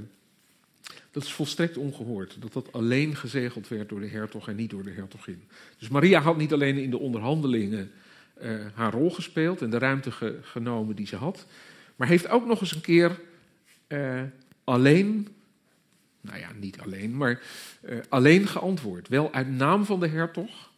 dat 1.11 1.23
is 1.23 1.31
volstrekt 1.31 1.77
ongehoord, 1.77 2.37
dat 2.39 2.53
dat 2.53 2.73
alleen 2.73 3.15
gezegeld 3.15 3.67
werd 3.67 3.89
door 3.89 3.99
de 3.99 4.07
hertog 4.07 4.47
en 4.47 4.55
niet 4.55 4.69
door 4.69 4.83
de 4.83 4.91
hertogin. 4.91 5.43
Dus 5.79 5.89
Maria 5.89 6.21
had 6.21 6.37
niet 6.37 6.53
alleen 6.53 6.77
in 6.77 6.89
de 6.89 6.99
onderhandelingen 6.99 7.91
uh, 8.41 8.65
haar 8.73 8.93
rol 8.93 9.11
gespeeld 9.11 9.61
en 9.61 9.69
de 9.69 9.77
ruimte 9.77 10.11
ge 10.11 10.39
genomen 10.41 10.95
die 10.95 11.07
ze 11.07 11.15
had, 11.15 11.45
maar 11.97 12.07
heeft 12.07 12.27
ook 12.27 12.45
nog 12.45 12.61
eens 12.61 12.75
een 12.75 12.81
keer 12.81 13.19
uh, 13.87 14.21
alleen, 14.63 15.27
nou 16.21 16.39
ja, 16.39 16.51
niet 16.59 16.79
alleen, 16.79 17.17
maar 17.17 17.41
uh, 17.81 17.99
alleen 18.09 18.47
geantwoord. 18.47 19.07
Wel 19.07 19.33
uit 19.33 19.49
naam 19.49 19.85
van 19.85 19.99
de 19.99 20.07
hertog, 20.07 20.71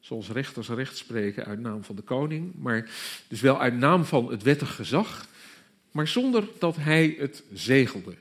zoals 0.00 0.30
rechters 0.30 0.68
recht 0.68 0.96
spreken 0.96 1.44
uit 1.44 1.60
naam 1.60 1.84
van 1.84 1.96
de 1.96 2.02
koning, 2.02 2.54
maar 2.54 2.90
dus 3.28 3.40
wel 3.40 3.60
uit 3.60 3.74
naam 3.74 4.04
van 4.04 4.30
het 4.30 4.42
wettig 4.42 4.74
gezag, 4.74 5.26
maar 5.90 6.08
zonder 6.08 6.48
dat 6.58 6.76
hij 6.76 7.16
het 7.18 7.42
zegelde. 7.52 8.14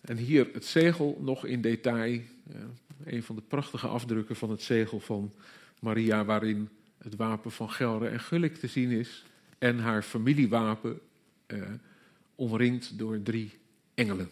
En 0.00 0.16
hier 0.16 0.48
het 0.52 0.64
zegel 0.64 1.18
nog 1.20 1.44
in 1.44 1.60
detail, 1.60 2.12
uh, 2.12 2.56
een 3.04 3.22
van 3.22 3.34
de 3.34 3.42
prachtige 3.48 3.86
afdrukken 3.86 4.36
van 4.36 4.50
het 4.50 4.62
zegel 4.62 5.00
van 5.00 5.32
Maria, 5.80 6.24
waarin 6.24 6.68
het 6.98 7.16
wapen 7.16 7.50
van 7.50 7.70
Gelre 7.70 8.08
en 8.08 8.20
Gulik 8.20 8.56
te 8.56 8.66
zien 8.66 8.90
is 8.90 9.24
en 9.58 9.78
haar 9.78 10.02
familiewapen 10.02 11.00
uh, 11.46 11.62
omringd 12.34 12.98
door 12.98 13.22
drie 13.22 13.52
engelen. 13.94 14.28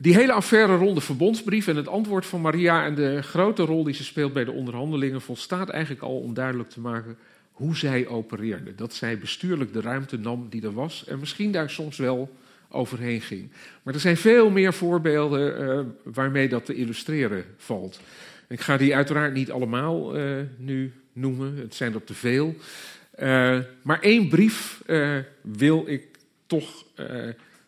Die 0.00 0.14
hele 0.14 0.32
affaire 0.32 0.76
rond 0.76 0.94
de 0.94 1.00
verbondsbrief 1.00 1.66
en 1.66 1.76
het 1.76 1.88
antwoord 1.88 2.26
van 2.26 2.40
Maria 2.40 2.84
en 2.84 2.94
de 2.94 3.22
grote 3.22 3.62
rol 3.62 3.84
die 3.84 3.94
ze 3.94 4.04
speelt 4.04 4.32
bij 4.32 4.44
de 4.44 4.52
onderhandelingen 4.52 5.20
volstaat 5.20 5.68
eigenlijk 5.68 6.02
al 6.02 6.18
om 6.18 6.34
duidelijk 6.34 6.70
te 6.70 6.80
maken 6.80 7.18
hoe 7.52 7.76
zij 7.76 8.06
opereerde. 8.06 8.74
Dat 8.74 8.94
zij 8.94 9.18
bestuurlijk 9.18 9.72
de 9.72 9.80
ruimte 9.80 10.18
nam 10.18 10.48
die 10.48 10.62
er 10.62 10.72
was 10.72 11.04
en 11.04 11.18
misschien 11.18 11.52
daar 11.52 11.70
soms 11.70 11.96
wel 11.96 12.36
overheen 12.68 13.20
ging. 13.20 13.50
Maar 13.82 13.94
er 13.94 14.00
zijn 14.00 14.16
veel 14.16 14.50
meer 14.50 14.72
voorbeelden 14.72 15.62
uh, 15.62 15.80
waarmee 16.14 16.48
dat 16.48 16.64
te 16.64 16.74
illustreren 16.74 17.44
valt. 17.56 18.00
Ik 18.48 18.60
ga 18.60 18.76
die 18.76 18.94
uiteraard 18.94 19.34
niet 19.34 19.50
allemaal 19.50 20.18
uh, 20.18 20.36
nu 20.56 20.92
noemen, 21.12 21.56
het 21.56 21.74
zijn 21.74 21.94
er 21.94 22.04
te 22.04 22.14
veel. 22.14 22.54
Uh, 23.18 23.58
maar 23.82 24.00
één 24.00 24.28
brief 24.28 24.82
uh, 24.86 25.18
wil 25.40 25.84
ik 25.86 26.02
toch, 26.46 26.84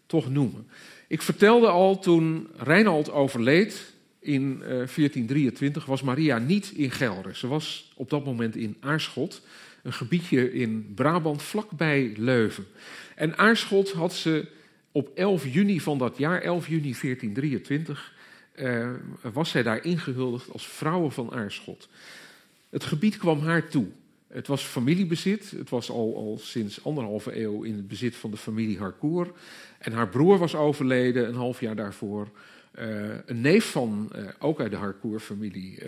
toch 0.07 0.31
noemen. 0.31 0.69
Ik 1.09 1.23
vertelde 1.23 1.67
al 1.67 1.99
toen 1.99 2.49
Reinald 2.57 3.11
overleed 3.11 3.93
in 4.19 4.59
1423 4.59 5.85
was 5.85 6.03
Maria 6.03 6.39
niet 6.39 6.71
in 6.71 6.91
Gelre. 6.91 7.37
Ze 7.37 7.47
was 7.47 7.93
op 7.97 8.11
dat 8.11 8.25
moment 8.25 8.57
in 8.57 8.77
Aarschot, 8.81 9.43
een 9.83 9.93
gebiedje 9.93 10.53
in 10.53 10.93
Brabant 10.95 11.43
vlakbij 11.43 12.13
Leuven. 12.17 12.67
En 13.15 13.39
Aarschot 13.39 13.93
had 13.93 14.15
ze 14.15 14.47
op 14.93 15.11
11 15.15 15.47
juni 15.47 15.81
van 15.81 15.99
dat 15.99 16.19
jaar, 16.19 16.43
11 16.43 16.69
juni 16.69 16.95
1423, 17.01 18.13
uh, 18.61 18.91
was 19.33 19.51
zij 19.51 19.63
daar 19.63 19.85
ingehuldigd 19.85 20.53
als 20.53 20.69
vrouwen 20.69 21.13
van 21.13 21.33
Aarschot. 21.33 21.89
Het 22.71 22.85
gebied 22.85 23.17
kwam 23.17 23.41
haar 23.41 23.69
toe. 23.69 23.87
Het 24.29 24.47
was 24.47 24.63
familiebezit. 24.63 25.51
Het 25.51 25.71
was 25.71 25.91
al, 25.91 26.17
al 26.17 26.39
sinds 26.41 26.85
anderhalve 26.85 27.41
eeuw 27.41 27.63
in 27.63 27.75
het 27.75 27.89
bezit 27.89 28.17
van 28.17 28.31
de 28.31 28.37
familie 28.37 28.79
Harcourt. 28.79 29.37
En 29.79 29.93
haar 29.93 30.09
broer 30.09 30.39
was 30.39 30.55
overleden 30.55 31.29
een 31.29 31.35
half 31.35 31.61
jaar 31.61 31.77
daarvoor. 31.77 32.29
Uh, 32.79 33.09
een 33.27 33.41
neef 33.41 33.71
van, 33.71 34.13
uh, 34.17 34.29
ook 34.39 34.61
uit 34.61 34.71
de 34.71 34.77
Harcourt-familie, 34.77 35.83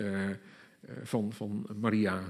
van, 1.03 1.33
van 1.33 1.65
Maria, 1.79 2.23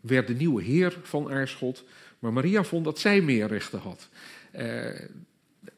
werd 0.00 0.26
de 0.26 0.34
nieuwe 0.34 0.62
heer 0.62 0.98
van 1.02 1.30
Aarschot. 1.30 1.84
Maar 2.18 2.32
Maria 2.32 2.64
vond 2.64 2.84
dat 2.84 2.98
zij 2.98 3.20
meer 3.20 3.46
rechten 3.46 3.78
had. 3.78 4.08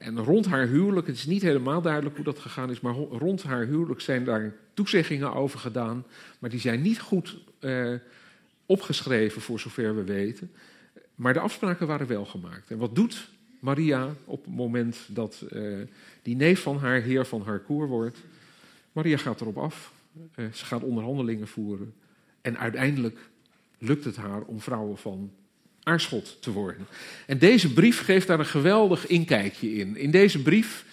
En 0.04 0.18
rond 0.18 0.46
haar 0.46 0.66
huwelijk, 0.66 1.06
het 1.06 1.16
is 1.16 1.26
niet 1.26 1.42
helemaal 1.42 1.82
duidelijk 1.82 2.16
hoe 2.16 2.24
dat 2.24 2.38
gegaan 2.38 2.70
is, 2.70 2.80
maar 2.80 2.94
rond 2.94 3.42
haar 3.42 3.66
huwelijk 3.66 4.00
zijn 4.00 4.24
daar 4.24 4.54
toezeggingen 4.74 5.34
over 5.34 5.58
gedaan, 5.58 6.04
maar 6.38 6.50
die 6.50 6.60
zijn 6.60 6.82
niet 6.82 7.00
goed 7.00 7.38
uh, 7.60 7.94
opgeschreven 8.66 9.42
voor 9.42 9.60
zover 9.60 9.96
we 9.96 10.04
weten. 10.04 10.50
Maar 11.14 11.32
de 11.32 11.40
afspraken 11.40 11.86
waren 11.86 12.06
wel 12.06 12.24
gemaakt. 12.24 12.70
En 12.70 12.78
wat 12.78 12.94
doet 12.94 13.28
Maria 13.60 14.14
op 14.24 14.44
het 14.44 14.54
moment 14.54 14.98
dat 15.08 15.44
uh, 15.52 15.78
die 16.22 16.36
neef 16.36 16.62
van 16.62 16.78
haar 16.78 17.00
heer 17.00 17.26
van 17.26 17.42
haar 17.42 17.60
koer 17.60 17.88
wordt? 17.88 18.18
Maria 18.92 19.16
gaat 19.16 19.40
erop 19.40 19.58
af, 19.58 19.92
uh, 20.36 20.46
ze 20.52 20.64
gaat 20.64 20.82
onderhandelingen 20.82 21.48
voeren 21.48 21.94
en 22.40 22.58
uiteindelijk 22.58 23.18
lukt 23.78 24.04
het 24.04 24.16
haar 24.16 24.42
om 24.42 24.60
vrouwen 24.60 24.98
van 24.98 25.30
aarschot 25.84 26.36
te 26.40 26.50
worden. 26.50 26.86
En 27.26 27.38
deze 27.38 27.72
brief 27.72 28.00
geeft 28.00 28.26
daar 28.26 28.38
een 28.38 28.46
geweldig 28.46 29.06
inkijkje 29.06 29.74
in. 29.74 29.96
In 29.96 30.10
deze 30.10 30.42
brief, 30.42 30.84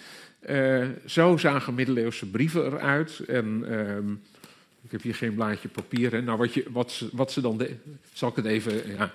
uh, 0.48 0.88
zo 1.06 1.36
zagen 1.36 1.74
middeleeuwse 1.74 2.26
brieven 2.26 2.64
eruit. 2.64 3.18
En 3.18 3.64
uh, 3.68 3.96
ik 4.82 4.90
heb 4.90 5.02
hier 5.02 5.14
geen 5.14 5.34
blaadje 5.34 5.68
papier. 5.68 6.12
Hè. 6.12 6.22
Nou, 6.22 6.38
wat, 6.38 6.54
je, 6.54 6.64
wat, 7.12 7.32
ze, 7.32 7.40
dan. 7.40 7.58
De, 7.58 7.74
zal 8.12 8.28
ik 8.28 8.36
het 8.36 8.44
even. 8.44 8.96
Ja. 8.96 9.12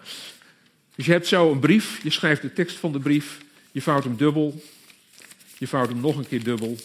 Dus 0.95 1.05
je 1.05 1.11
hebt 1.11 1.27
zo 1.27 1.51
een 1.51 1.59
brief, 1.59 2.03
je 2.03 2.09
schrijft 2.09 2.41
de 2.41 2.53
tekst 2.53 2.77
van 2.77 2.91
de 2.91 2.99
brief, 2.99 3.41
je 3.71 3.81
vouwt 3.81 4.03
hem 4.03 4.17
dubbel, 4.17 4.61
je 5.57 5.67
vouwt 5.67 5.89
hem 5.89 5.99
nog 5.99 6.17
een 6.17 6.27
keer 6.27 6.43
dubbel. 6.43 6.77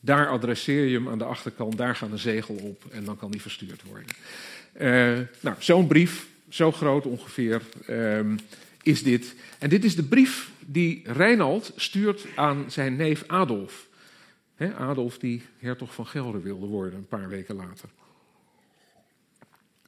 Daar 0.00 0.28
adresseer 0.28 0.86
je 0.86 0.94
hem 0.94 1.08
aan 1.08 1.18
de 1.18 1.24
achterkant, 1.24 1.76
daar 1.76 1.96
gaat 1.96 2.10
een 2.10 2.18
zegel 2.18 2.54
op 2.54 2.84
en 2.90 3.04
dan 3.04 3.16
kan 3.16 3.30
die 3.30 3.40
verstuurd 3.40 3.82
worden. 3.82 4.08
Uh, 4.80 5.26
nou, 5.40 5.56
zo'n 5.58 5.86
brief 5.86 6.26
zo 6.48 6.72
groot 6.72 7.06
ongeveer, 7.06 7.62
um, 7.90 8.38
is 8.82 9.02
dit. 9.02 9.34
En 9.58 9.68
dit 9.68 9.84
is 9.84 9.96
de 9.96 10.04
brief 10.04 10.50
die 10.66 11.02
Reinald 11.04 11.72
stuurt 11.76 12.26
aan 12.34 12.64
zijn 12.70 12.96
neef 12.96 13.24
Adolf. 13.26 13.86
Adolf 14.78 15.18
die 15.18 15.42
hertog 15.58 15.94
van 15.94 16.06
Gelre 16.06 16.40
wilde 16.40 16.66
worden 16.66 16.98
een 16.98 17.08
paar 17.08 17.28
weken 17.28 17.54
later. 17.54 17.88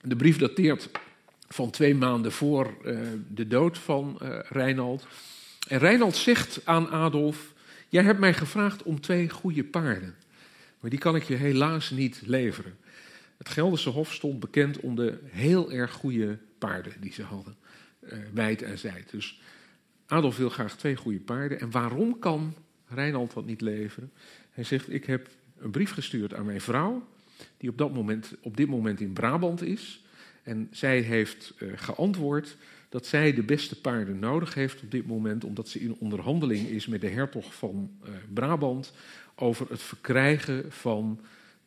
De 0.00 0.16
brief 0.16 0.38
dateert 0.38 0.88
van 1.48 1.70
twee 1.70 1.94
maanden 1.94 2.32
voor 2.32 2.74
uh, 2.84 3.00
de 3.28 3.46
dood 3.46 3.78
van 3.78 4.18
uh, 4.22 4.38
Reinald. 4.48 5.06
En 5.68 5.78
Reinald 5.78 6.16
zegt 6.16 6.60
aan 6.64 6.90
Adolf: 6.90 7.52
Jij 7.88 8.02
hebt 8.02 8.18
mij 8.18 8.34
gevraagd 8.34 8.82
om 8.82 9.00
twee 9.00 9.30
goede 9.30 9.64
paarden, 9.64 10.14
maar 10.80 10.90
die 10.90 10.98
kan 10.98 11.16
ik 11.16 11.22
je 11.22 11.34
helaas 11.34 11.90
niet 11.90 12.22
leveren. 12.24 12.76
Het 13.38 13.48
Gelderse 13.48 13.90
Hof 13.90 14.12
stond 14.12 14.40
bekend 14.40 14.80
om 14.80 14.94
de 14.94 15.18
heel 15.24 15.72
erg 15.72 15.92
goede 15.92 16.38
paarden 16.58 16.92
die 17.00 17.12
ze 17.12 17.22
hadden, 17.22 17.56
uh, 18.00 18.18
wijd 18.32 18.62
en 18.62 18.78
zijd. 18.78 19.10
Dus 19.10 19.40
Adolf 20.06 20.36
wil 20.36 20.48
graag 20.48 20.76
twee 20.76 20.96
goede 20.96 21.20
paarden. 21.20 21.60
En 21.60 21.70
waarom 21.70 22.18
kan 22.18 22.54
Reinald 22.86 23.34
dat 23.34 23.46
niet 23.46 23.60
leveren? 23.60 24.12
Hij 24.50 24.64
zegt: 24.64 24.92
Ik 24.92 25.04
heb 25.04 25.28
een 25.58 25.70
brief 25.70 25.92
gestuurd 25.92 26.34
aan 26.34 26.46
mijn 26.46 26.60
vrouw, 26.60 27.08
die 27.56 27.70
op, 27.70 27.78
dat 27.78 27.94
moment, 27.94 28.34
op 28.40 28.56
dit 28.56 28.68
moment 28.68 29.00
in 29.00 29.12
Brabant 29.12 29.62
is. 29.62 30.02
En 30.42 30.68
zij 30.70 31.00
heeft 31.00 31.54
uh, 31.58 31.72
geantwoord 31.76 32.56
dat 32.88 33.06
zij 33.06 33.34
de 33.34 33.42
beste 33.42 33.80
paarden 33.80 34.18
nodig 34.18 34.54
heeft 34.54 34.82
op 34.82 34.90
dit 34.90 35.06
moment, 35.06 35.44
omdat 35.44 35.68
ze 35.68 35.80
in 35.80 35.96
onderhandeling 35.98 36.68
is 36.68 36.86
met 36.86 37.00
de 37.00 37.08
hertog 37.08 37.54
van 37.54 37.90
uh, 38.02 38.10
Brabant 38.34 38.92
over 39.34 39.66
het 39.70 39.82
verkrijgen 39.82 40.72
van 40.72 41.20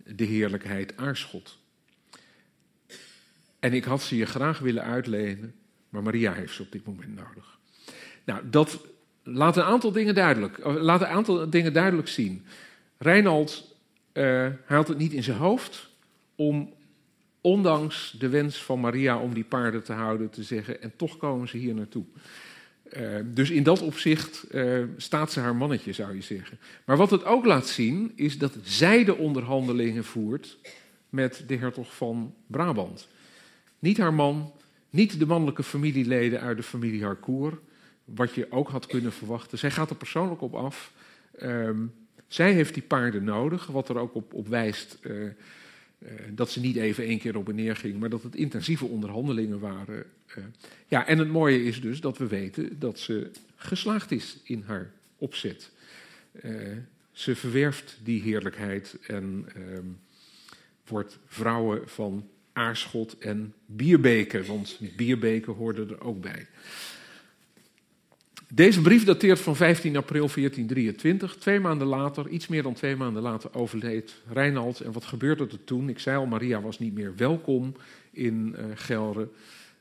de 0.06 0.24
heerlijkheid 0.24 0.98
Aarschot. 0.98 1.60
En 3.62 3.74
ik 3.74 3.84
had 3.84 4.02
ze 4.02 4.16
je 4.16 4.26
graag 4.26 4.60
willen 4.60 4.84
uitlenen, 4.84 5.54
maar 5.90 6.04
Maria 6.04 6.34
heeft 6.34 6.54
ze 6.54 6.62
op 6.62 6.72
dit 6.72 6.86
moment 6.86 7.16
nodig. 7.16 7.60
Nou, 8.24 8.42
dat 8.50 8.86
laat 9.24 9.58
een 9.58 9.64
aantal 9.64 9.92
dingen 9.92 10.16
duidelijk, 10.16 10.58
laat 10.64 11.02
een 11.02 11.08
aantal 11.08 11.50
dingen 11.50 11.74
duidelijk 11.74 12.08
zien. 12.08 12.46
Reinald 12.98 13.76
uh, 14.14 14.48
haalt 14.66 14.88
het 14.88 14.98
niet 14.98 15.14
in 15.14 15.24
zijn 15.24 15.38
hoofd 15.38 15.90
om 16.36 16.74
ondanks 17.42 18.16
de 18.20 18.30
wens 18.30 18.64
van 18.64 18.80
Maria 18.80 19.18
om 19.18 19.34
die 19.34 19.44
paarden 19.44 19.84
te 19.84 19.94
houden, 19.94 20.30
te 20.30 20.44
zeggen, 20.44 20.82
en 20.82 20.94
toch 20.96 21.18
komen 21.18 21.48
ze 21.48 21.58
hier 21.58 21.74
naartoe. 21.74 22.06
Uh, 22.98 23.20
dus 23.26 23.50
in 23.50 23.64
dat 23.64 23.82
opzicht 23.82 24.46
uh, 24.52 24.84
staat 24.98 25.32
ze 25.32 25.40
haar 25.40 25.56
mannetje, 25.56 25.94
zou 25.94 26.16
je 26.16 26.22
zeggen. 26.22 26.60
Maar 26.86 26.98
wat 26.98 27.12
het 27.12 27.24
ook 27.24 27.46
laat 27.46 27.68
zien, 27.68 28.12
is 28.16 28.38
dat 28.38 28.54
zij 28.64 29.04
de 29.04 29.16
onderhandelingen 29.16 30.04
voert 30.04 30.58
met 31.10 31.44
de 31.48 31.56
hertog 31.56 31.96
van 31.96 32.34
Brabant. 32.48 33.08
Niet 33.82 33.98
haar 33.98 34.14
man, 34.14 34.54
niet 34.90 35.20
de 35.20 35.26
mannelijke 35.26 35.64
familieleden 35.64 36.42
uit 36.42 36.58
de 36.58 36.64
familie 36.64 37.04
Harcourt, 37.04 37.60
wat 38.06 38.34
je 38.34 38.52
ook 38.52 38.70
had 38.70 38.86
kunnen 38.86 39.12
verwachten. 39.12 39.58
Zij 39.58 39.72
gaat 39.72 39.90
er 39.90 39.96
persoonlijk 39.96 40.42
op 40.42 40.54
af. 40.56 40.94
Uh, 41.42 41.70
zij 42.28 42.54
heeft 42.54 42.74
die 42.74 42.84
paarden 42.84 43.24
nodig, 43.24 43.68
wat 43.68 43.90
er 43.90 43.98
ook 43.98 44.16
op, 44.16 44.48
wijst 44.48 44.98
uh, 45.02 45.24
uh, 45.24 45.32
dat 46.30 46.50
ze 46.52 46.60
niet 46.60 46.76
even 46.76 47.04
één 47.06 47.20
keer 47.20 47.38
op 47.38 47.50
en 47.50 47.56
neer 47.56 47.76
ging, 47.76 48.00
maar 48.00 48.10
dat 48.10 48.24
het 48.24 48.36
intensieve 48.36 48.86
onderhandelingen 48.86 49.60
waren. 49.60 50.06
Uh, 50.38 50.44
ja, 50.88 51.08
en 51.08 51.18
het 51.18 51.30
mooie 51.30 51.64
is 51.64 51.82
dus 51.82 52.02
dat 52.02 52.18
we 52.18 52.28
weten 52.28 52.80
dat 52.80 53.00
ze 53.00 53.32
geslaagd 53.56 54.12
is 54.12 54.38
in 54.44 54.64
haar 54.66 54.92
opzet. 55.18 55.72
Ze 57.12 57.36
verwerft 57.36 58.00
die 58.04 58.22
heerlijkheid 58.22 58.98
en 59.08 59.46
ehm, 59.56 59.86
wordt 60.88 61.20
vrouwen 61.26 61.90
van 61.90 62.30
Aarschot 62.54 63.18
en 63.18 63.54
Bierbeke, 63.66 64.44
want 64.44 64.80
Bierbeke 64.96 65.52
hoorde 65.52 65.86
er 65.90 66.02
ook 66.02 66.22
bij. 66.22 66.48
Deze 68.54 68.82
brief 68.82 69.04
dateert 69.04 69.40
van 69.40 69.56
15 69.56 69.98
april 69.98 70.28
1423. 70.34 71.36
Twee 71.36 71.60
maanden 71.60 71.88
later, 71.88 72.28
iets 72.28 72.48
meer 72.48 72.64
dan 72.64 72.74
twee 72.74 72.96
maanden 72.96 73.22
later, 73.22 73.50
overleed 73.54 74.22
Reinald. 74.32 74.80
En 74.80 74.92
wat 74.92 75.06
gebeurde 75.06 75.48
er 75.52 75.64
toen? 75.64 75.90
Ik 75.90 76.00
zei 76.00 76.18
al, 76.18 76.26
Maria 76.26 76.62
was 76.62 76.80
niet 76.80 76.94
meer 76.94 77.14
welkom 77.16 77.76
in 78.12 78.56
uh, 78.58 78.66
Gelre. 78.76 79.30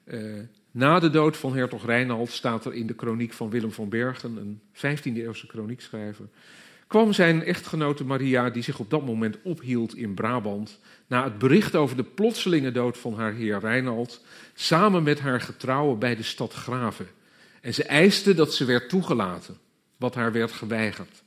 Uh, 0.05 0.41
na 0.71 0.99
de 0.99 1.11
dood 1.11 1.37
van 1.37 1.57
hertog 1.57 1.87
Reinald 1.87 2.31
staat 2.31 2.65
er 2.65 2.75
in 2.75 2.87
de 2.87 2.95
kroniek 2.95 3.33
van 3.33 3.51
Willem 3.51 3.73
van 3.73 3.89
Bergen, 3.89 4.37
een 4.37 4.61
15e-eeuwse 4.75 5.47
kroniekschrijver, 5.47 6.25
kwam 6.87 7.13
zijn 7.13 7.43
echtgenote 7.45 8.05
Maria, 8.05 8.51
die 8.51 8.63
zich 8.63 8.79
op 8.79 8.91
dat 8.91 9.07
moment 9.07 9.39
ophield 9.43 9.97
in 9.97 10.15
Brabant, 10.15 10.79
na 11.11 11.25
het 11.25 11.39
bericht 11.39 11.77
over 11.77 11.97
de 11.97 12.03
plotselinge 12.03 12.73
dood 12.73 12.99
van 12.99 13.15
haar 13.15 13.33
heer 13.33 13.59
Reinald, 13.59 14.25
samen 14.55 15.03
met 15.03 15.21
haar 15.21 15.41
getrouwen 15.41 15.99
bij 15.99 16.17
de 16.17 16.23
stad 16.23 16.53
Graven. 16.53 17.09
En 17.61 17.75
ze 17.75 17.85
eiste 17.85 18.35
dat 18.35 18.55
ze 18.55 18.65
werd 18.65 18.89
toegelaten, 18.89 19.59
wat 19.97 20.15
haar 20.15 20.33
werd 20.33 20.53
geweigerd. 20.53 21.23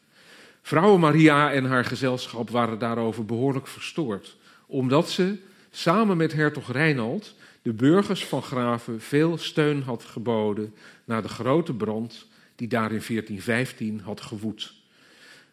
Vrouwen 0.62 1.00
Maria 1.00 1.52
en 1.52 1.66
haar 1.66 1.86
gezelschap 1.86 2.50
waren 2.50 2.80
daarover 2.80 3.26
behoorlijk 3.26 3.68
verstoord, 3.68 4.38
omdat 4.66 5.10
ze, 5.10 5.38
samen 5.72 6.18
met 6.18 6.34
hertog 6.34 6.72
Reinald, 6.72 7.36
de 7.62 7.74
burgers 7.74 8.26
van 8.26 8.44
Graven 8.44 9.02
veel 9.02 9.38
steun 9.38 9.82
had 9.82 10.04
geboden 10.04 10.74
na 11.04 11.22
de 11.22 11.30
grote 11.30 11.74
brand 11.74 12.28
die 12.56 12.68
daar 12.68 12.92
in 12.92 13.04
1415 13.08 14.00
had 14.00 14.22
gewoed. 14.22 14.74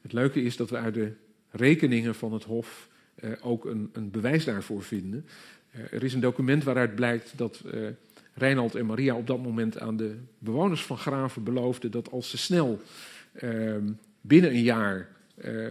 Het 0.03 0.13
leuke 0.13 0.43
is 0.43 0.57
dat 0.57 0.71
we 0.71 0.77
uit 0.77 0.95
de 0.95 1.13
rekeningen 1.51 2.15
van 2.15 2.33
het 2.33 2.45
Hof 2.45 2.89
ook 3.41 3.65
een, 3.65 3.91
een, 3.93 4.11
bewijs 4.11 4.45
daarvoor 4.45 4.83
vinden. 4.83 5.27
Uh, 5.77 5.93
er 5.93 6.05
is 6.05 6.15
een 6.15 6.21
document 6.21 6.65
waaruit 6.65 6.95
blijkt 6.95 7.33
dat 7.37 7.63
uh, 7.75 7.89
Reinald 8.35 8.75
en 8.75 8.87
Maria 8.87 9.15
op 9.15 9.27
dat 9.27 9.43
moment 9.43 9.79
aan 9.79 9.97
de 9.97 10.17
bewoners 10.39 10.83
van 10.83 10.99
Graven 10.99 11.45
beloofden 11.45 11.91
dat 11.91 12.11
als 12.11 12.31
ze 12.31 12.39
snel 12.39 12.81
ehm, 13.33 13.85
binnen 14.21 14.51
een 14.51 14.63
jaar 14.63 15.09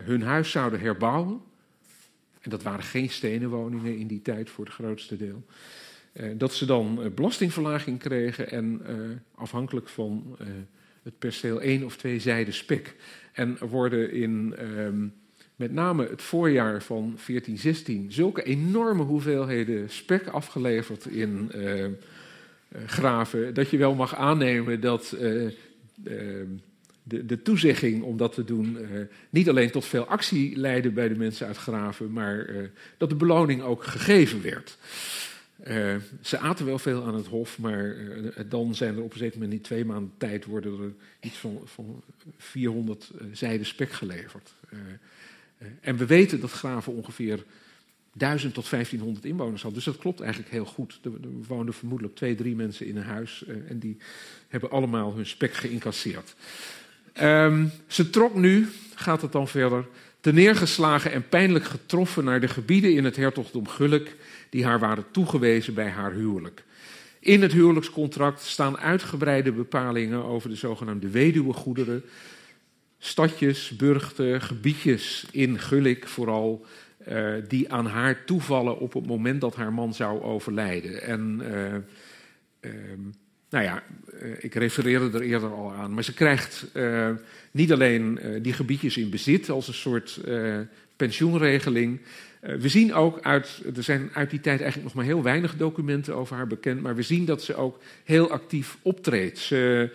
hun 0.01 0.21
huis 0.21 0.51
zouden 0.51 0.79
herbouwen, 0.79 1.41
en 2.41 2.49
dat 2.49 2.63
waren 2.63 2.83
geen 2.83 3.09
stenen 3.09 3.49
woningen 3.49 3.97
in 3.97 4.07
die 4.07 4.21
tijd 4.21 4.49
voor 4.49 4.65
het 4.65 4.73
grootste 4.73 5.17
deel, 5.17 5.45
dat 6.37 6.53
ze 6.53 6.65
dan 6.65 7.11
belastingverlaging 7.15 7.99
kregen 7.99 8.51
en 8.51 8.81
afhankelijk 9.35 9.89
van 9.89 10.37
het 11.03 11.19
perceel 11.19 11.61
één 11.61 11.83
of 11.83 11.97
twee 11.97 12.19
zijden 12.19 12.53
spek. 12.53 12.95
En 13.33 13.57
worden 13.57 14.11
in 14.11 14.55
um, 14.59 15.13
met 15.59 15.71
name 15.73 16.07
het 16.07 16.21
voorjaar 16.21 16.83
van 16.83 17.01
1416 17.01 18.11
zulke 18.11 18.43
enorme 18.43 19.03
hoeveelheden 19.03 19.89
spek 19.89 20.27
afgeleverd 20.27 21.05
in 21.05 21.51
uh, 21.55 21.85
graven, 22.85 23.53
dat 23.53 23.69
je 23.69 23.77
wel 23.77 23.95
mag 23.95 24.15
aannemen 24.15 24.81
dat 24.81 25.15
uh, 25.15 25.51
de, 27.03 27.25
de, 27.25 27.41
toezegging 27.41 28.03
om 28.03 28.17
dat 28.17 28.33
te 28.33 28.43
doen 28.43 28.77
niet 29.29 29.49
alleen 29.49 29.71
tot 29.71 29.85
veel 29.85 30.05
actie 30.05 30.57
leidde 30.57 30.89
bij 30.89 31.07
de 31.07 31.15
mensen 31.15 31.47
uit 31.47 31.57
graven, 31.57 32.11
maar 32.11 32.49
dat 32.97 33.09
de 33.09 33.15
beloning 33.15 33.61
ook 33.61 33.83
gegeven 33.83 34.41
werd. 34.41 34.77
Ze 36.21 36.37
aten 36.37 36.65
wel 36.65 36.79
veel 36.79 37.03
aan 37.03 37.15
het 37.15 37.27
hof, 37.27 37.57
maar 37.57 37.95
dan 38.49 38.75
zijn 38.75 38.95
er 38.95 39.03
op 39.03 39.11
een 39.11 39.17
zeker 39.17 39.39
moment 39.39 39.57
in 39.57 39.61
twee 39.61 39.85
maanden 39.85 40.13
tijd 40.17 40.45
worden 40.45 40.81
er 40.81 40.91
iets 41.19 41.37
van, 41.37 41.61
van 41.65 42.03
400 42.37 43.11
uh, 43.13 43.27
zijden 43.31 43.65
spek 43.65 43.91
geleverd. 43.91 44.53
En 45.81 45.97
we 45.97 46.05
weten 46.05 46.39
dat 46.39 46.51
Graven 46.51 46.93
ongeveer 46.93 47.43
1000 48.13 48.53
tot 48.53 48.69
1500 48.69 49.25
inwoners 49.25 49.61
had, 49.61 49.73
dus 49.73 49.83
dat 49.83 49.97
klopt 49.97 50.19
eigenlijk 50.19 50.51
heel 50.51 50.65
goed. 50.65 50.99
Er, 51.03 51.11
woonden 51.47 51.73
vermoedelijk 51.73 52.15
twee, 52.15 52.35
drie 52.35 52.55
mensen 52.55 52.85
in 52.85 52.97
een 52.97 53.03
huis 53.03 53.43
en 53.67 53.79
die 53.79 53.97
hebben 54.47 54.71
allemaal 54.71 55.15
hun 55.15 55.25
spek 55.25 55.53
geïncasseerd. 55.53 56.35
Um, 57.21 57.71
ze 57.87 58.09
trok 58.09 58.35
nu, 58.35 58.67
gaat 58.95 59.21
het 59.21 59.31
dan 59.31 59.47
verder, 59.47 59.87
te 60.21 60.33
neergeslagen 60.33 61.11
en 61.11 61.27
pijnlijk 61.29 61.65
getroffen 61.65 62.23
naar 62.23 62.39
de 62.39 62.47
gebieden 62.47 62.93
in 62.93 63.03
het 63.03 63.15
hertogdom 63.15 63.67
Gulik 63.67 64.15
die 64.49 64.65
haar 64.65 64.79
waren 64.79 65.05
toegewezen 65.11 65.73
bij 65.73 65.89
haar 65.89 66.11
huwelijk. 66.11 66.63
In 67.19 67.41
het 67.41 67.51
huwelijkscontract 67.51 68.41
staan 68.41 68.77
uitgebreide 68.77 69.51
bepalingen 69.51 70.23
over 70.23 70.49
de 70.49 70.55
zogenaamde 70.55 71.09
weduwegoederen, 71.09 72.03
stadjes, 72.99 73.75
burchten, 73.75 74.41
gebiedjes 74.41 75.25
in 75.31 75.59
Gulik 75.59 76.07
vooral, 76.07 76.65
uh, 77.07 77.33
die 77.47 77.71
aan 77.71 77.85
haar 77.85 78.25
toevallen 78.25 78.79
op 78.79 78.93
het 78.93 79.05
moment 79.05 79.41
dat 79.41 79.55
haar 79.55 79.73
man 79.73 79.93
zou 79.93 80.21
overlijden. 80.21 81.01
En 81.01 81.41
uh, 81.41 81.73
uh, 82.61 82.81
nou 83.49 83.63
ja, 83.63 83.83
ik 84.39 84.55
refereerde 84.55 85.17
er 85.17 85.23
eerder 85.23 85.53
al 85.53 85.73
aan, 85.73 85.93
maar 85.93 86.03
ze 86.03 86.13
krijgt 86.13 86.67
niet 87.51 87.71
alleen 87.71 88.19
die 88.41 88.53
gebiedjes 88.53 88.97
in 88.97 89.09
bezit 89.09 89.49
als 89.49 89.67
een 89.67 89.73
soort 89.73 90.21
pensioenregeling, 90.95 91.99
uh, 91.99 92.55
we 92.55 92.69
zien 92.69 92.93
ook 92.93 93.21
uit, 93.21 93.61
er 93.75 93.83
zijn 93.83 94.09
uit 94.13 94.29
die 94.29 94.39
tijd 94.39 94.61
eigenlijk 94.61 94.83
nog 94.83 94.93
maar 94.93 95.13
heel 95.13 95.23
weinig 95.23 95.55
documenten 95.55 96.15
over 96.15 96.35
haar 96.35 96.47
bekend, 96.47 96.81
maar 96.81 96.95
we 96.95 97.01
zien 97.01 97.25
dat 97.25 97.43
ze 97.43 97.55
ook 97.55 97.79
heel 98.03 98.31
actief 98.31 98.77
optreedt. 98.81 99.37
Ze 99.37 99.89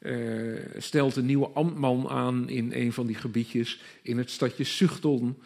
uh, 0.00 0.58
stelt 0.76 1.16
een 1.16 1.26
nieuwe 1.26 1.48
ambtman 1.48 2.08
aan 2.08 2.48
in 2.48 2.72
een 2.74 2.92
van 2.92 3.06
die 3.06 3.16
gebiedjes 3.16 3.80
in 4.02 4.18
het 4.18 4.30
stadje 4.30 4.64
Zuchton. 4.64 5.36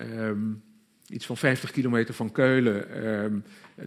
Um, 0.00 0.62
iets 1.08 1.26
van 1.26 1.36
50 1.36 1.70
kilometer 1.70 2.14
van 2.14 2.32
Keulen. 2.32 2.90
Ehm, 2.90 3.38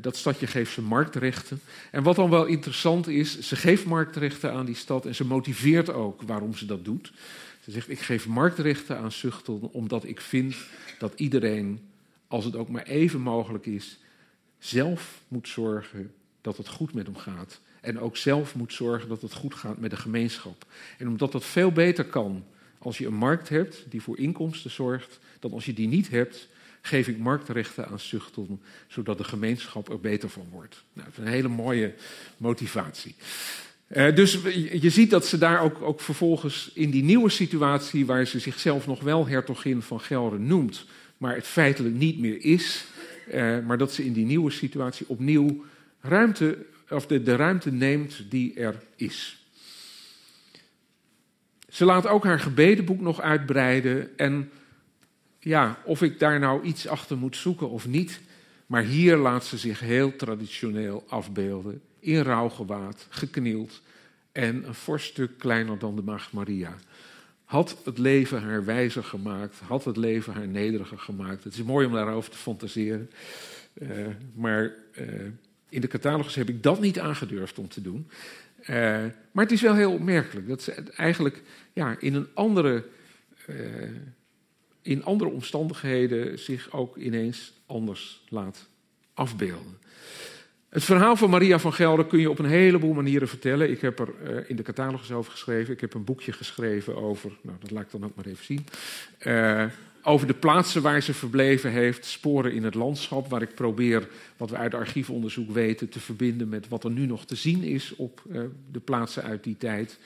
dat 0.01 0.15
stadje 0.15 0.47
geeft 0.47 0.73
ze 0.73 0.81
marktrechten. 0.81 1.59
En 1.91 2.03
wat 2.03 2.15
dan 2.15 2.29
wel 2.29 2.45
interessant 2.45 3.07
is, 3.07 3.39
ze 3.39 3.55
geeft 3.55 3.85
marktrechten 3.85 4.53
aan 4.53 4.65
die 4.65 4.75
stad 4.75 5.05
en 5.05 5.15
ze 5.15 5.25
motiveert 5.25 5.89
ook 5.89 6.21
waarom 6.21 6.55
ze 6.55 6.65
dat 6.65 6.85
doet. 6.85 7.13
Ze 7.63 7.71
zegt, 7.71 7.89
ik 7.89 7.99
geef 7.99 8.27
marktrechten 8.27 8.97
aan 8.97 9.11
Zuchtel 9.11 9.69
omdat 9.73 10.03
ik 10.03 10.21
vind 10.21 10.55
dat 10.99 11.13
iedereen, 11.15 11.79
als 12.27 12.45
het 12.45 12.55
ook 12.55 12.69
maar 12.69 12.83
even 12.83 13.21
mogelijk 13.21 13.65
is, 13.65 13.99
zelf 14.59 15.21
moet 15.27 15.47
zorgen 15.47 16.13
dat 16.41 16.57
het 16.57 16.67
goed 16.67 16.93
met 16.93 17.05
hem 17.05 17.15
gaat. 17.15 17.61
En 17.87 17.99
ook 17.99 18.17
zelf 18.17 18.55
moet 18.55 18.73
zorgen 18.73 19.09
dat 19.09 19.21
het 19.21 19.33
goed 19.33 19.53
gaat 19.53 19.77
met 19.77 19.89
de 19.89 19.97
gemeenschap. 19.97 20.65
En 20.97 21.07
omdat 21.07 21.31
dat 21.31 21.45
veel 21.45 21.71
beter 21.71 22.05
kan 22.05 22.43
als 22.77 22.97
je 22.97 23.05
een 23.05 23.13
markt 23.13 23.49
hebt 23.49 23.85
die 23.89 24.01
voor 24.01 24.17
inkomsten 24.17 24.71
zorgt, 24.71 25.19
dan 25.39 25.51
als 25.51 25.65
je 25.65 25.73
die 25.73 25.87
niet 25.87 26.09
hebt, 26.09 26.47
geef 26.81 27.07
ik 27.07 27.17
marktrechten 27.17 27.87
aan 27.87 27.99
Zuchtel, 27.99 28.59
zodat 28.87 29.17
de 29.17 29.23
gemeenschap 29.23 29.89
er 29.89 29.99
beter 29.99 30.29
van 30.29 30.47
wordt. 30.51 30.83
Nou, 30.93 31.07
dat 31.07 31.17
is 31.17 31.25
een 31.25 31.31
hele 31.33 31.47
mooie 31.47 31.93
motivatie. 32.37 33.15
Uh, 33.87 34.15
dus 34.15 34.39
je 34.81 34.89
ziet 34.89 35.09
dat 35.09 35.25
ze 35.25 35.37
daar 35.37 35.61
ook, 35.61 35.81
ook, 35.81 36.01
vervolgens 36.01 36.71
in 36.73 36.89
die 36.89 37.03
nieuwe 37.03 37.29
situatie, 37.29 38.05
waar 38.05 38.25
ze 38.25 38.39
zichzelf 38.39 38.87
nog 38.87 39.01
wel 39.01 39.27
hertogin 39.27 39.81
van 39.81 39.99
Gelre 39.99 40.39
noemt, 40.39 40.85
maar 41.17 41.35
het 41.35 41.47
feitelijk 41.47 41.95
niet 41.95 42.19
meer 42.19 42.43
is, 42.43 42.85
uh, 43.33 43.59
maar 43.59 43.77
dat 43.77 43.93
ze 43.93 44.05
in 44.05 44.13
die 44.13 44.25
nieuwe 44.25 44.51
situatie 44.51 45.05
opnieuw 45.09 45.65
ruimte, 46.01 46.57
of 46.89 47.07
de, 47.07 47.23
de 47.23 47.35
ruimte 47.35 47.71
neemt 47.71 48.23
die 48.29 48.53
er 48.53 48.83
is. 48.95 49.45
Ze 51.69 51.85
laat 51.85 52.07
ook 52.07 52.23
haar 52.23 52.39
gebedenboek 52.39 52.99
nog 52.99 53.21
uitbreiden 53.21 54.17
en 54.17 54.51
ja, 55.39 55.77
of 55.83 56.01
ik 56.01 56.19
daar 56.19 56.39
nou 56.39 56.63
iets 56.63 56.87
achter 56.87 57.17
moet 57.17 57.35
zoeken 57.35 57.69
of 57.69 57.87
niet. 57.87 58.21
Maar 58.65 58.83
hier 58.83 59.17
laat 59.17 59.45
ze 59.45 59.57
zich 59.57 59.79
heel 59.79 60.15
traditioneel 60.15 61.03
afbeelden. 61.07 61.81
In 61.99 62.21
rouwgewaad, 62.21 63.07
geknield 63.09 63.81
en 64.31 64.67
een 64.67 64.73
fors 64.73 65.05
stuk 65.05 65.37
kleiner 65.37 65.79
dan 65.79 65.95
de 65.95 66.01
Maagd 66.01 66.31
Maria. 66.31 66.75
Had 67.43 67.77
het 67.85 67.97
leven 67.97 68.41
haar 68.41 68.65
wijzer 68.65 69.03
gemaakt, 69.03 69.59
had 69.59 69.85
het 69.85 69.97
leven 69.97 70.33
haar 70.33 70.47
nederiger 70.47 70.99
gemaakt. 70.99 71.43
Het 71.43 71.53
is 71.53 71.63
mooi 71.63 71.85
om 71.85 71.93
daarover 71.93 72.31
te 72.31 72.37
fantaseren. 72.37 73.09
Uh, 73.73 74.07
maar 74.33 74.73
uh, 74.99 75.05
in 75.69 75.81
de 75.81 75.87
catalogus 75.87 76.35
heb 76.35 76.49
ik 76.49 76.63
dat 76.63 76.79
niet 76.79 76.99
aangedurfd 76.99 77.59
om 77.59 77.67
te 77.67 77.81
doen. 77.81 78.09
Uh, 78.61 78.67
maar 79.31 79.43
het 79.43 79.51
is 79.51 79.61
wel 79.61 79.75
heel 79.75 79.93
opmerkelijk 79.93 80.47
dat 80.47 80.61
ze 80.61 80.71
eigenlijk 80.95 81.41
ja, 81.73 81.95
in 81.99 82.13
een 82.13 82.27
andere 82.33 82.83
in 84.81 85.03
andere 85.03 85.31
omstandigheden 85.31 86.39
zich 86.39 86.71
ook 86.71 86.97
ineens 86.97 87.53
anders 87.65 88.23
laat 88.29 88.67
afbeelden. 89.13 89.77
Het 90.69 90.83
verhaal 90.83 91.15
van 91.15 91.29
Maria 91.29 91.59
van 91.59 91.73
Gelder 91.73 92.05
kun 92.05 92.19
je 92.19 92.29
op 92.29 92.39
een 92.39 92.45
heleboel 92.45 92.93
manieren 92.93 93.27
vertellen. 93.27 93.69
Ik 93.69 93.81
heb 93.81 93.99
er 93.99 94.09
uh, 94.23 94.49
in 94.49 94.55
de 94.55 94.63
catalogus 94.63 95.11
over 95.11 95.31
geschreven. 95.31 95.73
Ik 95.73 95.81
heb 95.81 95.93
een 95.93 96.03
boekje 96.03 96.31
geschreven 96.31 96.95
over, 96.95 97.37
nou 97.41 97.57
dat 97.59 97.71
laat 97.71 97.83
ik 97.83 97.91
dan 97.91 98.03
ook 98.03 98.15
maar 98.15 98.25
even 98.25 98.45
zien. 98.45 98.65
Over 100.07 100.27
de 100.27 100.33
plaatsen 100.33 100.81
waar 100.81 101.03
ze 101.03 101.13
verbleven 101.13 101.71
heeft, 101.71 102.05
sporen 102.05 102.53
in 102.53 102.63
het 102.63 102.73
landschap, 102.73 103.29
waar 103.29 103.41
ik 103.41 103.55
probeer 103.55 104.07
wat 104.37 104.49
we 104.49 104.55
uit 104.55 104.73
archiefonderzoek 104.73 105.51
weten 105.51 105.89
te 105.89 105.99
verbinden 105.99 106.49
met 106.49 106.67
wat 106.67 106.83
er 106.83 106.91
nu 106.91 107.05
nog 107.05 107.25
te 107.25 107.35
zien 107.35 107.63
is 107.63 107.95
op 107.95 108.23
uh, 108.31 108.41
de 108.71 108.79
plaatsen 108.79 109.23
uit 109.23 109.43
die 109.43 109.57
tijd. 109.57 109.97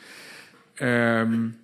Um, 0.81 1.55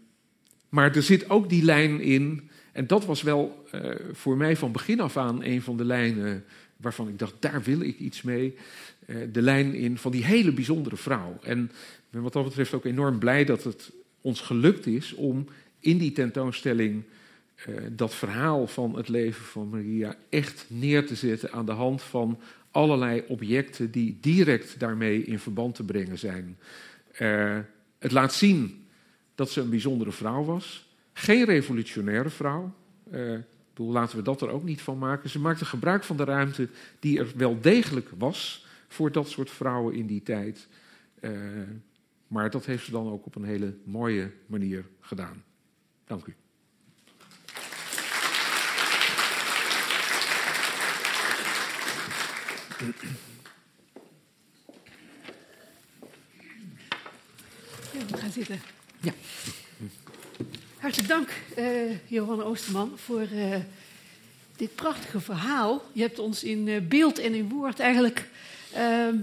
maar 0.70 0.96
er 0.96 1.04
zit 1.04 1.30
ook 1.30 1.50
die 1.50 1.64
lijn 1.64 2.02
in 2.02 2.50
en 2.72 2.88
dat 2.88 3.06
was 3.06 3.22
wel 3.22 3.66
uh, 3.76 3.96
voor 4.12 4.38
mij 4.38 4.56
van 4.56 4.72
begin 4.72 5.00
af 5.00 5.18
aan 5.18 5.44
een 5.44 5.62
van 5.62 5.78
de 5.78 5.86
lijnen 5.86 6.44
waarvan 6.76 7.08
ik 7.08 7.20
dacht, 7.20 7.34
daar 7.40 7.62
wil 7.64 7.82
ik 7.82 8.00
iets 8.00 8.22
mee. 8.22 8.56
Uh, 9.06 9.18
de 9.32 9.42
lijn 9.42 9.74
in 9.74 9.98
van 9.98 10.12
die 10.12 10.26
hele 10.26 10.52
bijzondere 10.52 10.98
vrouw. 10.98 11.38
En 11.42 11.64
ik 11.64 12.10
ben 12.10 12.22
wat 12.22 12.34
dat 12.34 12.44
betreft 12.44 12.74
ook 12.74 12.86
enorm 12.86 13.20
blij 13.20 13.46
dat 13.46 13.64
het 13.64 13.92
ons 14.22 14.42
gelukt 14.42 14.86
is 14.86 15.14
om 15.14 15.48
in 15.80 15.98
die 15.98 16.12
tentoonstelling 16.12 17.04
uh, 17.66 17.76
dat 17.92 18.16
verhaal 18.16 18.68
van 18.68 18.96
het 18.96 19.08
leven 19.08 19.46
van 19.46 19.70
Maria 19.70 20.16
echt 20.30 20.66
neer 20.68 21.08
te 21.08 21.16
zetten 21.16 21.52
aan 21.52 21.66
de 21.66 21.72
hand 21.72 22.02
van 22.02 22.40
allerlei 22.72 23.24
objecten 23.28 23.92
die 23.92 24.18
direct 24.22 24.80
daarmee 24.80 25.24
in 25.24 25.40
verband 25.40 25.76
te 25.76 25.84
brengen 25.84 26.18
zijn. 26.18 26.58
het 28.00 28.12
laat 28.12 28.34
zien 28.34 28.88
dat 29.36 29.50
ze 29.50 29.62
een 29.62 29.70
bijzondere 29.70 30.12
vrouw 30.12 30.44
was. 30.44 30.90
Geen 31.14 31.46
revolutionaire 31.46 32.30
vrouw. 32.30 32.74
Bedoel, 33.74 33.92
laten 33.92 34.18
we 34.18 34.24
dat 34.24 34.42
er 34.42 34.50
ook 34.50 34.64
niet 34.64 34.82
van 34.82 34.98
maken. 34.98 35.30
Ze 35.30 35.40
maakte 35.40 35.66
gebruik 35.66 36.04
van 36.04 36.18
de 36.18 36.24
ruimte 36.24 36.70
die 37.00 37.20
er 37.20 37.32
wel 37.36 37.62
degelijk 37.62 38.10
was 38.18 38.66
voor 38.88 39.12
dat 39.12 39.30
soort 39.30 39.50
vrouwen 39.50 39.96
in 39.96 40.06
die 40.06 40.24
tijd. 40.24 40.68
Maar 42.28 42.50
dat 42.50 42.66
heeft 42.66 42.86
ze 42.86 42.92
dan 42.92 43.10
ook 43.10 43.26
op 43.26 43.36
een 43.36 43.44
hele 43.44 43.74
mooie 43.84 44.32
manier 44.46 44.86
gedaan. 45.00 45.44
Dank 46.06 46.26
u. 46.26 46.36
Ja, 52.78 52.86
we 58.10 58.18
gaan 58.18 58.32
zitten. 58.32 58.62
Ja. 59.02 59.14
Hartelijk 60.78 61.10
dank, 61.10 61.30
uh, 61.58 61.92
Johanna 62.08 62.44
Oosterman, 62.44 62.92
voor 62.96 63.28
uh, 63.34 63.56
dit 64.56 64.76
prachtige 64.76 65.20
verhaal. 65.20 65.84
Je 65.92 66.02
hebt 66.02 66.20
ons 66.20 66.44
in 66.44 66.68
uh, 66.68 66.82
beeld 66.82 67.20
en 67.20 67.34
in 67.34 67.50
woord 67.50 67.80
eigenlijk 67.80 68.30
ehm, 68.74 69.16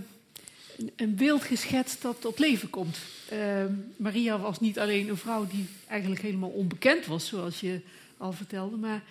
een, 0.77 0.93
een, 0.97 1.15
beeld 1.15 1.43
geschetst 1.43 2.03
dat 2.03 2.21
tot 2.21 2.39
leven 2.39 2.71
komt. 2.71 2.99
Ehm, 3.29 3.73
Maria 3.97 4.39
was 4.39 4.61
niet 4.61 4.79
alleen 4.79 5.09
een 5.09 5.17
vrouw 5.17 5.47
die 5.47 5.67
eigenlijk 5.87 6.23
helemaal 6.23 6.51
onbekend 6.51 7.07
was, 7.07 7.27
zoals 7.27 7.61
je 7.61 7.81
al 8.17 8.33
vertelde, 8.33 8.77
maar 8.77 9.03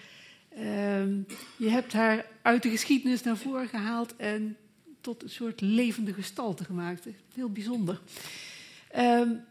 ehm, 0.55 1.17
je 1.57 1.69
hebt 1.69 1.93
haar 1.93 2.25
uit 2.41 2.63
de 2.63 2.69
geschiedenis 2.69 3.23
naar 3.23 3.37
voren 3.37 3.67
gehaald 3.67 4.15
en 4.15 4.57
tot 5.01 5.23
een 5.23 5.29
soort 5.29 5.61
levende 5.61 6.13
gestalte 6.13 6.63
gemaakt. 6.63 7.07
Heel 7.33 7.49
bijzonder. 7.49 8.01
Um, 8.97 9.41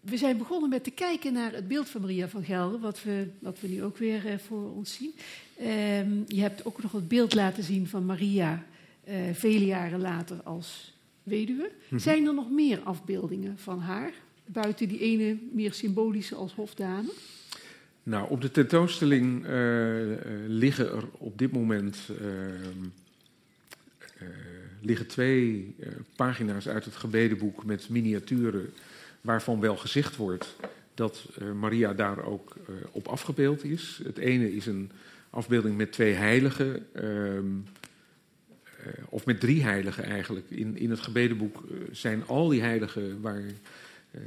we 0.00 0.16
zijn 0.16 0.38
begonnen 0.38 0.70
met 0.70 0.84
te 0.84 0.90
kijken 0.90 1.32
naar 1.32 1.52
het 1.52 1.68
beeld 1.68 1.88
van 1.88 2.00
Maria 2.00 2.28
van 2.28 2.44
Gelder, 2.44 2.80
wat 2.80 3.02
we, 3.02 3.28
wat 3.38 3.60
we 3.60 3.68
nu 3.68 3.82
ook 3.82 3.96
weer 3.96 4.26
uh, 4.26 4.38
voor 4.38 4.74
ons 4.74 4.94
zien. 4.94 5.14
Um, 5.60 6.24
je 6.26 6.40
hebt 6.40 6.64
ook 6.64 6.82
nog 6.82 6.92
het 6.92 7.08
beeld 7.08 7.34
laten 7.34 7.62
zien 7.62 7.86
van 7.86 8.04
Maria 8.04 8.64
uh, 9.08 9.14
vele 9.32 9.64
jaren 9.64 10.00
later 10.00 10.42
als 10.42 10.92
weduwe. 11.22 11.70
Mm-hmm. 11.82 11.98
Zijn 11.98 12.26
er 12.26 12.34
nog 12.34 12.50
meer 12.50 12.80
afbeeldingen 12.80 13.58
van 13.58 13.80
haar, 13.80 14.12
buiten 14.44 14.88
die 14.88 15.00
ene 15.00 15.36
meer 15.52 15.72
symbolische 15.72 16.34
als 16.34 16.52
hofdame? 16.52 17.12
Nou, 18.10 18.30
op 18.30 18.40
de 18.40 18.50
tentoonstelling 18.50 19.46
uh, 19.46 20.16
liggen 20.46 20.86
er 20.92 21.04
op 21.12 21.38
dit 21.38 21.52
moment 21.52 21.98
ehm, 22.20 22.88
liggen 24.80 25.06
twee 25.06 25.74
pagina's 26.16 26.68
uit 26.68 26.84
het 26.84 26.96
gebedenboek 26.96 27.64
met 27.64 27.88
miniaturen 27.88 28.70
waarvan 29.20 29.60
wel 29.60 29.76
gezegd 29.76 30.16
wordt 30.16 30.56
dat 30.94 31.28
Maria 31.54 31.94
daar 31.94 32.24
ook 32.24 32.56
op 32.90 33.08
afgebeeld 33.08 33.64
is. 33.64 34.00
Het 34.04 34.18
ene 34.18 34.54
is 34.54 34.66
een 34.66 34.90
afbeelding 35.30 35.76
met 35.76 35.92
twee 35.92 36.12
heiligen, 36.12 36.86
uh, 37.02 37.40
of 39.08 39.26
met 39.26 39.40
drie 39.40 39.62
heiligen 39.62 40.04
eigenlijk. 40.04 40.46
In, 40.48 40.76
in 40.76 40.90
het 40.90 41.00
gebedenboek 41.00 41.64
zijn 41.90 42.26
al 42.26 42.48
die 42.48 42.60
heiligen 42.60 43.20
waar, 43.20 43.42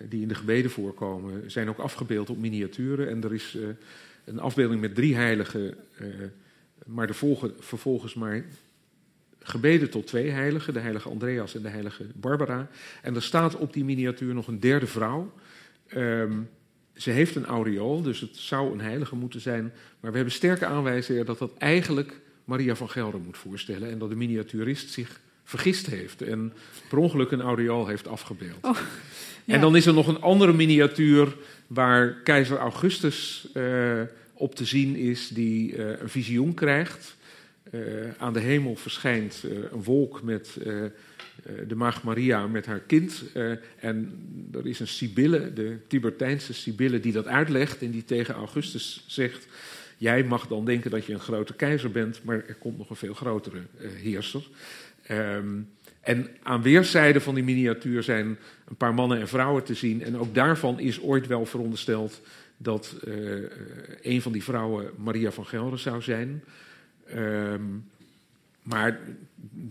die 0.09 0.21
in 0.21 0.27
de 0.27 0.35
gebeden 0.35 0.71
voorkomen, 0.71 1.51
zijn 1.51 1.69
ook 1.69 1.77
afgebeeld 1.77 2.29
op 2.29 2.37
miniaturen. 2.37 3.09
En 3.09 3.23
er 3.23 3.33
is 3.33 3.57
een 4.25 4.39
afbeelding 4.39 4.81
met 4.81 4.95
drie 4.95 5.15
heiligen, 5.15 5.75
maar 6.85 7.07
de 7.07 7.13
volgen, 7.13 7.53
vervolgens 7.59 8.13
maar 8.13 8.45
gebeden 9.43 9.89
tot 9.89 10.07
twee 10.07 10.29
heiligen, 10.29 10.73
de 10.73 10.79
heilige 10.79 11.09
Andreas 11.09 11.55
en 11.55 11.61
de 11.61 11.69
heilige 11.69 12.05
Barbara. 12.15 12.69
En 13.01 13.15
er 13.15 13.23
staat 13.23 13.55
op 13.55 13.73
die 13.73 13.83
miniatuur 13.83 14.33
nog 14.33 14.47
een 14.47 14.59
derde 14.59 14.87
vrouw. 14.87 15.33
Um, 15.95 16.49
ze 16.93 17.09
heeft 17.09 17.35
een 17.35 17.45
aureool, 17.45 18.01
dus 18.01 18.19
het 18.19 18.37
zou 18.37 18.73
een 18.73 18.81
heilige 18.81 19.15
moeten 19.15 19.41
zijn. 19.41 19.63
Maar 19.99 20.11
we 20.11 20.15
hebben 20.15 20.33
sterke 20.33 20.65
aanwijzingen 20.65 21.25
dat 21.25 21.37
dat 21.37 21.57
eigenlijk 21.57 22.19
Maria 22.45 22.75
van 22.75 22.89
Gelder 22.89 23.19
moet 23.19 23.37
voorstellen. 23.37 23.89
En 23.89 23.97
dat 23.97 24.09
de 24.09 24.15
miniaturist 24.15 24.89
zich 24.89 25.21
vergist 25.43 25.85
heeft 25.85 26.21
en 26.21 26.53
per 26.89 26.97
ongeluk 26.97 27.31
een 27.31 27.41
aureool 27.41 27.87
heeft 27.87 28.07
afgebeeld. 28.07 28.65
Oh, 28.65 28.77
ja. 29.43 29.53
En 29.53 29.61
dan 29.61 29.75
is 29.75 29.85
er 29.85 29.93
nog 29.93 30.07
een 30.07 30.21
andere 30.21 30.53
miniatuur 30.53 31.35
waar 31.67 32.13
keizer 32.13 32.57
Augustus 32.57 33.47
uh, 33.53 34.01
op 34.33 34.55
te 34.55 34.65
zien 34.65 34.95
is, 34.95 35.27
die 35.27 35.75
uh, 35.75 35.99
een 35.99 36.09
visioen 36.09 36.53
krijgt. 36.53 37.15
Uh, 37.71 37.81
aan 38.17 38.33
de 38.33 38.39
hemel 38.39 38.75
verschijnt 38.75 39.43
een 39.71 39.83
wolk 39.83 40.23
met 40.23 40.57
de 41.67 41.75
maagd 41.75 42.03
Maria 42.03 42.47
met 42.47 42.65
haar 42.65 42.79
kind. 42.79 43.23
en 43.79 44.11
er 44.53 44.67
is 44.67 44.79
een 44.79 44.87
Sibylle, 44.87 45.53
de 45.53 45.77
Tibertijnse 45.87 46.53
Sibylle, 46.53 46.99
die 46.99 47.11
dat 47.11 47.27
uitlegt 47.27 47.81
en 47.81 47.91
die 47.91 48.05
tegen 48.05 48.33
Augustus 48.33 49.03
zegt... 49.07 49.47
jij 49.97 50.23
mag 50.23 50.47
dan 50.47 50.65
denken 50.65 50.91
dat 50.91 51.05
je 51.05 51.13
een 51.13 51.19
grote 51.19 51.53
keizer 51.53 51.91
bent, 51.91 52.23
maar 52.23 52.43
er 52.47 52.55
komt 52.55 52.77
nog 52.77 52.89
een 52.89 52.95
veel 52.95 53.13
grotere 53.13 53.61
heerser. 53.77 54.43
Um, 55.11 55.69
en 56.01 56.27
aan 56.43 56.61
weerszijden 56.61 57.21
van 57.21 57.35
die 57.35 57.43
miniatuur 57.43 58.03
zijn 58.03 58.37
een 58.67 58.75
paar 58.77 58.93
mannen 58.93 59.19
en 59.19 59.27
vrouwen 59.27 59.63
te 59.63 59.73
zien. 59.73 60.03
En 60.03 60.17
ook 60.17 60.35
daarvan 60.35 60.79
is 60.79 61.01
ooit 61.01 61.27
wel 61.27 61.45
verondersteld 61.45 62.21
dat 62.57 62.95
uh, 63.07 63.43
een 64.01 64.21
van 64.21 64.31
die 64.31 64.43
vrouwen 64.43 64.89
Maria 64.97 65.31
van 65.31 65.45
Gelder 65.45 65.79
zou 65.79 66.01
zijn. 66.01 66.43
Um, 67.15 67.85
maar 68.63 68.99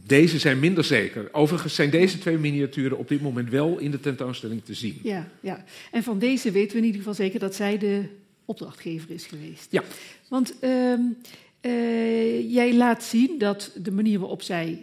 deze 0.06 0.38
zijn 0.38 0.58
minder 0.58 0.84
zeker. 0.84 1.28
Overigens 1.32 1.74
zijn 1.74 1.90
deze 1.90 2.18
twee 2.18 2.38
miniaturen 2.38 2.98
op 2.98 3.08
dit 3.08 3.20
moment 3.20 3.50
wel 3.50 3.78
in 3.78 3.90
de 3.90 4.00
tentoonstelling 4.00 4.64
te 4.64 4.74
zien. 4.74 4.98
Ja, 5.02 5.28
ja. 5.40 5.64
en 5.90 6.02
van 6.02 6.18
deze 6.18 6.50
weten 6.50 6.72
we 6.72 6.78
in 6.78 6.84
ieder 6.84 7.00
geval 7.00 7.14
zeker 7.14 7.40
dat 7.40 7.54
zij 7.54 7.78
de 7.78 8.04
opdrachtgever 8.44 9.10
is 9.10 9.26
geweest. 9.26 9.66
Ja. 9.70 9.82
Want 10.28 10.54
um, 10.64 11.16
uh, 11.62 12.52
jij 12.52 12.74
laat 12.74 13.04
zien 13.04 13.38
dat 13.38 13.72
de 13.82 13.92
manier 13.92 14.18
waarop 14.18 14.42
zij 14.42 14.78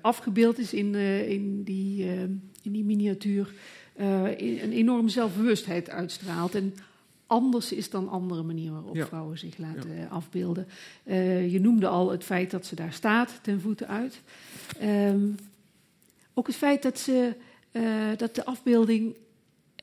afgebeeld 0.00 0.58
is 0.58 0.72
in, 0.72 0.94
uh, 0.94 1.30
in, 1.30 1.62
die, 1.62 2.06
in 2.62 2.72
die 2.72 2.84
miniatuur 2.84 3.52
een 3.96 4.72
enorme 4.72 5.08
zelfbewustheid 5.08 5.90
uitstraalt. 5.90 6.54
En 6.54 6.74
anders 7.26 7.72
is 7.72 7.90
dan 7.90 8.08
andere 8.08 8.42
manieren 8.42 8.74
waarop 8.74 8.96
ja. 8.96 9.06
vrouwen 9.06 9.38
zich 9.38 9.58
laten 9.58 9.96
ja. 9.96 10.06
afbeelden. 10.06 10.66
Uh, 11.04 11.52
je 11.52 11.60
noemde 11.60 11.86
al 11.86 12.10
het 12.10 12.24
feit 12.24 12.50
dat 12.50 12.66
ze 12.66 12.74
daar 12.74 12.92
staat, 12.92 13.38
ten 13.42 13.60
voeten 13.60 13.88
uit. 13.88 14.20
Um, 14.82 15.36
ook 16.34 16.46
het 16.46 16.56
feit 16.56 16.82
dat, 16.82 16.98
ze, 16.98 17.34
uh, 17.72 18.08
dat 18.16 18.34
de 18.34 18.44
afbeelding 18.44 19.14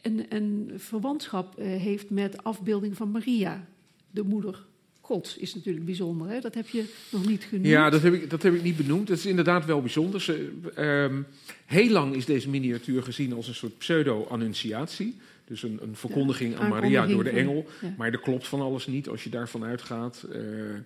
een, 0.01 0.26
een 0.30 0.72
verwantschap 0.76 1.60
uh, 1.60 1.66
heeft 1.66 2.10
met 2.10 2.32
de 2.32 2.43
afbeelding 2.43 2.97
van 2.97 3.12
Maria, 3.12 3.66
de 4.12 4.24
moeder 4.24 4.66
God 5.06 5.36
is 5.39 5.56
natuurlijk 5.56 5.86
bijzonder. 5.86 6.30
Hè? 6.30 6.39
Dat 6.39 6.54
heb 6.54 6.68
je 6.68 6.86
nog 7.12 7.26
niet 7.26 7.43
genoemd. 7.43 7.68
Ja, 7.68 7.89
dat 7.89 8.01
heb 8.01 8.14
ik, 8.14 8.30
dat 8.30 8.43
heb 8.43 8.54
ik 8.54 8.64
niet 8.64 8.78
benoemd. 8.78 9.08
Dat 9.08 9.18
is 9.18 9.26
inderdaad 9.26 9.66
wel 9.66 9.82
bijzonder. 9.82 10.22
Ze, 10.22 10.51
um, 10.78 11.26
heel 11.66 11.89
lang 11.89 12.16
is 12.16 12.26
deze 12.26 12.49
miniatuur 12.49 13.04
gezien 13.04 13.34
als 13.34 13.47
een 13.47 13.56
soort 13.56 13.78
pseudo-annunciatie. 13.78 15.16
Dus 15.45 15.64
een, 15.64 15.80
een 15.82 15.95
verkondiging 15.95 16.54
ja, 16.54 16.60
aan 16.60 16.70
Maria 16.70 17.06
door 17.06 17.24
de 17.24 17.30
engel. 17.30 17.66
Ja. 17.82 17.93
Maar 17.97 18.12
er 18.12 18.20
klopt 18.20 18.47
van 18.47 18.62
alles 18.62 18.88
niet 18.88 19.08
als 19.08 19.24
je 19.24 19.30
daarvan 19.30 19.64
uitgaat. 19.64 20.26
Uh, 20.30 20.39
uh, 20.39 20.78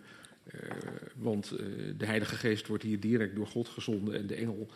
want 1.16 1.52
uh, 1.54 1.60
de 1.98 2.06
Heilige 2.06 2.36
Geest 2.36 2.68
wordt 2.68 2.84
hier 2.84 3.00
direct 3.00 3.36
door 3.36 3.48
God 3.48 3.68
gezonden 3.68 4.16
en 4.16 4.28
de 4.28 4.36
engel 4.36 4.68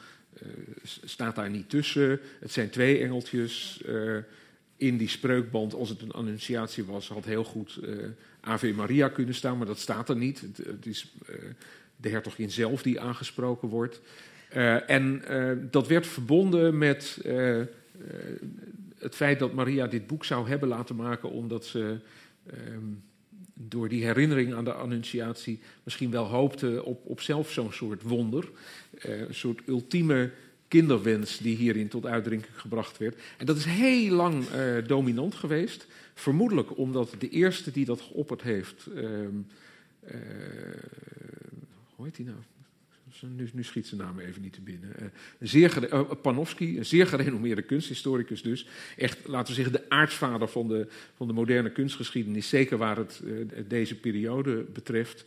staat 1.04 1.36
daar 1.36 1.50
niet 1.50 1.70
tussen. 1.70 2.20
Het 2.40 2.52
zijn 2.52 2.70
twee 2.70 3.00
engeltjes. 3.00 3.82
in 4.78 4.98
die 4.98 5.10
spreukband, 5.10 5.74
als 5.74 5.90
het 5.90 6.02
een 6.02 6.12
annunciatie 6.12 6.84
was, 6.84 7.08
had 7.08 7.26
heel 7.26 7.44
goed 7.44 7.80
Ave 8.42 8.74
Maria 8.74 9.10
kunnen 9.10 9.36
staan, 9.36 9.58
maar 9.58 9.68
dat 9.68 9.80
staat 9.80 10.10
er 10.10 10.16
niet. 10.16 10.42
Het, 10.42 10.86
is 10.86 11.14
de 11.96 12.10
hertogin 12.10 12.52
zelf 12.52 12.82
die 12.82 13.00
aangesproken 13.00 13.68
wordt. 13.68 14.02
en 14.88 15.24
dat 15.72 15.88
werd 15.88 16.08
verbonden 16.08 16.78
met 16.78 17.22
het 18.98 19.16
feit 19.16 19.40
dat 19.40 19.54
Maria 19.54 19.88
dit 19.88 20.08
boek 20.08 20.26
zou 20.26 20.48
hebben 20.48 20.70
laten 20.70 20.96
maken 20.96 21.30
omdat 21.30 21.66
ze 21.66 21.98
um, 22.54 23.04
door 23.54 23.90
die 23.90 24.06
herinnering 24.06 24.54
aan 24.54 24.64
de 24.64 24.74
Annunciatie 24.74 25.60
misschien 25.84 26.12
wel 26.12 26.26
hoopte 26.26 26.84
op, 26.84 27.06
op 27.06 27.22
zelf 27.22 27.52
zo'n 27.52 27.72
soort 27.72 28.02
wonder. 28.02 28.50
Een 29.00 29.36
soort 29.36 29.68
ultieme 29.68 30.32
kinderwens 30.72 31.38
die 31.38 31.56
hierin 31.56 31.88
tot 31.88 32.06
uitdrukking 32.06 32.60
gebracht 32.60 32.98
werd. 32.98 33.22
En 33.38 33.46
dat 33.46 33.58
is 33.58 33.66
heel 33.66 34.16
lang 34.16 34.44
uh, 34.56 34.88
dominant 34.88 35.36
geweest. 35.36 35.88
Vermoedelijk 36.14 36.78
omdat 36.78 37.16
de 37.20 37.30
eerste 37.30 37.72
die 37.72 37.86
dat 37.86 38.02
geopperd 38.02 38.42
heeft. 38.42 38.88
Uh, 38.96 39.04
hoe 41.96 42.06
heet 42.06 42.16
die 42.16 42.26
nou? 42.26 42.38
nu, 43.54 43.64
schiet 43.64 43.88
zijn 43.88 44.02
naam 44.02 44.20
even 44.20 44.42
niet 44.42 44.54
te 44.54 44.62
binnen. 44.62 44.90
Uh, 45.00 45.06
een 45.40 45.48
zeer 45.48 46.06
Panofsky, 46.22 46.78
een 46.78 46.86
zeer 46.86 47.08
gerenommeerde 47.08 47.62
kunsthistoricus 47.62 48.42
dus. 48.42 48.68
Echt, 48.98 49.28
laten 49.28 49.48
we 49.48 49.62
zeggen, 49.62 49.74
de 49.74 49.90
aartsvader 49.90 50.48
van 50.48 50.68
de, 50.68 50.88
van 51.16 51.28
de 51.28 51.34
moderne 51.34 51.72
kunstgeschiedenis. 51.72 52.50
Zeker 52.50 52.78
waar 52.78 52.98
het 52.98 53.22
deze 53.68 53.96
periode 53.96 54.66
betreft. 54.74 55.26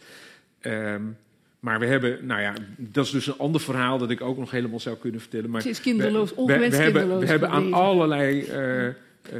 Um, 0.62 1.16
maar 1.64 1.78
we 1.78 1.86
hebben, 1.86 2.26
nou 2.26 2.40
ja, 2.40 2.54
dat 2.76 3.04
is 3.04 3.10
dus 3.10 3.26
een 3.26 3.38
ander 3.38 3.60
verhaal 3.60 3.98
dat 3.98 4.10
ik 4.10 4.20
ook 4.20 4.38
nog 4.38 4.50
helemaal 4.50 4.80
zou 4.80 4.96
kunnen 4.96 5.20
vertellen. 5.20 5.50
Maar 5.50 5.60
het 5.60 5.70
is 5.70 5.80
kinderloos, 5.80 6.34
we, 6.34 6.44
we, 6.44 6.68
we, 6.68 6.76
hebben, 6.76 7.18
we 7.18 7.26
hebben 7.26 7.48
aan 7.48 7.72
allerlei 7.72 8.48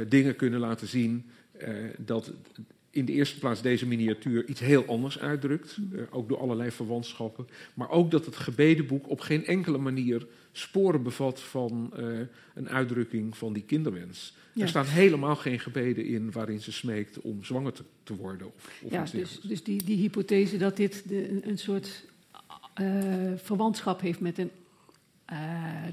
dingen 0.07 0.35
kunnen 0.35 0.59
laten 0.59 0.87
zien 0.87 1.25
dat 1.97 2.31
in 2.89 3.05
de 3.05 3.11
eerste 3.11 3.39
plaats 3.39 3.61
deze 3.61 3.87
miniatuur 3.87 4.45
iets 4.45 4.59
heel 4.59 4.85
anders 4.85 5.19
uitdrukt. 5.19 5.77
Uh, 5.93 6.01
ook 6.09 6.29
door 6.29 6.39
allerlei 6.39 6.71
verwantschappen. 6.71 7.47
Maar 7.73 7.89
ook 7.89 8.11
dat 8.11 8.25
het 8.25 8.35
gebedenboek 8.35 9.09
op 9.09 9.19
geen 9.19 9.45
enkele 9.45 9.77
manier 9.77 10.27
sporen 10.51 11.03
bevat 11.03 11.39
van 11.39 11.93
een 12.53 12.69
uitdrukking 12.69 13.37
van 13.37 13.53
die 13.53 13.63
kinderwens. 13.63 14.33
Ja. 14.55 14.61
Er 14.61 14.67
staan 14.67 14.85
helemaal 14.85 15.35
geen 15.35 15.59
gebeden 15.59 16.05
in 16.05 16.31
waarin 16.31 16.61
ze 16.61 16.71
smeekt 16.71 17.21
om 17.21 17.43
zwanger 17.43 17.71
te, 17.71 17.83
te 18.03 18.15
worden. 18.15 18.47
Of, 18.47 18.81
of 18.83 18.91
ja, 18.91 19.05
dus, 19.11 19.39
dus 19.41 19.63
die, 19.63 19.83
die 19.83 19.97
hypothese 19.97 20.57
dat 20.57 20.77
dit 20.77 21.03
de, 21.07 21.39
een, 21.47 21.57
soort 21.57 22.05
verwantschap 23.35 24.01
heeft 24.01 24.19
met 24.19 24.37
een 24.37 24.51
uh, 25.31 25.37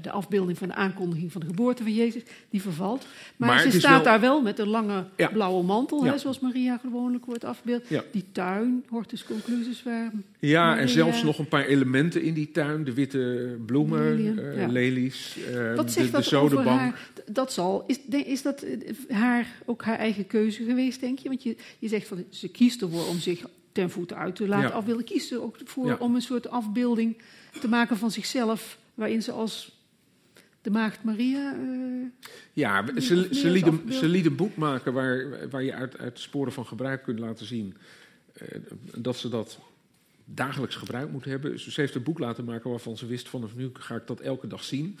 de 0.01 0.11
afbeelding 0.11 0.57
van 0.57 0.67
de 0.67 0.73
aankondiging 0.73 1.31
van 1.31 1.41
de 1.41 1.47
geboorte 1.47 1.83
van 1.83 1.93
Jezus, 1.93 2.21
die 2.49 2.61
vervalt. 2.61 3.07
Maar, 3.35 3.49
maar 3.49 3.59
ze 3.59 3.79
staat 3.79 3.91
wel... 3.91 4.03
daar 4.03 4.19
wel 4.19 4.41
met 4.41 4.59
een 4.59 4.67
lange 4.67 5.05
ja. 5.17 5.27
blauwe 5.27 5.63
mantel, 5.63 6.05
ja. 6.05 6.11
hè, 6.11 6.17
zoals 6.17 6.39
Maria 6.39 6.77
gewoonlijk 6.77 7.25
wordt 7.25 7.43
afgebeeld. 7.43 7.87
Ja. 7.87 8.03
Die 8.11 8.25
tuin, 8.31 8.83
Hortus 8.89 9.23
Conclusus, 9.23 9.83
waar 9.83 10.11
Ja, 10.39 10.65
Maria... 10.65 10.81
en 10.81 10.89
zelfs 10.89 11.23
nog 11.23 11.39
een 11.39 11.47
paar 11.47 11.65
elementen 11.65 12.21
in 12.21 12.33
die 12.33 12.51
tuin. 12.51 12.83
De 12.83 12.93
witte 12.93 13.55
bloemen, 13.65 14.19
uh, 14.19 14.67
lelies, 14.67 15.37
uh, 15.49 15.75
Wat 15.75 15.91
zegt 15.91 16.05
de, 16.05 16.11
dat 16.11 16.23
de 16.23 16.29
zodenbank. 16.29 16.79
Haar, 16.79 17.09
dat 17.25 17.53
zal, 17.53 17.83
is, 17.87 17.99
is 18.09 18.41
dat 18.41 18.65
haar, 19.09 19.47
ook 19.65 19.83
haar 19.83 19.97
eigen 19.97 20.27
keuze 20.27 20.63
geweest, 20.63 20.99
denk 20.99 21.19
je? 21.19 21.29
Want 21.29 21.43
je, 21.43 21.55
je 21.79 21.87
zegt 21.87 22.07
van, 22.07 22.23
ze 22.29 22.49
kiest 22.49 22.81
ervoor 22.81 23.07
om 23.07 23.19
zich 23.19 23.45
ten 23.73 23.89
voeten 23.89 24.17
uit 24.17 24.35
te 24.35 24.47
laten 24.47 24.73
afbeelden. 24.73 25.05
Kiest 25.05 25.31
er 25.31 25.41
ook 25.41 25.57
voor 25.63 25.97
om 25.97 26.15
een 26.15 26.21
soort 26.21 26.49
afbeelding 26.49 27.17
te 27.59 27.67
maken 27.67 27.97
van 27.97 28.11
zichzelf 28.11 28.77
waarin 28.93 29.21
ze 29.21 29.31
als 29.31 29.81
de 30.61 30.71
maagd 30.71 31.03
Maria. 31.03 31.55
Uh, 31.55 32.05
ja, 32.53 32.85
ze, 32.99 33.27
ze, 33.31 33.49
liet 33.49 33.67
een, 33.67 33.93
ze 33.93 34.07
liet 34.07 34.25
een 34.25 34.35
boek 34.35 34.55
maken 34.55 34.93
waar, 34.93 35.49
waar 35.49 35.63
je 35.63 35.73
uit, 35.73 35.97
uit 35.97 36.19
sporen 36.19 36.53
van 36.53 36.65
gebruik 36.65 37.03
kunt 37.03 37.19
laten 37.19 37.45
zien 37.45 37.75
uh, 38.41 38.47
dat 38.95 39.17
ze 39.17 39.29
dat 39.29 39.59
dagelijks 40.25 40.75
gebruik 40.75 41.11
moet 41.11 41.25
hebben. 41.25 41.59
Ze 41.59 41.81
heeft 41.81 41.95
een 41.95 42.03
boek 42.03 42.19
laten 42.19 42.45
maken 42.45 42.69
waarvan 42.69 42.97
ze 42.97 43.05
wist: 43.05 43.29
vanaf 43.29 43.55
nu 43.55 43.69
ga 43.73 43.95
ik 43.95 44.07
dat 44.07 44.19
elke 44.19 44.47
dag 44.47 44.63
zien. 44.63 44.97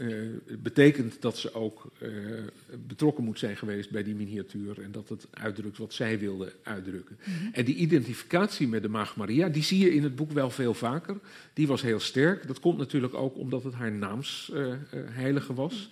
Uh, 0.00 0.26
betekent 0.58 1.22
dat 1.22 1.38
ze 1.38 1.54
ook 1.54 1.90
uh, 2.02 2.08
betrokken 2.86 3.24
moet 3.24 3.38
zijn 3.38 3.56
geweest 3.56 3.90
bij 3.90 4.02
die 4.02 4.14
miniatuur 4.14 4.82
en 4.82 4.92
dat 4.92 5.08
het 5.08 5.26
uitdrukt 5.30 5.78
wat 5.78 5.92
zij 5.92 6.18
wilde 6.18 6.52
uitdrukken. 6.62 7.18
Mm 7.24 7.34
-hmm. 7.34 7.52
En 7.52 7.64
die 7.64 7.74
identificatie 7.74 8.68
met 8.68 8.82
de 8.82 8.88
Maagd 8.88 9.16
Maria, 9.16 9.48
die 9.48 9.62
zie 9.62 9.78
je 9.78 9.94
in 9.94 10.02
het 10.02 10.16
boek 10.16 10.32
wel 10.32 10.50
veel 10.50 10.74
vaker. 10.74 11.16
Die 11.52 11.66
was 11.66 11.82
heel 11.82 12.00
sterk. 12.00 12.46
Dat 12.46 12.60
komt 12.60 12.78
natuurlijk 12.78 13.14
ook 13.14 13.36
omdat 13.36 13.64
het 13.64 13.74
haar 13.74 13.92
naamsheilige 13.92 15.54
was. 15.54 15.88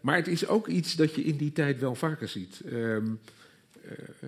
maar 0.00 0.16
het 0.16 0.28
is 0.28 0.46
ook 0.46 0.66
iets 0.68 0.94
dat 0.94 1.14
je 1.14 1.22
in 1.22 1.36
die 1.36 1.52
tijd 1.52 1.80
wel 1.80 1.94
vaker 1.94 2.28
ziet. 2.28 2.62
Um, 2.72 3.18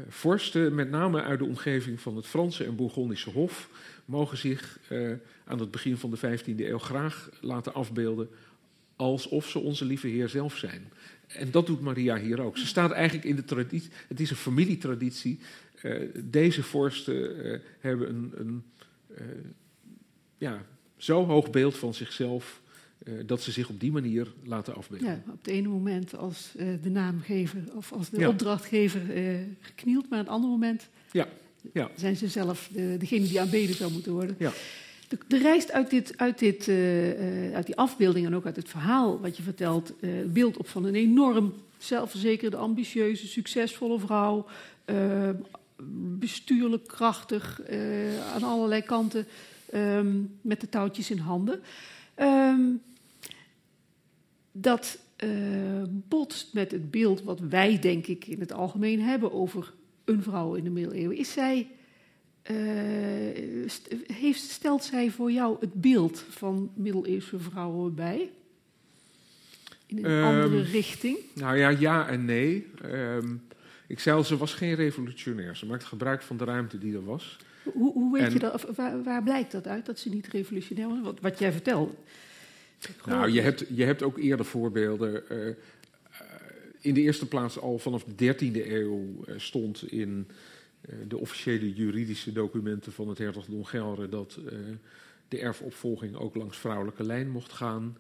vorsten, 0.09 0.75
met 0.75 0.91
name 0.91 1.23
uit 1.23 1.39
de 1.39 1.45
omgeving 1.45 2.01
van 2.01 2.17
het 2.17 2.27
Franse 2.27 2.65
en 2.65 2.77
Bourgondische 2.77 3.31
Hof, 3.31 3.69
mogen 4.05 4.39
zich 4.39 4.79
aan 5.45 5.59
het 5.59 5.71
begin 5.71 5.97
van 5.97 6.11
de 6.11 6.39
15e 6.39 6.57
eeuw 6.57 6.79
graag 6.79 7.31
laten 7.41 7.75
afbeelden 7.75 8.29
alsof 9.01 9.49
ze 9.49 9.59
onze 9.59 9.85
lieve 9.85 10.07
Heer 10.07 10.29
zelf 10.29 10.57
zijn. 10.57 10.93
En 11.27 11.51
dat 11.51 11.67
doet 11.67 11.81
Maria 11.81 12.19
hier 12.19 12.41
ook. 12.41 12.59
Ze 12.59 12.67
staat 12.67 12.91
eigenlijk 12.91 13.29
in 13.29 13.37
de 13.37 13.45
traditie, 13.45 13.91
het 14.09 14.21
is 14.21 14.31
een 14.31 14.37
familietraditie. 14.37 15.39
Uh, 15.83 16.09
deze 16.25 16.63
vorsten 16.63 17.47
uh, 17.47 17.59
hebben 17.79 18.09
een, 18.09 18.33
een 18.37 18.63
uh, 19.11 19.27
ja, 20.39 20.65
zo 20.97 21.25
hoog 21.25 21.51
beeld 21.51 21.77
van 21.77 21.95
zichzelf 21.95 22.61
dat 23.27 23.43
ze 23.43 23.53
zich 23.53 23.69
op 23.69 23.81
die 23.81 23.93
manier 23.93 24.33
laten 24.45 24.75
afbeelden. 24.75 25.09
Ja, 25.09 25.23
op 25.33 25.39
het 25.39 25.47
ene 25.47 25.69
moment 25.69 26.17
als 26.17 26.53
de 26.83 26.91
naamgever 26.91 27.63
of 27.75 27.93
als 27.93 28.11
de 28.11 28.21
ja. 28.21 28.29
opdrachtgever 28.29 29.01
geknield, 29.61 30.09
maar 30.09 30.19
op 30.19 30.25
het 30.25 30.35
andere 30.35 30.53
moment 30.53 30.89
ja. 31.13 31.29
Ja. 31.73 31.91
zijn 31.97 32.17
ze 32.17 32.29
zelf 32.29 32.69
de, 32.73 32.97
degene 32.99 33.27
die 33.27 33.41
aanbeden 33.41 33.75
zou 33.75 33.93
moeten 33.93 34.13
worden. 34.13 34.37
Ja. 34.39 34.53
De 35.27 35.39
reist 35.39 35.73
uit, 35.73 35.91
dit, 35.91 36.13
uit, 36.17 36.39
dit, 36.39 36.67
uh, 36.67 37.49
uh, 37.49 37.55
uit 37.55 37.67
die 37.67 37.77
afbeelding 37.77 38.27
en 38.27 38.35
ook 38.35 38.47
uit 38.47 38.57
het 38.57 38.69
verhaal 38.69 39.21
wat 39.21 39.37
je 39.37 39.43
vertelt, 39.43 39.93
beeld 40.27 40.57
op 40.57 40.69
van 40.69 40.85
een 40.85 40.95
enorm 40.95 41.55
zelfverzekerde, 41.79 42.57
ambitieuze, 42.57 43.27
succesvolle 43.27 43.99
vrouw. 43.99 44.47
bestuurlijk 46.19 46.87
krachtig, 46.87 47.61
aan 48.35 48.43
allerlei 48.43 48.83
kanten, 48.83 49.27
um, 49.75 50.39
met 50.41 50.61
de 50.61 50.69
touwtjes 50.69 51.11
in 51.11 51.19
handen. 51.19 51.61
Um, 52.21 52.83
dat 54.53 54.99
botst 55.89 56.55
met 56.55 56.71
het 56.71 56.91
beeld 56.91 57.23
wat 57.23 57.41
wij, 57.41 57.79
denk 57.79 58.07
ik, 58.07 58.27
in 58.27 58.41
het 58.41 58.53
algemeen 58.53 59.01
hebben 59.01 59.33
over 59.33 59.73
een 60.05 60.23
vrouw 60.23 60.55
in 60.55 60.65
de 60.65 60.71
middeleeuwen. 60.71 61.17
Is 61.17 61.33
zij, 61.33 61.67
uh, 62.51 62.57
heeft, 64.07 64.41
stelt 64.51 64.85
zij 64.85 65.11
voor 65.11 65.33
jou 65.33 65.57
het 65.61 65.75
beeld 65.75 66.25
van 66.29 66.71
middeleeuwse 66.75 67.39
vrouwen 67.39 67.95
bij? 67.95 68.31
In 69.87 70.05
een 70.05 70.25
andere 70.25 70.63
Ehm, 70.63 70.71
richting? 70.71 71.19
Nou 71.35 71.57
ja, 71.57 71.69
ja 71.69 72.09
en 72.09 72.25
nee. 72.25 72.67
Ehm, 72.83 73.35
ik 73.87 74.01
zei 74.01 74.17
al, 74.17 74.25
ze 74.25 74.37
was 74.37 74.55
geen 74.55 74.75
revolutionair. 74.75 75.57
Ze 75.57 75.67
maakte 75.67 75.87
gebruik 75.87 76.23
van 76.23 76.37
de 76.37 76.45
ruimte 76.45 76.79
die 76.79 76.95
er 76.95 77.05
was. 77.05 77.37
Hoe, 77.63 77.93
hoe 77.93 78.13
weet 78.13 78.23
En- 78.27 78.33
je 78.33 78.39
dat, 78.39 78.55
of 78.55 78.77
waar, 78.77 79.03
waar 79.03 79.23
blijkt 79.23 79.53
dat 79.53 79.67
uit, 79.67 79.87
dat 79.87 79.99
ze 79.99 80.09
niet 80.09 80.27
revolutionair 80.29 80.89
was? 80.89 81.01
Wat, 81.03 81.21
wat 81.21 81.39
jij 81.39 81.53
vertelt. 81.53 81.95
Nou, 83.07 83.31
je 83.31 83.41
hebt, 83.41 83.65
je 83.75 83.85
hebt 83.85 84.03
ook 84.03 84.19
eerder 84.19 84.47
voorbeelden. 84.47 85.29
eh, 85.29 85.49
eh, 85.49 85.55
in 86.81 86.95
de 86.95 87.01
eerste 87.01 87.27
plaats 87.29 87.59
al 87.59 87.79
vanaf 87.79 88.05
de 88.05 88.15
13e 88.15 88.71
eeuw 88.73 89.25
stond 89.37 89.91
in 89.93 90.27
de 91.09 91.17
officiële 91.19 91.73
juridische 91.73 92.33
documenten 92.33 92.93
van 92.93 93.09
het 93.09 93.19
hertogdom 93.19 93.65
Gelre 93.65 94.09
dat 94.09 94.39
eh, 94.49 94.59
de 95.29 95.39
erfopvolging 95.39 96.15
ook 96.15 96.35
langs 96.35 96.59
vrouwelijke 96.59 97.05
lijn 97.05 97.31
mocht 97.31 97.53
gaan. 97.53 97.97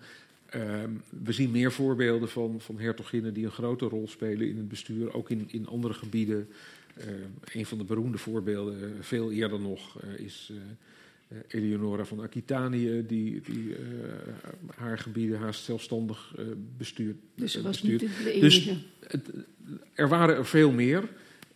Ehm, 0.46 0.90
we 1.24 1.32
zien 1.32 1.50
meer 1.50 1.72
voorbeelden 1.72 2.28
van, 2.28 2.60
van 2.60 2.78
hertoginnen 2.80 3.34
die 3.34 3.44
een 3.44 3.50
grote 3.50 3.84
rol 3.84 4.08
spelen 4.08 4.48
in 4.48 4.56
het 4.56 4.68
bestuur, 4.68 5.14
ook 5.14 5.30
in, 5.30 5.44
in 5.50 5.66
andere 5.66 5.94
gebieden. 5.94 6.48
Eh, 6.94 7.06
een 7.52 7.66
van 7.66 7.78
de 7.78 7.84
beroemde 7.84 8.18
voorbeelden, 8.18 8.82
eh, 8.82 8.88
veel 9.00 9.32
eerder 9.32 9.60
nog, 9.60 10.00
eh, 10.02 10.24
is 10.24 10.50
eh, 10.52 11.36
eh, 11.38 11.62
Eleonora 11.62 12.04
van 12.04 12.20
Aquitanië, 12.20 13.04
die, 13.06 13.40
die 13.40 13.74
eh, 13.74 13.82
haar 14.76 14.98
gebieden 14.98 15.38
haast 15.38 15.64
zelfstandig 15.64 16.34
eh, 16.38 16.44
bestuurt. 16.76 17.16
Dus 17.34 17.52
ze 17.52 17.58
eh, 17.58 17.64
was 17.64 17.80
bestuurt. 17.80 18.02
niet 18.02 18.34
de 18.34 18.40
Dus- 18.40 18.66
enige. 18.66 18.80
Het- 19.06 19.30
er 19.94 20.08
waren 20.08 20.36
er 20.36 20.46
veel 20.46 20.70
meer. 20.72 21.08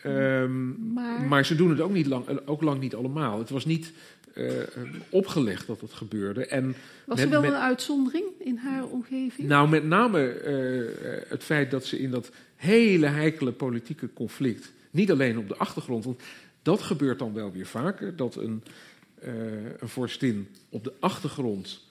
Ehm, 0.04 0.92
maar, 0.92 1.20
maar 1.22 1.46
ze 1.46 1.54
doen 1.54 1.70
het 1.70 1.80
ook, 1.80 1.92
niet 1.92 2.06
lang, 2.06 2.26
eh, 2.26 2.36
ook 2.44 2.62
lang 2.62 2.80
niet 2.80 2.94
allemaal. 2.94 3.38
Het 3.38 3.50
was 3.50 3.64
niet 3.64 3.92
eh, 4.34 4.60
eh, 4.62 4.66
opgelegd 5.08 5.66
dat 5.66 5.80
het 5.80 5.92
gebeurde. 5.92 6.46
En 6.46 6.74
was 7.06 7.16
met- 7.16 7.24
er 7.24 7.30
wel 7.30 7.40
met- 7.40 7.50
een 7.50 7.56
uitzondering 7.56 8.24
in 8.38 8.56
haar 8.56 8.84
omgeving? 8.86 9.48
nou, 9.48 9.68
met 9.68 9.84
name 9.84 10.28
eh, 10.28 11.30
het 11.30 11.44
feit 11.44 11.70
dat 11.70 11.84
ze 11.84 11.98
in 11.98 12.10
dat 12.10 12.30
hele 12.56 13.06
heikele 13.06 13.52
politieke 13.52 14.08
conflict, 14.12 14.72
niet 14.90 15.10
alleen 15.10 15.38
op 15.38 15.48
de 15.48 15.56
achtergrond, 15.56 16.04
want 16.04 16.22
dat 16.62 16.82
gebeurt 16.82 17.18
dan 17.18 17.32
wel 17.34 17.52
weer 17.52 17.66
vaker, 17.66 18.16
dat 18.16 18.36
een, 18.36 18.62
eh, 19.14 19.32
een 19.78 19.88
vorstin 19.88 20.48
op 20.68 20.84
de 20.84 20.92
achtergrond 21.00 21.82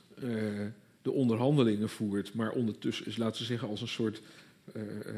de 1.01 1.11
onderhandelingen 1.11 1.89
voert, 1.89 2.33
maar 2.33 2.51
ondertussen 2.51 3.05
is, 3.05 3.17
laten 3.17 3.41
we 3.41 3.47
zeggen, 3.47 3.67
als 3.67 3.81
een 3.81 3.87
soort 3.87 4.21
eh, 4.71 4.81
eh, 4.81 5.15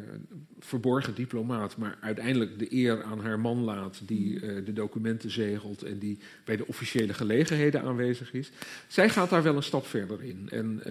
verborgen 0.59 1.15
diplomaat, 1.15 1.77
maar 1.77 1.97
uiteindelijk 2.01 2.59
de 2.59 2.73
eer 2.73 3.03
aan 3.03 3.19
haar 3.19 3.39
man 3.39 3.63
laat, 3.63 4.01
die 4.05 4.39
eh, 4.39 4.65
de 4.65 4.73
documenten 4.73 5.31
zegelt 5.31 5.83
en 5.83 5.99
die 5.99 6.17
bij 6.45 6.55
de 6.57 6.67
officiële 6.67 7.13
gelegenheden 7.13 7.81
aanwezig 7.81 8.33
is. 8.33 8.51
Zij 8.87 9.09
gaat 9.09 9.29
daar 9.29 9.43
wel 9.43 9.55
een 9.55 9.63
stap 9.63 9.85
verder 9.85 10.23
in. 10.23 10.47
En 10.51 10.81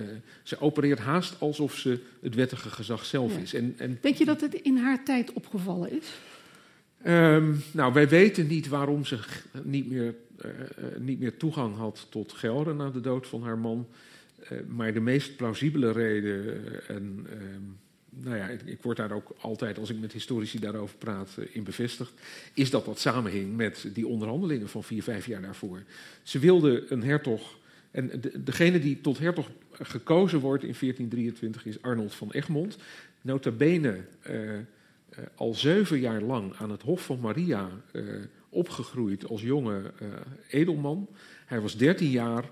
ze 0.42 0.60
opereert 0.60 0.98
haast 0.98 1.40
alsof 1.40 1.74
ze 1.76 1.98
het 2.22 2.34
wettige 2.34 2.68
gezag 2.68 3.04
zelf 3.04 3.34
Ja. 3.34 3.40
is. 3.40 3.54
En, 3.54 3.74
en 3.76 3.98
Denk 4.00 4.16
je 4.16 4.24
dat 4.24 4.40
het 4.40 4.54
in 4.54 4.76
haar 4.76 5.04
tijd 5.04 5.32
opgevallen 5.32 5.90
is? 5.90 6.14
Ehm, 7.02 7.54
nou, 7.72 7.92
wij 7.92 8.08
weten 8.08 8.46
niet 8.46 8.68
waarom 8.68 9.04
ze 9.04 9.18
niet 9.62 9.90
meer, 9.90 10.14
niet 10.98 11.18
meer 11.18 11.36
toegang 11.36 11.76
had 11.76 12.06
tot 12.10 12.32
Gelre 12.32 12.74
na 12.74 12.90
de 12.90 13.00
dood 13.00 13.26
van 13.26 13.42
haar 13.42 13.58
man. 13.58 13.86
Maar 14.66 14.92
de 14.92 15.00
meest 15.00 15.36
plausibele 15.36 15.92
reden, 15.92 16.62
en 16.88 17.26
ehm, 17.30 17.83
nou 18.20 18.36
ja, 18.36 18.48
ik, 18.48 18.82
word 18.82 18.96
daar 18.96 19.12
ook 19.12 19.34
altijd, 19.40 19.78
als 19.78 19.90
ik 19.90 20.00
met 20.00 20.12
historici 20.12 20.58
daarover 20.58 20.96
praat, 20.96 21.30
eh, 21.38 21.44
in 21.52 21.64
bevestigd, 21.64 22.12
is 22.54 22.70
dat 22.70 22.84
dat 22.84 22.98
samenhing 22.98 23.56
met 23.56 23.86
die 23.92 24.06
onderhandelingen 24.06 24.68
van 24.68 24.84
vier, 24.84 25.02
vijf 25.02 25.26
jaar 25.26 25.42
daarvoor. 25.42 25.82
Ze 26.22 26.38
wilde 26.38 26.84
een 26.88 27.02
hertog, 27.02 27.58
en 27.90 28.20
de, 28.20 28.42
degene 28.42 28.78
die 28.78 29.00
tot 29.00 29.18
hertog 29.18 29.50
gekozen 29.72 30.40
wordt 30.40 30.62
in 30.62 30.74
1423 30.80 31.66
is 31.66 31.82
Arnold 31.82 32.14
van 32.14 32.30
Egmond. 32.30 32.76
Nota 33.20 33.50
bene 33.50 34.00
eh, 34.22 34.54
eh, 34.54 34.64
al 35.34 35.54
zeven 35.54 36.00
jaar 36.00 36.20
lang 36.20 36.54
aan 36.54 36.70
het 36.70 36.82
Hof 36.82 37.04
van 37.04 37.20
Maria 37.20 37.70
opgegroeid 38.48 39.28
als 39.28 39.42
jonge 39.42 39.92
edelman. 40.48 41.08
Hij 41.46 41.60
was 41.60 41.76
13 41.76 42.10
jaar. 42.10 42.50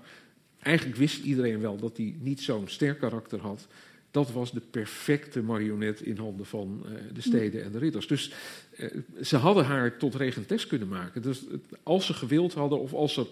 Eigenlijk 0.59 0.97
wist 0.97 1.23
iedereen 1.23 1.59
wel 1.59 1.77
dat 1.77 1.97
hij 1.97 2.15
niet 2.19 2.41
zo'n 2.41 2.67
sterk 2.67 2.99
karakter 2.99 3.39
had. 3.39 3.67
Dat 4.13 4.31
was 4.31 4.51
de 4.51 4.61
perfecte 4.71 5.41
marionet 5.41 6.01
in 6.01 6.17
handen 6.17 6.45
van 6.45 6.83
eh, 6.85 6.91
de 7.13 7.21
steden 7.21 7.63
en 7.63 7.71
de 7.71 7.77
ridders. 7.77 8.07
Dus 8.07 8.31
eh, 8.77 8.89
ze 9.21 9.37
hadden 9.37 9.65
haar 9.65 9.97
tot 9.97 10.15
regentes 10.15 10.67
kunnen 10.67 10.87
maken. 10.87 11.21
Dus 11.21 11.39
het- 11.39 11.65
als 11.83 12.05
ze 12.05 12.13
gewild 12.13 12.53
hadden 12.53 12.79
of 12.79 12.93
als 12.93 13.17
er. 13.17 13.27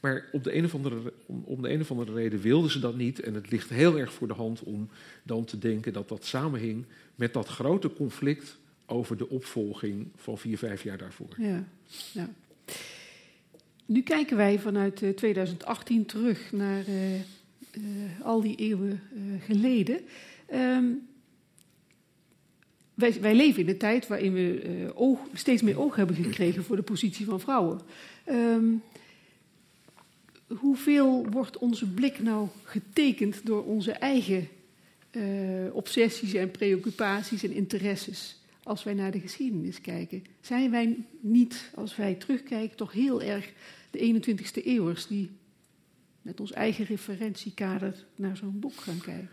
Maar 0.00 0.28
op 0.32 0.44
de 0.44 0.54
een 0.56 0.64
of 0.64 0.74
andere, 0.74 1.12
om, 1.26 1.42
om 1.46 1.62
de 1.62 1.70
een 1.70 1.80
of 1.80 1.90
andere 1.90 2.12
reden 2.12 2.40
wilden 2.40 2.70
ze 2.70 2.78
dat 2.78 2.96
niet. 2.96 3.20
En 3.20 3.34
het 3.34 3.50
ligt 3.50 3.68
heel 3.70 3.98
erg 3.98 4.12
voor 4.12 4.28
de 4.28 4.34
hand 4.34 4.60
om 4.62 4.88
dan 5.22 5.44
te 5.44 5.58
denken 5.58 5.92
dat 5.92 6.08
dat 6.08 6.24
samenhing 6.24 6.84
met 7.14 7.32
dat 7.32 7.48
grote 7.48 7.92
conflict 7.92 8.56
over 8.86 9.16
de 9.16 9.28
opvolging 9.28 10.08
van 10.16 10.38
vier, 10.38 10.58
vijf 10.58 10.82
jaar 10.82 10.98
daarvoor. 10.98 11.28
Ja. 11.38 11.64
ja. 12.12 12.28
Nu 13.86 14.02
kijken 14.02 14.36
wij 14.36 14.58
vanuit 14.58 15.02
eh, 15.02 15.10
2018 15.10 16.06
terug 16.06 16.52
naar 16.52 16.86
eh, 16.86 17.14
eh, 17.14 17.20
al 18.22 18.40
die 18.40 18.56
eeuwen 18.56 19.00
eh, 19.12 19.44
geleden. 19.44 20.00
Ehm, 20.46 20.84
wij, 22.94 23.20
wij 23.20 23.34
leven 23.34 23.62
in 23.62 23.68
een 23.68 23.78
tijd 23.78 24.06
waarin 24.06 24.32
we 24.32 24.60
eh, 24.60 25.00
oog, 25.00 25.18
steeds 25.32 25.62
meer 25.62 25.78
oog 25.78 25.96
hebben 25.96 26.16
gekregen 26.16 26.64
voor 26.64 26.76
de 26.76 26.82
positie 26.82 27.26
van 27.26 27.40
vrouwen. 27.40 27.80
Ehm, 28.24 28.64
hoeveel 30.46 31.26
wordt 31.30 31.58
onze 31.58 31.86
blik 31.86 32.22
nou 32.22 32.48
getekend 32.62 33.46
door 33.46 33.64
onze 33.64 33.92
eigen 33.92 34.48
eh, 35.10 35.22
obsessies 35.72 36.34
en 36.34 36.50
preoccupaties 36.50 37.42
en 37.42 37.52
interesses 37.52 38.40
als 38.62 38.84
wij 38.84 38.94
naar 38.94 39.10
de 39.10 39.20
geschiedenis 39.20 39.80
kijken? 39.80 40.24
Zijn 40.40 40.70
wij 40.70 40.96
niet, 41.20 41.70
als 41.74 41.96
wij 41.96 42.14
terugkijken, 42.14 42.76
toch 42.76 42.92
heel 42.92 43.22
erg 43.22 43.52
de 43.90 43.98
21ste 43.98 44.64
eeuwers 44.64 45.06
die 45.06 45.30
met 46.26 46.40
ons 46.40 46.52
eigen 46.52 46.84
referentiekader 46.84 47.94
naar 48.16 48.36
zo'n 48.36 48.60
boek 48.60 48.76
gaan 48.76 49.00
kijken? 49.00 49.28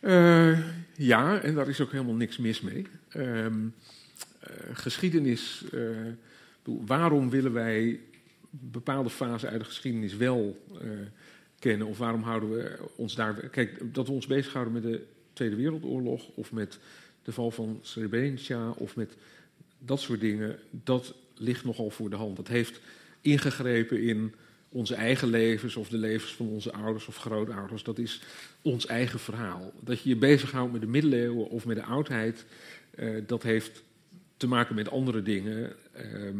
Eh, 0.00 0.58
ja, 0.96 1.40
en 1.40 1.54
daar 1.54 1.68
is 1.68 1.80
ook 1.80 1.92
helemaal 1.92 2.14
niks 2.14 2.38
mis 2.38 2.60
mee. 2.60 2.86
Ehm, 3.08 3.68
eh, 4.40 4.50
geschiedenis, 4.72 5.64
eh, 5.72 5.88
waarom 6.62 7.30
willen 7.30 7.52
wij 7.52 8.00
bepaalde 8.50 9.10
fasen 9.10 9.50
uit 9.50 9.60
de 9.60 9.66
geschiedenis 9.66 10.16
wel 10.16 10.66
kennen? 11.58 11.86
Of 11.86 11.98
waarom 11.98 12.22
houden 12.22 12.50
we 12.50 12.78
ons 12.96 13.14
daar... 13.14 13.34
Kijk, 13.34 13.94
dat 13.94 14.06
we 14.06 14.12
ons 14.12 14.26
bezighouden 14.26 14.72
met 14.72 14.82
de 14.82 15.06
Tweede 15.32 15.56
Wereldoorlog 15.56 16.28
of 16.34 16.52
met 16.52 16.78
de 17.22 17.32
val 17.32 17.50
van 17.50 17.78
Srebrenica 17.82 18.70
of 18.70 18.96
met 18.96 19.16
dat 19.78 20.00
soort 20.00 20.20
dingen, 20.20 20.58
dat 20.70 21.14
ligt 21.34 21.64
nogal 21.64 21.90
voor 21.90 22.10
de 22.10 22.16
hand. 22.16 22.36
Dat 22.36 22.48
heeft 22.48 22.80
ingegrepen 23.20 24.02
in 24.02 24.34
onze 24.72 24.94
eigen 24.94 25.28
levens 25.28 25.76
of 25.76 25.88
de 25.88 25.96
levens 25.98 26.34
van 26.34 26.48
onze 26.48 26.72
ouders 26.72 27.06
of 27.06 27.16
grootouders. 27.16 27.82
Dat 27.82 27.98
is 27.98 28.22
ons 28.62 28.86
eigen 28.86 29.18
verhaal. 29.18 29.72
Dat 29.80 30.02
je 30.02 30.08
je 30.08 30.16
bezighoudt 30.16 30.72
met 30.72 30.80
de 30.80 30.86
middeleeuwen 30.86 31.48
of 31.48 31.66
met 31.66 31.76
de 31.76 31.82
oudheid, 31.82 32.44
eh, 32.90 33.08
dat 33.26 33.42
heeft 33.42 33.82
te 34.36 34.46
maken 34.46 34.74
met 34.74 34.90
andere 34.90 35.22
dingen. 35.22 35.72
Ehm, 35.92 36.36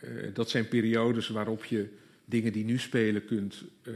eh, 0.00 0.10
dat 0.34 0.50
zijn 0.50 0.68
periodes 0.68 1.28
waarop 1.28 1.64
je 1.64 1.88
dingen 2.24 2.52
die 2.52 2.64
nu 2.64 2.78
spelen 2.78 3.24
kunt, 3.24 3.64
eh, 3.82 3.92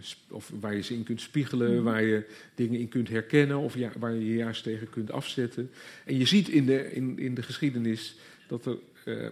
sp- 0.00 0.32
of 0.32 0.52
waar 0.60 0.74
je 0.74 0.82
ze 0.82 0.94
in 0.94 1.02
kunt 1.02 1.20
spiegelen, 1.20 1.74
Mhm. 1.74 1.82
waar 1.82 2.02
je 2.02 2.24
dingen 2.54 2.80
in 2.80 2.88
kunt 2.88 3.08
herkennen 3.08 3.58
of 3.58 3.74
ja, 3.76 3.92
waar 3.98 4.14
je 4.14 4.26
je 4.26 4.36
juist 4.36 4.62
tegen 4.62 4.90
kunt 4.90 5.10
afzetten. 5.10 5.70
En 6.04 6.18
je 6.18 6.24
ziet 6.26 6.48
in 6.48 6.66
de, 6.66 6.92
in, 6.92 7.18
in 7.18 7.34
de 7.34 7.42
geschiedenis 7.42 8.16
dat 8.48 8.66
er 8.66 8.78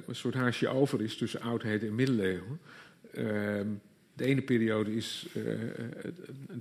een 0.06 0.14
soort 0.14 0.34
haasje 0.34 0.68
over 0.68 1.02
is 1.02 1.16
tussen 1.16 1.40
oudheid 1.40 1.82
en 1.82 1.94
middeleeuwen. 1.94 2.58
Ehm, 3.16 3.66
de 4.16 4.24
ene 4.24 4.42
periode 4.42 4.94
is 4.96 5.26
eh, 5.34 5.42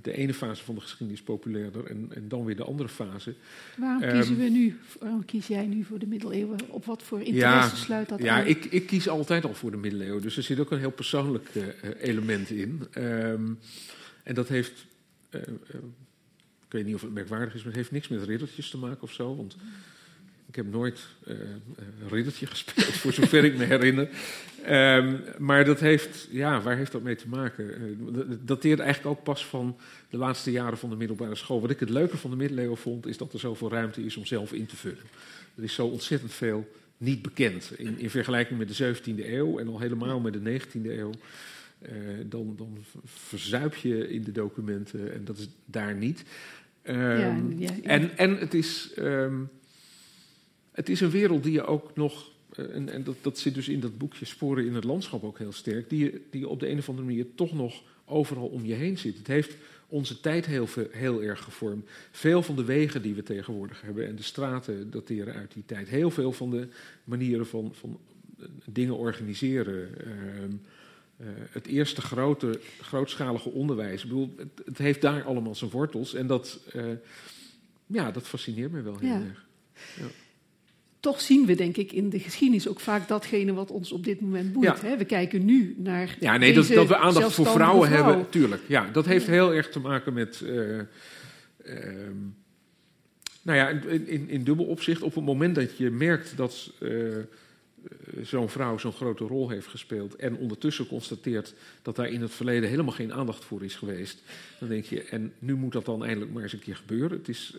de 0.02 0.12
ene 0.12 0.34
fase 0.34 0.64
van 0.64 0.74
de 0.74 0.80
geschiedenis 0.80 1.22
populairder 1.22 1.86
en, 1.86 2.08
en 2.14 2.28
dan 2.28 2.44
weer 2.44 2.56
de 2.56 2.64
andere 2.64 2.88
fase. 2.88 3.34
Waarom 3.76 4.02
Ehm, 4.02 4.12
kiezen 4.14 4.36
we 4.38 4.48
nu, 4.48 4.76
waarom 5.00 5.24
kies 5.24 5.46
jij 5.46 5.66
nu 5.66 5.84
voor 5.84 5.98
de 5.98 6.06
middeleeuwen? 6.06 6.58
Op 6.68 6.84
wat 6.84 7.02
voor 7.02 7.20
interesse 7.22 7.76
sluit 7.76 8.08
dat 8.08 8.22
Ja, 8.22 8.36
aan? 8.40 8.46
ik, 8.46 8.64
ik 8.64 8.86
kies 8.86 9.08
altijd 9.08 9.44
al 9.44 9.54
voor 9.54 9.70
de 9.70 9.76
middeleeuwen. 9.76 10.22
Dus 10.22 10.36
er 10.36 10.42
zit 10.42 10.58
ook 10.60 10.70
een 10.70 10.78
heel 10.78 10.90
persoonlijk 10.90 11.48
eh, 11.54 11.62
element 12.00 12.50
in. 12.50 12.82
Ehm, 12.90 13.52
en 14.22 14.34
dat 14.34 14.48
heeft. 14.48 14.86
eh, 15.30 15.40
ik 16.66 16.80
weet 16.80 16.84
niet 16.84 16.94
of 16.94 17.00
het 17.02 17.12
merkwaardig 17.12 17.54
is, 17.54 17.58
maar 17.58 17.66
het 17.68 17.76
heeft 17.76 17.90
niks 17.90 18.08
met 18.08 18.22
riddertjes 18.22 18.70
te 18.70 18.76
maken 18.78 19.02
of 19.02 19.12
zo. 19.12 19.36
Want 19.36 19.56
ik 20.54 20.62
heb 20.64 20.72
nooit 20.72 21.00
eh, 21.26 21.34
een 22.00 22.08
riddertje 22.08 22.46
gespeeld, 22.54 22.86
voor 22.86 23.12
zover 23.12 23.44
ik 23.44 23.56
me 23.56 23.64
herinner. 23.64 24.08
Ehm, 24.64 25.16
maar 25.38 25.64
dat 25.64 25.80
heeft, 25.80 26.28
ja, 26.30 26.60
waar 26.60 26.76
heeft 26.76 26.92
dat 26.92 27.02
mee 27.02 27.16
te 27.16 27.28
maken? 27.28 27.74
Eh, 27.74 27.80
dat- 27.98 28.28
dat 28.28 28.46
dateert 28.46 28.78
eigenlijk 28.80 29.18
ook 29.18 29.24
pas 29.24 29.46
van 29.46 29.76
de 30.10 30.16
laatste 30.16 30.50
jaren 30.50 30.78
van 30.78 30.90
de 30.90 30.96
middelbare 30.96 31.34
school. 31.34 31.60
Wat 31.60 31.70
ik 31.70 31.80
het 31.80 31.88
leuke 31.90 32.16
van 32.16 32.30
de 32.30 32.36
middeleeuwen 32.36 32.76
vond, 32.76 33.06
is 33.06 33.16
dat 33.16 33.32
er 33.32 33.38
zoveel 33.38 33.70
ruimte 33.70 34.04
is 34.04 34.16
om 34.16 34.26
zelf 34.26 34.52
in 34.52 34.66
te 34.66 34.76
vullen. 34.76 35.02
Er 35.56 35.62
is 35.62 35.74
zo 35.74 35.86
ontzettend 35.86 36.32
veel 36.32 36.68
niet 36.96 37.22
bekend. 37.22 37.72
In, 37.76 37.98
in, 37.98 38.10
vergelijking 38.10 38.58
met 38.58 38.76
de 38.76 38.94
17e 38.96 39.24
eeuw 39.32 39.58
en 39.58 39.68
al 39.68 39.80
helemaal 39.80 40.20
met 40.20 40.32
de 40.32 40.60
19e 40.60 40.90
eeuw. 40.90 41.10
dan, 42.26 42.54
dan 42.56 42.78
verzuip 43.04 43.74
je 43.74 44.08
in 44.08 44.22
de 44.22 44.32
documenten 44.32 45.14
en 45.14 45.24
dat 45.24 45.38
is 45.38 45.48
daar 45.64 45.94
niet. 45.94 46.24
Um, 46.88 47.54
ja, 47.58 47.70
En, 47.82 48.16
en 48.16 48.36
het 48.38 48.54
is. 48.54 48.90
Um, 48.98 49.50
het 50.74 50.88
is 50.88 51.00
een 51.00 51.10
wereld 51.10 51.42
die 51.42 51.52
je 51.52 51.64
ook 51.64 51.96
nog, 51.96 52.30
eh, 52.50 52.74
en, 52.74 52.88
en 52.88 53.04
dat, 53.04 53.16
dat, 53.20 53.38
zit 53.38 53.54
dus 53.54 53.68
in 53.68 53.80
dat 53.80 53.98
boekje 53.98 54.24
Sporen 54.24 54.66
in 54.66 54.74
het 54.74 54.84
landschap 54.84 55.24
ook 55.24 55.38
heel 55.38 55.52
sterk, 55.52 55.90
die 55.90 56.04
je, 56.04 56.20
die 56.30 56.40
je 56.40 56.48
op 56.48 56.60
de 56.60 56.68
een 56.68 56.78
of 56.78 56.88
andere 56.88 57.06
manier 57.06 57.26
toch 57.34 57.52
nog 57.52 57.82
overal 58.04 58.46
om 58.46 58.64
je 58.64 58.74
heen 58.74 58.98
zit. 58.98 59.18
Het 59.18 59.26
heeft 59.26 59.56
onze 59.88 60.20
tijd 60.20 60.46
heel, 60.46 60.68
heel 60.90 61.22
erg 61.22 61.42
gevormd. 61.42 61.88
Veel 62.10 62.42
van 62.42 62.56
de 62.56 62.64
wegen 62.64 63.02
die 63.02 63.14
we 63.14 63.22
tegenwoordig 63.22 63.80
hebben 63.80 64.06
en 64.06 64.16
de 64.16 64.22
straten 64.22 64.90
dateren 64.90 65.34
uit 65.34 65.52
die 65.52 65.62
tijd. 65.66 65.88
Heel 65.88 66.10
veel 66.10 66.32
van 66.32 66.50
de 66.50 66.68
manieren 67.04 67.46
van, 67.46 67.70
van 67.74 67.98
eh, 68.38 68.46
dingen 68.64 68.96
organiseren. 68.96 69.88
Uh, 70.06 70.42
uh, 71.20 71.28
het 71.50 71.66
eerste 71.66 72.00
grote, 72.00 72.60
grootschalige 72.80 73.50
onderwijs. 73.50 74.02
Ik 74.02 74.08
bedoel, 74.08 74.34
het, 74.36 74.66
het, 74.66 74.78
heeft 74.78 75.00
daar 75.00 75.24
allemaal 75.24 75.54
zijn 75.54 75.70
wortels. 75.70 76.14
En 76.14 76.26
dat, 76.26 76.60
uh, 76.76 76.84
ja, 77.86 78.10
dat 78.10 78.26
fascineert 78.26 78.72
me 78.72 78.82
wel 78.82 78.98
heel 78.98 79.08
ja. 79.08 79.22
erg. 79.24 79.46
Ja 79.96 80.06
toch 81.04 81.20
zien 81.20 81.46
we, 81.46 81.54
denk 81.54 81.76
ik, 81.76 81.92
in 81.92 82.10
de 82.10 82.18
geschiedenis 82.18 82.68
ook 82.68 82.80
vaak 82.80 83.08
datgene 83.08 83.52
wat 83.52 83.70
ons 83.70 83.92
op 83.92 84.04
dit 84.04 84.20
moment 84.20 84.52
boeit. 84.52 84.80
Hè? 84.80 84.96
We 84.96 85.04
kijken 85.04 85.44
nu 85.44 85.74
naar. 85.78 86.16
Ja, 86.20 86.36
nee, 86.36 86.52
dat, 86.52 86.66
dat, 86.66 86.88
we 86.88 86.96
aandacht 86.96 87.32
voor 87.32 87.46
vrouwen 87.46 87.88
hebben, 87.88 88.28
tuurlijk. 88.28 88.62
Ja, 88.66 88.90
dat 88.92 89.06
heeft 89.06 89.26
heel 89.26 89.54
erg 89.54 89.68
te 89.70 89.80
maken 89.80 90.12
met. 90.12 90.42
Uh, 90.44 90.80
nou 93.42 93.58
ja, 93.58 93.68
in, 93.68 94.06
in, 94.06 94.28
in, 94.28 94.44
dubbel 94.44 94.64
opzicht, 94.64 95.02
op 95.02 95.14
het 95.14 95.24
moment 95.24 95.54
dat 95.54 95.76
je 95.76 95.90
merkt 95.90 96.36
dat 96.36 96.72
uh, 96.80 97.16
zo'n 98.22 98.48
vrouw 98.48 98.78
zo'n 98.78 98.92
grote 98.92 99.24
rol 99.24 99.48
heeft 99.48 99.66
gespeeld. 99.66 100.16
en 100.16 100.36
ondertussen 100.36 100.86
constateert 100.86 101.54
dat 101.82 101.96
daar 101.96 102.08
in 102.08 102.20
het 102.20 102.32
verleden 102.32 102.68
helemaal 102.68 102.94
geen 102.94 103.12
aandacht 103.12 103.44
voor 103.44 103.64
is 103.64 103.74
geweest. 103.74 104.22
dan 104.60 104.68
denk 104.68 104.84
je, 104.84 105.02
en 105.02 105.32
nu 105.38 105.54
moet 105.54 105.72
dat 105.72 105.84
dan 105.84 106.04
eindelijk 106.04 106.32
maar 106.32 106.42
eens 106.42 106.52
een 106.52 106.58
keer 106.58 106.76
gebeuren. 106.76 107.18
Het 107.18 107.28
is 107.28 107.56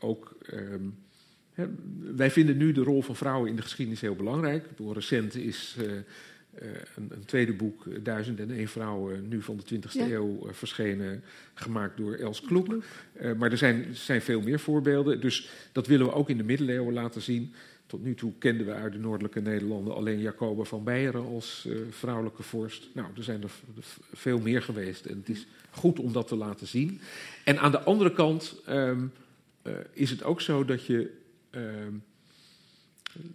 ook. 0.00 0.36
Um, 0.52 0.94
wij 2.14 2.30
vinden 2.30 2.56
nu 2.56 2.72
de 2.72 2.82
rol 2.82 3.02
van 3.02 3.16
vrouwen 3.16 3.50
in 3.50 3.56
de 3.56 3.62
geschiedenis 3.62 4.00
heel 4.00 4.16
belangrijk. 4.16 4.66
Door 4.76 4.94
recent 4.94 5.34
is 5.34 5.76
uh, 5.78 5.90
een, 6.96 7.10
een, 7.10 7.24
tweede 7.24 7.52
boek, 7.52 8.04
Duizend 8.04 8.40
en 8.40 8.50
één 8.50 8.68
vrouwen, 8.68 9.28
nu 9.28 9.42
van 9.42 9.60
de 9.64 9.74
20e 9.74 10.00
eeuw, 10.00 10.46
uh, 10.46 10.52
verschenen, 10.52 11.22
gemaakt 11.54 11.96
door 11.96 12.14
Els 12.14 12.40
Kloek. 12.40 12.66
maar 13.38 13.50
er 13.50 13.58
zijn, 13.58 13.86
zijn, 13.92 14.22
veel 14.22 14.40
meer 14.40 14.60
voorbeelden, 14.60 15.20
dus 15.20 15.48
dat 15.72 15.86
willen 15.86 16.06
we 16.06 16.12
ook 16.12 16.30
in 16.30 16.36
de 16.36 16.42
middeleeuwen 16.42 16.94
laten 16.94 17.22
zien. 17.22 17.52
Tot 17.86 18.04
nu 18.04 18.14
toe 18.14 18.32
kenden 18.38 18.66
we 18.66 18.72
uit 18.72 18.92
de 18.92 18.98
noordelijke 18.98 19.40
Nederlanden 19.40 19.94
alleen 19.94 20.20
Jacoba 20.20 20.62
van 20.62 20.84
Beieren 20.84 21.26
als 21.26 21.68
vrouwelijke 21.90 22.42
vorst. 22.42 22.88
Nou, 22.94 23.08
er 23.16 23.24
zijn 23.24 23.42
er 23.42 23.50
veel 24.12 24.38
meer 24.38 24.62
geweest 24.62 25.06
en 25.06 25.16
het 25.16 25.28
is 25.28 25.46
goed 25.70 25.98
om 25.98 26.12
dat 26.12 26.28
te 26.28 26.36
laten 26.36 26.66
zien. 26.66 27.00
En 27.44 27.58
aan 27.58 27.70
de 27.70 27.80
andere 27.80 28.12
kant 28.12 28.60
um, 28.68 29.12
is 29.92 30.10
het 30.10 30.24
ook 30.24 30.40
zo 30.40 30.64
dat 30.64 30.86
je 30.86 31.20
Ehm, 31.21 31.21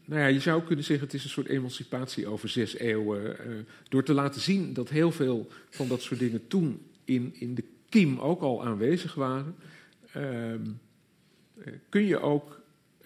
nou 0.05 0.22
ja, 0.22 0.28
je 0.28 0.39
zou 0.39 0.63
kunnen 0.63 0.86
zeggen 0.86 1.05
het 1.05 1.15
is 1.15 1.24
een 1.24 1.30
soort 1.30 1.47
emancipatie 1.47 2.28
over 2.28 2.49
zes 2.49 2.76
eeuwen. 2.76 3.38
Uh, 3.47 3.55
door 3.89 4.03
te 4.03 4.13
laten 4.13 4.41
zien 4.41 4.74
dat 4.74 4.89
heel 4.89 5.11
veel 5.11 5.51
van 5.70 5.88
dat 5.88 6.01
soort 6.01 6.20
dingen 6.20 6.47
toen 6.47 6.82
in, 7.05 7.36
in 7.39 7.55
de 7.55 7.63
kiem 7.89 8.20
ook 8.20 8.41
al 8.41 8.65
aanwezig 8.65 9.13
waren. 9.13 9.55
Uh, 10.18 10.53
kun 11.89 12.05
je 12.05 12.20
ook 12.20 12.61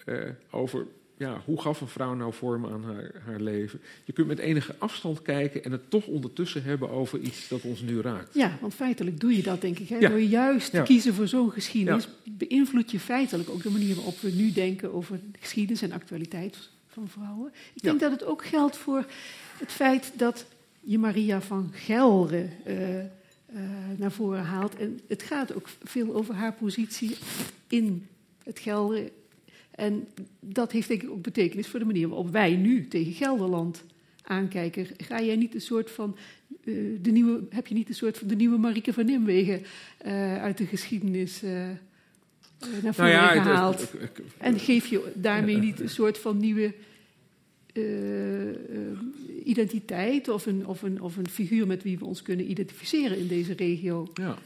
uh, 0.06 0.28
over 0.50 0.86
ja, 1.22 1.42
hoe 1.44 1.60
gaf 1.60 1.80
een 1.80 1.88
vrouw 1.88 2.14
nou 2.14 2.32
vorm 2.32 2.66
aan 2.66 2.84
haar, 2.84 3.10
haar 3.24 3.40
leven? 3.40 3.80
Je 4.04 4.12
kunt 4.12 4.26
met 4.26 4.38
enige 4.38 4.74
afstand 4.78 5.22
kijken 5.22 5.64
en 5.64 5.72
het 5.72 5.90
toch 5.90 6.06
ondertussen 6.06 6.62
hebben 6.62 6.90
over 6.90 7.18
iets 7.18 7.48
dat 7.48 7.62
ons 7.62 7.80
nu 7.80 8.00
raakt. 8.00 8.34
Ja, 8.34 8.58
want 8.60 8.74
feitelijk 8.74 9.20
doe 9.20 9.36
je 9.36 9.42
dat, 9.42 9.60
denk 9.60 9.78
ik. 9.78 9.88
Hè? 9.88 9.98
Door 9.98 10.20
juist 10.20 10.70
te 10.70 10.82
kiezen 10.82 11.14
voor 11.14 11.28
zo'n 11.28 11.50
geschiedenis, 11.50 12.08
beïnvloed 12.24 12.90
je 12.90 13.00
feitelijk 13.00 13.50
ook 13.50 13.62
de 13.62 13.70
manier 13.70 13.94
waarop 13.94 14.18
we 14.20 14.30
nu 14.30 14.52
denken 14.52 14.92
over 14.92 15.20
geschiedenis 15.40 15.82
en 15.82 15.92
actualiteit 15.92 16.70
van 16.86 17.08
vrouwen. 17.08 17.52
Ik 17.74 17.82
denk 17.82 18.00
dat 18.00 18.10
het 18.10 18.24
ook 18.24 18.44
geldt 18.44 18.76
voor 18.76 19.04
het 19.58 19.72
feit 19.72 20.12
dat 20.16 20.46
je 20.80 20.98
Maria 20.98 21.40
van 21.40 21.70
Gelre 21.72 22.48
uh, 22.66 22.98
uh, 22.98 23.04
naar 23.96 24.12
voren 24.12 24.44
haalt. 24.44 24.76
En 24.76 25.00
het 25.08 25.22
gaat 25.22 25.54
ook 25.54 25.68
veel 25.82 26.14
over 26.14 26.34
haar 26.34 26.52
positie 26.52 27.16
in 27.66 28.06
het 28.44 28.58
Gelre 28.58 29.12
en 29.74 30.08
dat 30.40 30.72
heeft 30.72 30.88
denk 30.88 31.02
ik 31.02 31.10
ook 31.10 31.22
betekenis 31.22 31.66
voor 31.66 31.78
de 31.78 31.84
manier 31.84 32.08
waarop 32.08 32.30
wij 32.30 32.56
nu 32.56 32.88
tegen 32.88 33.12
Gelderland 33.12 33.84
aankijken. 34.22 34.86
Ga 34.96 35.22
jij 35.22 35.36
niet 35.36 35.54
een 35.54 35.60
soort 35.60 35.90
van. 35.90 36.16
Uh, 36.64 36.98
de 37.02 37.10
nieuwe, 37.10 37.40
heb 37.50 37.66
je 37.66 37.74
niet 37.74 37.88
een 37.88 37.94
soort 37.94 38.18
van 38.18 38.28
de 38.28 38.34
nieuwe 38.34 38.58
Marieke 38.58 38.92
van 38.92 39.04
Nimwegen 39.04 39.62
uh, 40.06 40.42
uit 40.42 40.58
de 40.58 40.66
geschiedenis 40.66 41.42
uh, 41.42 41.50
naar 42.82 42.94
voren 42.94 43.12
nou 43.12 43.34
ja, 43.34 43.42
gehaald? 43.42 43.80
Het, 43.80 43.92
het, 43.92 44.00
het, 44.00 44.20
en 44.38 44.58
geef 44.58 44.86
je 44.86 45.12
daarmee 45.14 45.56
niet 45.56 45.80
een 45.80 45.88
soort 45.88 46.18
van 46.18 46.36
nieuwe 46.36 46.74
identiteit 49.44 50.28
of 50.28 50.46
een, 50.46 50.66
of, 50.66 50.82
een, 50.82 51.00
of 51.00 51.16
een 51.16 51.28
figuur 51.28 51.66
met 51.66 51.82
wie 51.82 51.98
we 51.98 52.04
ons 52.04 52.22
kunnen 52.22 52.50
identificeren 52.50 53.18
in 53.18 53.26
deze 53.26 53.52
regio? 53.52 54.10
Ja. 54.14 54.38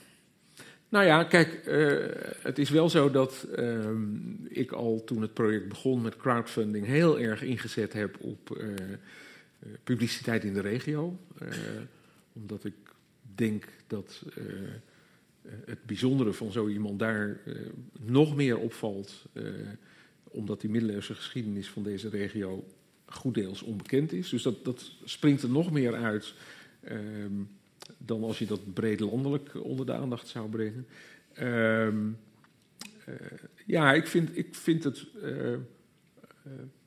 Nou 0.96 1.08
ja, 1.08 1.24
kijk, 1.24 1.66
uh, 1.66 2.04
het 2.42 2.58
is 2.58 2.70
wel 2.70 2.90
zo 2.90 3.10
dat 3.10 3.46
uh, 3.58 3.90
ik 4.48 4.72
al 4.72 5.04
toen 5.04 5.22
het 5.22 5.34
project 5.34 5.68
begon 5.68 6.02
met 6.02 6.16
crowdfunding 6.16 6.86
heel 6.86 7.20
erg 7.20 7.42
ingezet 7.42 7.92
heb 7.92 8.16
op 8.20 8.58
uh, 8.60 8.74
publiciteit 9.84 10.44
in 10.44 10.54
de 10.54 10.60
regio. 10.60 11.18
omdat 12.32 12.64
ik 12.64 12.74
denk 13.34 13.64
dat 13.86 14.22
het 15.64 15.84
bijzondere 15.86 16.32
van 16.32 16.52
zo 16.52 16.68
iemand 16.68 16.98
daar 16.98 17.40
nog 18.00 18.36
meer 18.36 18.58
opvalt, 18.58 19.24
omdat 20.22 20.60
die 20.60 20.70
middeleeuwse 20.70 21.14
geschiedenis 21.14 21.68
van 21.68 21.82
deze 21.82 22.08
regio 22.08 22.64
goed 23.06 23.34
deels 23.34 23.62
onbekend 23.62 24.12
is. 24.12 24.28
Dus 24.28 24.42
dat, 24.42 24.64
dat 24.64 24.90
springt 25.04 25.42
er 25.42 25.50
nog 25.50 25.70
meer 25.70 25.94
uit. 25.94 26.34
Ehm, 26.80 27.42
dan 27.98 28.22
als 28.22 28.38
je 28.38 28.46
dat 28.46 28.74
breed 28.74 29.00
landelijk 29.00 29.64
onder 29.64 29.86
de 29.86 29.92
aandacht 29.92 30.28
zou 30.28 30.48
brengen. 30.48 30.86
Um, 31.40 32.18
uh, 33.08 33.14
ja, 33.66 33.92
ik 33.92 34.06
vind, 34.06 34.36
ik 34.36 34.54
vind 34.54 34.84
het. 34.84 35.06
Uh, 35.22 35.52
uh, 35.52 35.58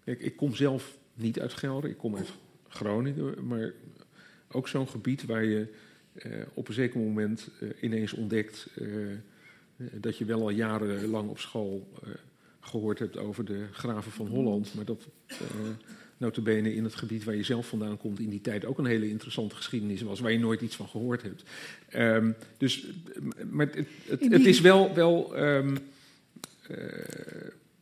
ik, 0.04 0.20
ik, 0.20 0.36
kom 0.36 0.56
zelf 0.56 0.98
niet 1.14 1.40
uit 1.40 1.54
Gelder, 1.54 1.90
ik 1.90 1.98
kom 1.98 2.16
uit 2.16 2.32
Groningen, 2.68 3.48
maar 3.48 3.74
ook 4.52 4.68
zo'n 4.68 4.88
gebied 4.88 5.26
waar 5.26 5.44
je 5.44 5.68
op 6.54 6.68
een 6.68 6.74
zeker 6.74 7.00
moment 7.00 7.50
ineens 7.82 8.14
ontdekt 8.14 8.68
dat 9.78 10.18
je 10.18 10.26
wel 10.26 10.42
al 10.42 10.50
jarenlang 10.50 11.30
op 11.30 11.40
school 11.40 11.90
gehoord 12.60 13.00
hebt 13.00 13.18
over 13.18 13.46
de 13.46 13.68
graven 13.72 14.12
van 14.12 14.28
Holland, 14.28 14.74
maar 14.74 14.86
dat 14.86 15.08
notabene 16.20 16.76
in 16.76 16.84
het 16.84 16.96
gebied 16.96 17.24
waar 17.24 17.36
je 17.36 17.44
zelf 17.44 17.68
vandaan 17.68 17.98
komt 17.98 18.20
in 18.20 18.30
die 18.30 18.42
tijd 18.42 18.66
ook 18.66 18.78
een 18.78 18.86
hele 18.86 19.10
interessante 19.10 19.56
geschiedenis 19.56 20.02
was, 20.02 20.20
waar 20.20 20.32
je 20.32 20.40
nooit 20.40 20.62
iets 20.62 20.76
van 20.76 20.88
gehoord 20.88 21.22
hebt. 21.22 21.44
Um, 21.96 22.36
dus, 22.58 22.88
maar 23.50 23.66
het, 23.66 23.88
het, 24.06 24.32
het, 24.32 24.46
is 24.46 24.62
wel. 24.62 24.94
wel 24.94 25.44
um, 25.44 25.78
uh, 26.70 26.78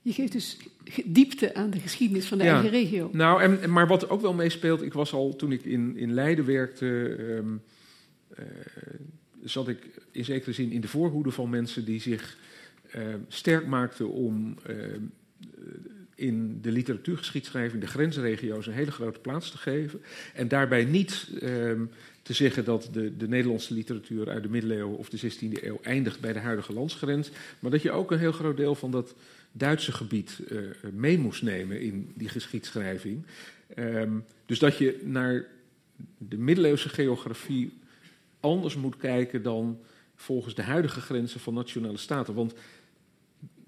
je 0.01 0.13
geeft 0.13 0.31
dus 0.31 0.57
diepte 1.05 1.53
aan 1.53 1.69
de 1.69 1.79
geschiedenis 1.79 2.25
van 2.25 2.37
de 2.37 2.43
ja, 2.43 2.53
eigen 2.53 2.69
regio. 2.69 3.09
Nou, 3.13 3.41
en, 3.41 3.71
maar 3.71 3.87
wat 3.87 4.09
ook 4.09 4.21
wel 4.21 4.33
meespeelt, 4.33 4.81
ik 4.81 4.93
was 4.93 5.13
al 5.13 5.35
toen 5.35 5.51
ik 5.51 5.65
in, 5.65 5.97
in 5.97 6.13
Leiden 6.13 6.45
werkte, 6.45 7.15
um, 7.19 7.61
uh, 8.39 8.45
zat 9.43 9.67
ik 9.67 9.77
in 10.11 10.25
zekere 10.25 10.53
zin 10.53 10.71
in 10.71 10.81
de 10.81 10.87
voorhoede 10.87 11.31
van 11.31 11.49
mensen 11.49 11.85
die 11.85 12.01
zich 12.01 12.37
uh, 12.95 13.01
sterk 13.27 13.67
maakten 13.67 14.09
om 14.09 14.57
in 16.17 16.61
de 16.61 16.71
literatuurgeschiedschrijving 16.71 17.81
de 17.81 17.87
grensregio's 17.87 18.67
een 18.67 18.73
hele 18.73 18.91
grote 18.91 19.19
plaats 19.19 19.51
te 19.51 19.57
geven. 19.57 20.01
En 20.33 20.47
daarbij 20.47 20.85
niet 20.85 21.29
um, 21.43 21.89
te 22.21 22.33
zeggen 22.33 22.65
dat 22.65 22.89
de, 22.91 23.17
de, 23.17 23.27
Nederlandse 23.27 23.73
literatuur 23.73 24.29
uit 24.29 24.43
de 24.43 24.49
middeleeuwen 24.49 24.97
of 24.97 25.09
de 25.09 25.31
16e 25.31 25.63
eeuw 25.63 25.79
eindigt 25.81 26.19
bij 26.19 26.33
de 26.33 26.39
huidige 26.39 26.73
landsgrens. 26.73 27.29
Maar 27.59 27.71
dat 27.71 27.81
je 27.81 27.91
ook 27.91 28.11
een 28.11 28.19
heel 28.19 28.31
groot 28.31 28.57
deel 28.57 28.75
van 28.75 28.91
dat 28.91 29.15
Duitse 29.51 29.91
gebied 29.91 30.39
uh, 30.49 30.59
mee 30.93 31.17
moest 31.17 31.41
nemen 31.41 31.81
in 31.81 32.11
die 32.15 32.29
geschiedschrijving. 32.29 33.25
Um, 33.77 34.23
dus 34.45 34.59
dat 34.59 34.77
je 34.77 34.99
naar 35.03 35.45
de 36.17 36.37
middeleeuwse 36.37 36.89
geografie 36.89 37.73
anders 38.39 38.75
moet 38.75 38.97
kijken 38.97 39.43
dan 39.43 39.79
volgens 40.15 40.55
de 40.55 40.61
huidige 40.61 41.01
grenzen 41.01 41.39
van 41.39 41.53
nationale 41.53 41.97
staten. 41.97 42.33
Want 42.33 42.53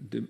de, 0.09 0.23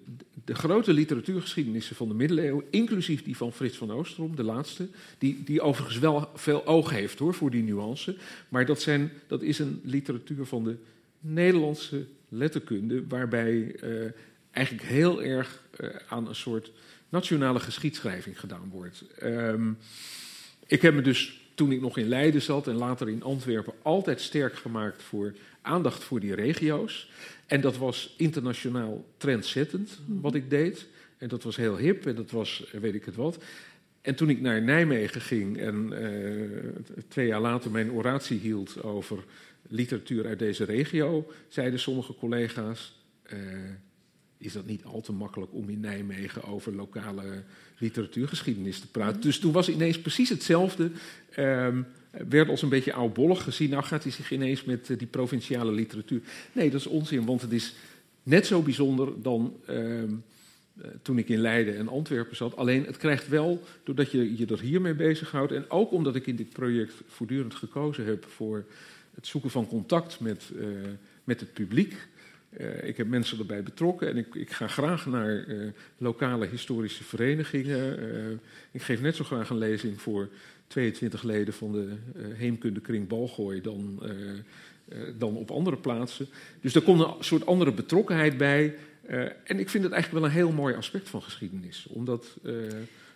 de, 0.45 0.55
grote 0.55 0.93
literatuurgeschiedenissen 0.93 1.95
van 1.95 2.07
de 2.07 2.13
middeleeuwen, 2.13 2.65
inclusief 2.69 3.23
die 3.23 3.37
van 3.37 3.53
Frits 3.53 3.77
van 3.77 3.91
Oostrom, 3.91 4.35
de 4.35 4.43
laatste, 4.43 4.87
die, 5.17 5.43
die 5.43 5.61
overigens 5.61 5.99
wel 5.99 6.29
veel 6.35 6.65
oog 6.65 6.89
heeft 6.89 7.19
hoor, 7.19 7.33
voor 7.33 7.51
die 7.51 7.63
nuance, 7.63 8.17
maar 8.49 8.65
dat, 8.65 8.81
zijn, 8.81 9.11
dat 9.27 9.41
is 9.41 9.59
een 9.59 9.81
literatuur 9.83 10.45
van 10.45 10.63
de 10.63 10.75
Nederlandse 11.19 12.05
letterkunde, 12.29 13.07
waarbij 13.07 13.75
uh, 13.83 14.11
eigenlijk 14.51 14.87
heel 14.87 15.23
erg 15.23 15.63
aan 16.07 16.27
een 16.27 16.35
soort 16.35 16.71
nationale 17.09 17.59
geschiedschrijving 17.59 18.39
gedaan 18.39 18.69
wordt. 18.71 19.03
Ehm, 19.17 19.71
ik 20.65 20.81
heb 20.81 20.93
me 20.93 21.01
dus 21.01 21.38
toen 21.59 21.71
ik 21.71 21.81
nog 21.81 21.97
in 21.97 22.07
Leiden 22.07 22.41
zat 22.41 22.67
en 22.67 22.75
later 22.75 23.09
in 23.09 23.23
Antwerpen 23.23 23.73
altijd 23.81 24.21
sterk 24.21 24.55
gemaakt 24.55 25.01
voor 25.01 25.33
aandacht 25.61 26.03
voor 26.03 26.19
die 26.19 26.35
regio's. 26.35 27.11
En 27.47 27.61
dat 27.61 27.77
was 27.77 28.13
internationaal 28.17 29.05
trendzettend 29.17 29.99
wat 30.05 30.35
ik 30.35 30.49
deed. 30.49 30.87
En 31.17 31.27
dat 31.27 31.43
was 31.43 31.55
heel 31.55 31.77
hip 31.77 32.05
en 32.05 32.15
dat 32.15 32.31
was 32.31 32.63
weet 32.71 32.93
ik 32.93 33.05
het 33.05 33.15
wat. 33.15 33.43
En 34.01 34.15
toen 34.15 34.29
ik 34.29 34.41
naar 34.41 34.61
Nijmegen 34.61 35.21
ging 35.21 35.57
en 35.57 35.89
uh, 35.91 37.03
twee 37.07 37.27
jaar 37.27 37.41
later 37.41 37.71
mijn 37.71 37.91
oratie 37.91 38.39
hield 38.39 38.83
over 38.83 39.23
literatuur 39.67 40.25
uit 40.25 40.39
deze 40.39 40.63
regio, 40.63 41.31
zeiden 41.47 41.79
sommige 41.79 42.15
collega's: 42.15 42.99
uh, 43.33 43.39
Is 44.39 44.53
dat 44.53 44.65
niet 44.65 44.83
al 44.83 45.01
te 45.01 45.11
makkelijk 45.11 45.53
om 45.53 45.69
in 45.69 45.79
Nijmegen 45.79 46.43
over 46.43 46.75
lokale 46.75 47.43
literatuurgeschiedenis 47.77 48.79
te 48.79 48.87
praten? 48.87 49.21
Dus 49.21 49.39
toen 49.39 49.51
was 49.51 49.69
ineens 49.69 49.99
precies 49.99 50.29
hetzelfde. 50.29 50.91
Um, 51.37 51.85
werd 52.29 52.49
als 52.49 52.61
een 52.61 52.69
beetje 52.69 52.93
oudbollig 52.93 53.43
gezien. 53.43 53.69
Nou 53.69 53.83
gaat 53.83 54.03
hij 54.03 54.11
zich 54.11 54.31
ineens 54.31 54.63
met 54.63 54.89
uh, 54.89 54.97
die 54.97 55.07
provinciale 55.07 55.71
literatuur. 55.71 56.21
Nee, 56.51 56.69
dat 56.69 56.79
is 56.79 56.87
onzin, 56.87 57.25
want 57.25 57.41
het 57.41 57.51
is 57.51 57.75
net 58.23 58.45
zo 58.45 58.61
bijzonder 58.61 59.21
dan. 59.21 59.57
Uh, 59.69 60.03
eh, 60.81 60.87
toen 61.01 61.17
ik 61.17 61.29
in 61.29 61.39
Leiden 61.39 61.77
en 61.77 61.87
Antwerpen 61.87 62.35
zat. 62.35 62.55
Alleen 62.55 62.85
het 62.85 62.97
krijgt 62.97 63.27
wel, 63.27 63.63
doordat 63.83 64.11
je 64.11 64.37
je 64.37 64.45
er 64.45 64.59
hiermee 64.59 64.93
bezighoudt... 64.93 65.51
en 65.51 65.69
ook 65.69 65.91
omdat 65.91 66.15
ik 66.15 66.27
in 66.27 66.35
dit 66.35 66.49
project 66.49 66.93
voortdurend 67.07 67.55
gekozen 67.55 68.05
heb... 68.05 68.25
voor 68.25 68.65
het 69.15 69.27
zoeken 69.27 69.49
van 69.49 69.67
contact 69.67 70.19
met, 70.19 70.51
uh, 70.55 70.67
met 71.23 71.39
het 71.39 71.53
publiek... 71.53 72.07
Uh, 72.57 72.83
ik 72.83 72.97
heb 72.97 73.07
mensen 73.07 73.39
erbij 73.39 73.63
betrokken 73.63 74.07
en 74.07 74.17
ik, 74.17 74.35
ik 74.35 74.51
ga 74.51 74.67
graag 74.67 75.05
naar 75.05 75.47
uh, 75.47 75.71
lokale 75.97 76.47
historische 76.47 77.03
verenigingen. 77.03 77.99
Uh, 78.03 78.37
ik 78.71 78.81
geef 78.81 79.01
net 79.01 79.15
zo 79.15 79.23
graag 79.23 79.49
een 79.49 79.57
lezing 79.57 80.01
voor 80.01 80.29
22 80.67 81.23
leden 81.23 81.53
van 81.53 81.71
de 81.71 81.95
Heemkundekring 82.33 83.07
Balgooi 83.07 83.61
dan, 83.61 84.01
dan 85.17 85.35
op 85.35 85.51
andere 85.51 85.77
plaatsen. 85.77 86.27
Dus 86.61 86.75
er 86.75 86.81
komt 86.81 86.99
een 86.99 87.13
soort 87.19 87.45
andere 87.45 87.71
betrokkenheid 87.71 88.37
bij. 88.37 88.75
En 89.43 89.59
ik 89.59 89.69
vind 89.69 89.83
het 89.83 89.93
eigenlijk 89.93 90.11
wel 90.11 90.23
een 90.23 90.37
heel 90.37 90.51
mooi 90.51 90.75
aspect 90.75 91.09
van 91.09 91.21
geschiedenis. 91.21 91.87
Omdat, 91.89 92.37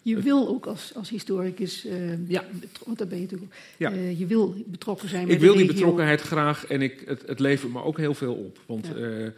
je 0.04 0.22
wil 0.22 0.48
ook 0.48 0.66
als, 0.66 0.92
als 0.96 1.10
historicus, 1.10 1.86
uh, 1.86 2.30
ja. 2.30 2.44
want 2.86 2.98
daar 2.98 3.08
ben 3.08 3.18
je 3.18 3.24
natuurlijk 3.24 3.54
ja. 3.78 3.90
je 3.90 4.26
wil 4.26 4.64
betrokken 4.66 5.10
zijn 5.10 5.30
Ik 5.30 5.40
wil 5.40 5.56
die 5.56 5.66
betrokkenheid 5.66 6.22
graag 6.22 6.66
en 6.66 6.82
ik, 6.82 7.04
het, 7.06 7.24
het 7.26 7.40
levert 7.40 7.74
me 7.74 7.84
ook 7.84 7.98
heel 7.98 8.14
veel 8.14 8.34
op. 8.34 8.60
Want 8.66 8.88
ja. 8.88 9.32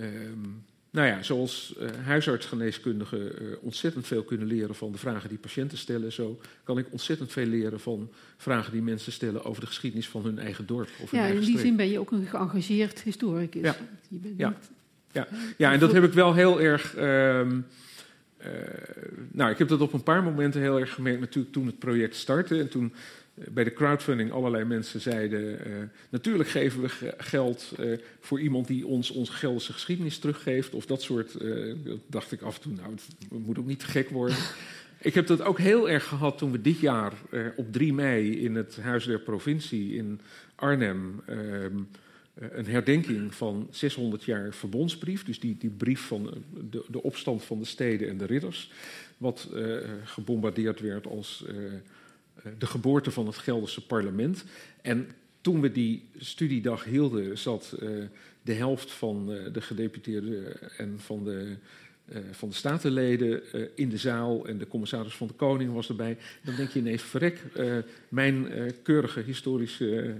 um, 0.00 0.64
nou 0.90 1.08
ja, 1.08 1.22
zoals 1.22 1.74
huisartsgeneeskundigen 2.04 3.32
ontzettend 3.60 4.06
veel 4.06 4.22
kunnen 4.22 4.46
leren 4.46 4.74
van 4.74 4.92
de 4.92 4.98
vragen 4.98 5.28
die 5.28 5.38
patiënten 5.38 5.78
stellen, 5.78 6.12
zo 6.12 6.40
kan 6.64 6.78
ik 6.78 6.86
ontzettend 6.90 7.32
veel 7.32 7.46
leren 7.46 7.80
van 7.80 8.10
vragen 8.36 8.72
die 8.72 8.82
mensen 8.82 9.12
stellen 9.12 9.44
over 9.44 9.60
de 9.60 9.66
geschiedenis 9.66 10.08
van 10.08 10.24
hun 10.24 10.38
eigen 10.38 10.66
dorp. 10.66 10.88
Of 11.02 11.10
ja, 11.10 11.26
in 11.26 11.40
die 11.40 11.58
zin 11.58 11.76
ben 11.76 11.90
je 11.90 11.98
ook 11.98 12.10
een 12.10 12.26
geëngageerd 12.26 13.02
historicus. 13.02 13.62
Ja. 13.62 13.76
Je 14.08 14.18
bent 14.18 14.34
ja. 14.36 14.48
Niet 14.48 14.70
ja, 15.14 15.28
ja 15.56 15.72
en 15.72 15.78
dat 15.78 15.92
heb 15.92 16.04
ik 16.04 16.12
wel 16.12 16.34
heel 16.34 16.60
erg. 16.60 16.96
Um, 16.96 17.02
uh, 17.02 17.62
nou, 19.30 19.50
ik 19.50 19.58
heb 19.58 19.68
dat 19.68 19.80
op 19.80 19.92
een 19.92 20.02
paar 20.02 20.22
momenten 20.22 20.60
heel 20.60 20.80
erg 20.80 20.94
gemerkt, 20.94 21.20
natuurlijk 21.20 21.54
toen 21.54 21.66
het 21.66 21.78
project 21.78 22.16
startte. 22.16 22.58
En 22.58 22.68
toen 22.68 22.92
uh, 23.34 23.44
bij 23.50 23.64
de 23.64 23.72
crowdfunding 23.72 24.32
allerlei 24.32 24.64
mensen 24.64 25.00
zeiden: 25.00 25.40
uh, 25.42 25.74
Natuurlijk 26.08 26.48
geven 26.48 26.80
we 26.82 27.14
geld 27.18 27.72
voor 28.20 28.40
iemand 28.40 28.66
die 28.66 28.86
ons 28.86 29.10
onze 29.10 29.32
Gelderse 29.32 29.72
geschiedenis 29.72 30.18
teruggeeft. 30.18 30.74
Of 30.74 30.86
dat 30.86 31.02
soort. 31.02 31.38
dat 31.84 31.98
dacht 32.06 32.32
ik 32.32 32.42
af 32.42 32.56
en 32.56 32.62
toe, 32.62 32.72
nou, 32.72 32.90
het 32.92 33.46
moet 33.46 33.58
ook 33.58 33.66
niet 33.66 33.80
te 33.80 33.86
gek 33.86 34.10
worden. 34.10 34.36
ik 35.00 35.14
heb 35.14 35.26
dat 35.26 35.42
ook 35.42 35.58
heel 35.58 35.90
erg 35.90 36.04
gehad 36.04 36.38
toen 36.38 36.52
we 36.52 36.60
dit 36.60 36.80
jaar 36.80 37.12
op 37.56 37.72
3 37.72 37.92
mei 37.92 38.40
in 38.40 38.54
het 38.54 38.78
Huis 38.80 39.04
der 39.04 39.20
Provincie 39.20 39.96
in 39.96 40.20
Arnhem. 40.54 41.22
Eh, 42.34 42.48
een 42.50 42.66
herdenking 42.66 43.34
van 43.34 43.68
600 43.70 44.24
jaar 44.24 44.54
verbondsbrief. 44.54 45.24
Dus 45.24 45.40
die, 45.40 45.56
die 45.58 45.70
brief 45.70 46.00
van 46.00 46.30
eh, 46.30 46.36
de, 46.70 46.84
de 46.88 47.02
opstand 47.02 47.44
van 47.44 47.58
de 47.58 47.64
steden 47.64 48.08
en 48.08 48.18
de 48.18 48.24
ridders. 48.24 48.70
Wat 49.16 49.48
uh, 49.54 49.76
gebombardeerd 50.04 50.80
werd 50.80 51.06
als 51.06 51.44
de 52.58 52.66
geboorte 52.66 53.10
van 53.10 53.26
het 53.26 53.36
Gelderse 53.36 53.86
parlement. 53.86 54.44
En 54.82 55.08
toen 55.40 55.60
we 55.60 55.72
die 55.72 56.02
studiedag 56.16 56.84
hielden, 56.84 57.38
zat 57.38 57.76
de 58.42 58.52
helft 58.52 58.90
van 58.90 59.26
de 59.26 59.60
gedeputeerden 59.60 60.70
en 60.78 60.94
van 60.98 61.24
de, 61.24 61.56
van 62.30 62.48
de 62.48 62.54
statenleden 62.54 63.42
in 63.76 63.88
de 63.88 63.96
zaal. 63.96 64.46
En 64.46 64.58
de 64.58 64.68
commissaris 64.68 65.14
van 65.14 65.26
de 65.26 65.34
Koning 65.34 65.72
was 65.72 65.88
erbij. 65.88 66.16
Dan 66.42 66.56
denk 66.56 66.70
je 66.70 66.78
ineens: 66.78 67.02
verrek, 67.02 67.42
mijn 68.08 68.48
keurige 68.82 69.20
historische 69.20 70.14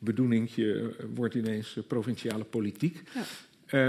bedoelingje 0.00 0.94
eh, 0.98 1.04
wordt 1.14 1.34
ineens 1.34 1.76
eh, 1.76 1.84
provinciale 1.86 2.44
politiek. 2.44 3.02
Ja. 3.14 3.22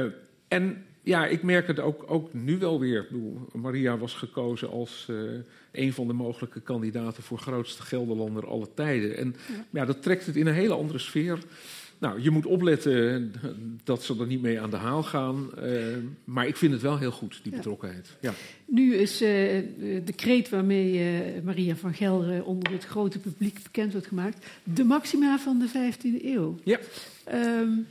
Uh, 0.05 0.11
en 0.47 0.85
ja, 1.03 1.25
ik 1.25 1.43
merk 1.43 1.67
het 1.67 1.79
ook, 1.79 2.03
ook 2.07 2.33
nu 2.33 2.57
wel 2.57 2.79
weer. 2.79 3.07
Maria 3.53 3.97
was 3.97 4.13
gekozen 4.13 4.69
als 4.69 5.07
uh, 5.09 5.31
een 5.71 5.93
van 5.93 6.07
de 6.07 6.13
mogelijke 6.13 6.61
kandidaten 6.61 7.23
voor 7.23 7.37
grootste 7.37 7.81
Gelderlander 7.81 8.47
alle 8.47 8.67
tijden. 8.73 9.17
En 9.17 9.35
ja. 9.47 9.65
ja. 9.69 9.85
dat 9.85 10.01
trekt 10.01 10.25
het 10.25 10.35
in 10.35 10.47
een 10.47 10.53
hele 10.53 10.73
andere 10.73 10.99
sfeer. 10.99 11.39
Nou, 12.01 12.21
je 12.21 12.29
moet 12.29 12.45
opletten 12.45 13.33
dat 13.83 14.03
ze 14.03 14.19
er 14.19 14.27
niet 14.27 14.41
mee 14.41 14.61
aan 14.61 14.69
de 14.69 14.75
haal 14.75 15.03
gaan. 15.03 15.49
Uh, 15.63 15.97
maar 16.23 16.47
ik 16.47 16.57
vind 16.57 16.71
het 16.73 16.81
wel 16.81 16.97
heel 16.97 17.11
goed, 17.11 17.39
die 17.43 17.51
ja. 17.51 17.57
betrokkenheid. 17.57 18.17
Ja. 18.19 18.33
Nu 18.65 18.95
is 18.95 19.21
uh, 19.21 19.27
de 20.05 20.13
kreet 20.15 20.49
waarmee 20.49 20.93
uh, 20.93 21.41
Maria 21.43 21.75
van 21.75 21.93
Gelre 21.93 22.43
onder 22.43 22.71
het 22.71 22.85
grote 22.85 23.19
publiek 23.19 23.63
bekend 23.63 23.91
wordt 23.91 24.07
gemaakt... 24.07 24.45
de 24.63 24.83
maxima 24.83 25.39
van 25.39 25.59
de 25.59 25.67
15e 25.69 26.25
eeuw. 26.25 26.59
Ja. 26.63 26.79
Um, 27.33 27.87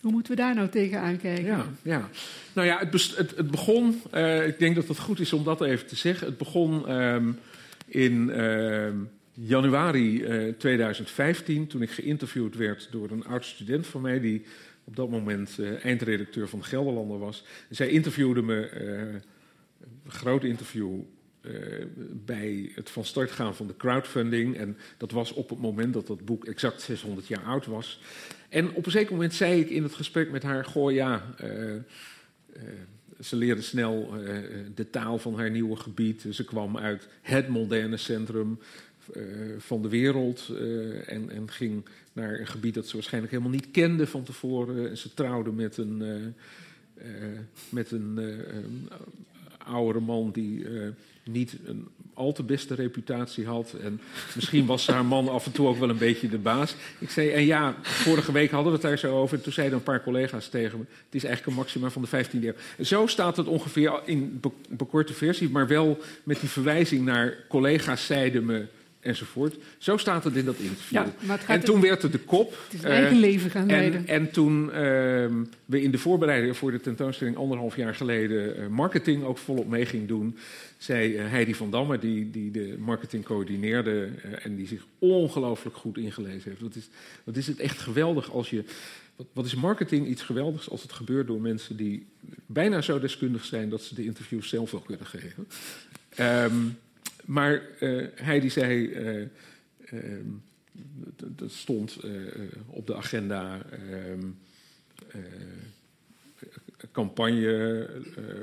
hoe 0.00 0.12
moeten 0.12 0.32
we 0.32 0.38
daar 0.40 0.54
nou 0.54 0.68
tegenaan 0.68 1.16
kijken? 1.16 1.44
Ja, 1.44 1.66
ja. 1.82 2.08
Nou 2.52 2.66
ja, 2.66 2.78
het, 2.78 3.16
het, 3.16 3.36
het 3.36 3.50
begon... 3.50 4.02
ik 4.46 4.58
denk 4.58 4.74
dat 4.74 4.88
het 4.88 4.98
goed 4.98 5.20
is 5.20 5.32
om 5.32 5.44
dat 5.44 5.60
even 5.60 5.86
te 5.86 5.96
zeggen. 5.96 6.26
Het 6.26 6.38
begon 6.38 6.92
um, 6.92 7.38
in... 7.86 8.30
Januari 9.38 10.22
uh, 10.22 10.52
2015, 10.52 11.66
toen 11.66 11.82
ik 11.82 11.90
geïnterviewd 11.90 12.56
werd 12.56 12.88
door 12.90 13.10
een 13.10 13.26
oud 13.26 13.44
student 13.44 13.86
van 13.86 14.00
mij, 14.00 14.20
die 14.20 14.42
op 14.84 14.96
dat 14.96 15.10
moment 15.10 15.56
uh, 15.60 15.84
eindredacteur 15.84 16.48
van 16.48 16.64
Gelderlander 16.64 17.18
was. 17.18 17.44
Zij 17.70 17.88
interviewde 17.88 18.42
me, 18.42 18.70
uh, 18.80 19.14
een 20.04 20.10
groot 20.10 20.44
interview, 20.44 21.00
bij 22.24 22.72
het 22.74 22.90
van 22.90 23.04
start 23.04 23.30
gaan 23.30 23.56
van 23.56 23.66
de 23.66 23.76
crowdfunding. 23.76 24.56
En 24.56 24.76
dat 24.96 25.10
was 25.10 25.32
op 25.32 25.48
het 25.48 25.58
moment 25.58 25.94
dat 25.94 26.06
dat 26.06 26.24
boek 26.24 26.44
exact 26.44 26.82
600 26.82 27.26
jaar 27.26 27.42
oud 27.44 27.66
was. 27.66 28.00
En 28.48 28.72
op 28.72 28.86
een 28.86 28.92
zeker 28.92 29.12
moment 29.12 29.34
zei 29.34 29.60
ik 29.60 29.70
in 29.70 29.82
het 29.82 29.94
gesprek 29.94 30.30
met 30.30 30.42
haar: 30.42 30.64
Goh, 30.64 30.92
ja. 30.92 31.34
ze 33.20 33.36
leerde 33.36 33.62
snel 33.62 34.14
de 34.74 34.90
taal 34.90 35.18
van 35.18 35.34
haar 35.34 35.50
nieuwe 35.50 35.76
gebied. 35.76 36.26
Ze 36.30 36.44
kwam 36.44 36.76
uit 36.76 37.08
het 37.22 37.48
moderne 37.48 37.96
centrum 37.96 38.58
van 39.58 39.82
de 39.82 39.88
wereld 39.88 40.48
uh, 40.52 41.12
en, 41.12 41.30
en, 41.30 41.50
ging 41.50 41.84
naar 42.12 42.40
een 42.40 42.46
gebied 42.46 42.74
dat 42.74 42.86
ze 42.86 42.94
waarschijnlijk 42.94 43.32
helemaal 43.32 43.54
niet 43.54 43.70
kende 43.70 44.06
van 44.06 44.22
tevoren. 44.22 44.90
En 44.90 44.96
ze 44.96 45.14
trouwde 45.14 45.52
met 45.52 45.76
een, 45.76 46.02
uh, 46.02 47.04
met 47.68 47.90
een 47.90 48.18
oudere 49.58 50.00
man 50.00 50.30
die 50.32 50.66
niet 51.24 51.56
een 51.64 51.88
al 52.16 52.32
te 52.32 52.42
beste 52.42 52.74
reputatie 52.74 53.46
had. 53.46 53.74
En 53.82 54.00
misschien 54.34 54.66
was 54.66 54.86
haar 54.86 55.04
man 55.04 55.28
af 55.28 55.46
en 55.46 55.52
toe 55.52 55.66
ook 55.66 55.78
wel 55.78 55.90
een 55.90 55.98
beetje 55.98 56.28
de 56.28 56.38
baas. 56.38 56.74
Ik 56.98 57.10
zei, 57.10 57.30
en 57.30 57.44
ja, 57.44 57.74
vorige 57.82 58.32
week 58.32 58.50
hadden 58.50 58.72
we 58.72 58.78
het 58.78 58.88
daar 58.88 58.98
zo 58.98 59.18
over. 59.18 59.36
En 59.36 59.42
toen 59.42 59.52
zeiden 59.52 59.78
een 59.78 59.84
paar 59.84 60.02
collega's 60.02 60.48
tegen 60.48 60.78
me: 60.78 60.84
het 61.04 61.14
is 61.14 61.24
eigenlijk 61.24 61.56
een 61.56 61.62
maxima 61.62 61.90
van 61.90 62.02
de 62.02 62.24
15e 62.24 62.44
eeuw. 62.44 62.84
Zo 62.84 63.06
staat 63.06 63.36
het 63.36 63.46
ongeveer 63.46 64.00
in 64.04 64.40
bekorte 64.68 65.12
versie, 65.12 65.50
maar 65.50 65.66
wel 65.66 65.98
met 66.22 66.40
die 66.40 66.48
verwijzing 66.48 67.04
naar 67.04 67.36
collega's 67.48 68.06
zeiden 68.06 68.44
me 68.44 68.66
enzovoort. 69.06 69.56
Zo 69.78 69.96
staat 69.96 70.24
het 70.24 70.36
in 70.36 70.44
dat 70.44 70.56
interview. 70.58 70.98
Ja, 70.98 71.38
en 71.46 71.64
toen 71.64 71.80
werd 71.80 72.02
het 72.02 72.12
de 72.12 72.18
kop. 72.18 72.50
Het 72.64 72.78
is 72.78 72.82
eigen 72.82 73.14
uh, 73.14 73.20
leven 73.20 73.50
gaan 73.50 73.66
leiden. 73.66 74.06
En, 74.06 74.06
en 74.06 74.30
toen 74.30 74.64
uh, 74.64 74.72
we 75.64 75.82
in 75.82 75.90
de 75.90 75.98
voorbereiding 75.98 76.56
voor 76.56 76.70
de 76.70 76.80
tentoonstelling 76.80 77.36
anderhalf 77.36 77.76
jaar 77.76 77.94
geleden 77.94 78.60
uh, 78.60 78.66
marketing 78.66 79.24
ook 79.24 79.38
volop 79.38 79.68
mee 79.68 79.86
ging 79.86 80.08
doen, 80.08 80.36
zei 80.78 81.16
Heidi 81.16 81.54
van 81.54 81.70
Damme, 81.70 81.98
die, 81.98 82.30
die 82.30 82.50
de 82.50 82.76
marketing 82.78 83.24
coördineerde 83.24 84.08
en 84.42 84.56
die 84.56 84.66
zich 84.66 84.86
ongelooflijk 84.98 85.76
goed 85.76 85.98
ingelezen 85.98 86.50
heeft. 86.50 86.60
Wat 86.60 86.74
is, 86.74 86.88
wat 87.24 87.36
is 87.36 87.46
het 87.46 87.60
echt 87.60 87.78
geweldig 87.78 88.30
als 88.32 88.50
je. 88.50 88.64
Wat, 89.16 89.26
wat, 89.32 89.44
is 89.44 89.54
marketing 89.54 90.06
iets 90.06 90.22
geweldigs 90.22 90.70
als 90.70 90.82
het 90.82 90.92
gebeurt 90.92 91.26
door 91.26 91.40
mensen 91.40 91.76
die 91.76 92.06
bijna 92.46 92.80
zo 92.80 93.00
deskundig 93.00 93.44
zijn 93.44 93.68
dat 93.68 93.82
ze 93.82 93.94
de 93.94 94.04
interviews 94.04 94.48
zelf 94.48 94.70
wel 94.70 94.80
kunnen 94.80 95.06
geven. 95.06 95.46
Um, 96.20 96.78
maar 97.26 97.62
uh, 97.80 98.06
hij 98.14 98.40
die 98.40 98.50
zei, 98.50 98.86
uh, 98.86 99.26
uh, 99.92 100.20
dat 101.16 101.50
stond 101.50 101.98
op 102.66 102.86
de 102.86 102.94
agenda, 102.94 103.62
ehm, 103.62 104.26
campagne, 106.92 107.88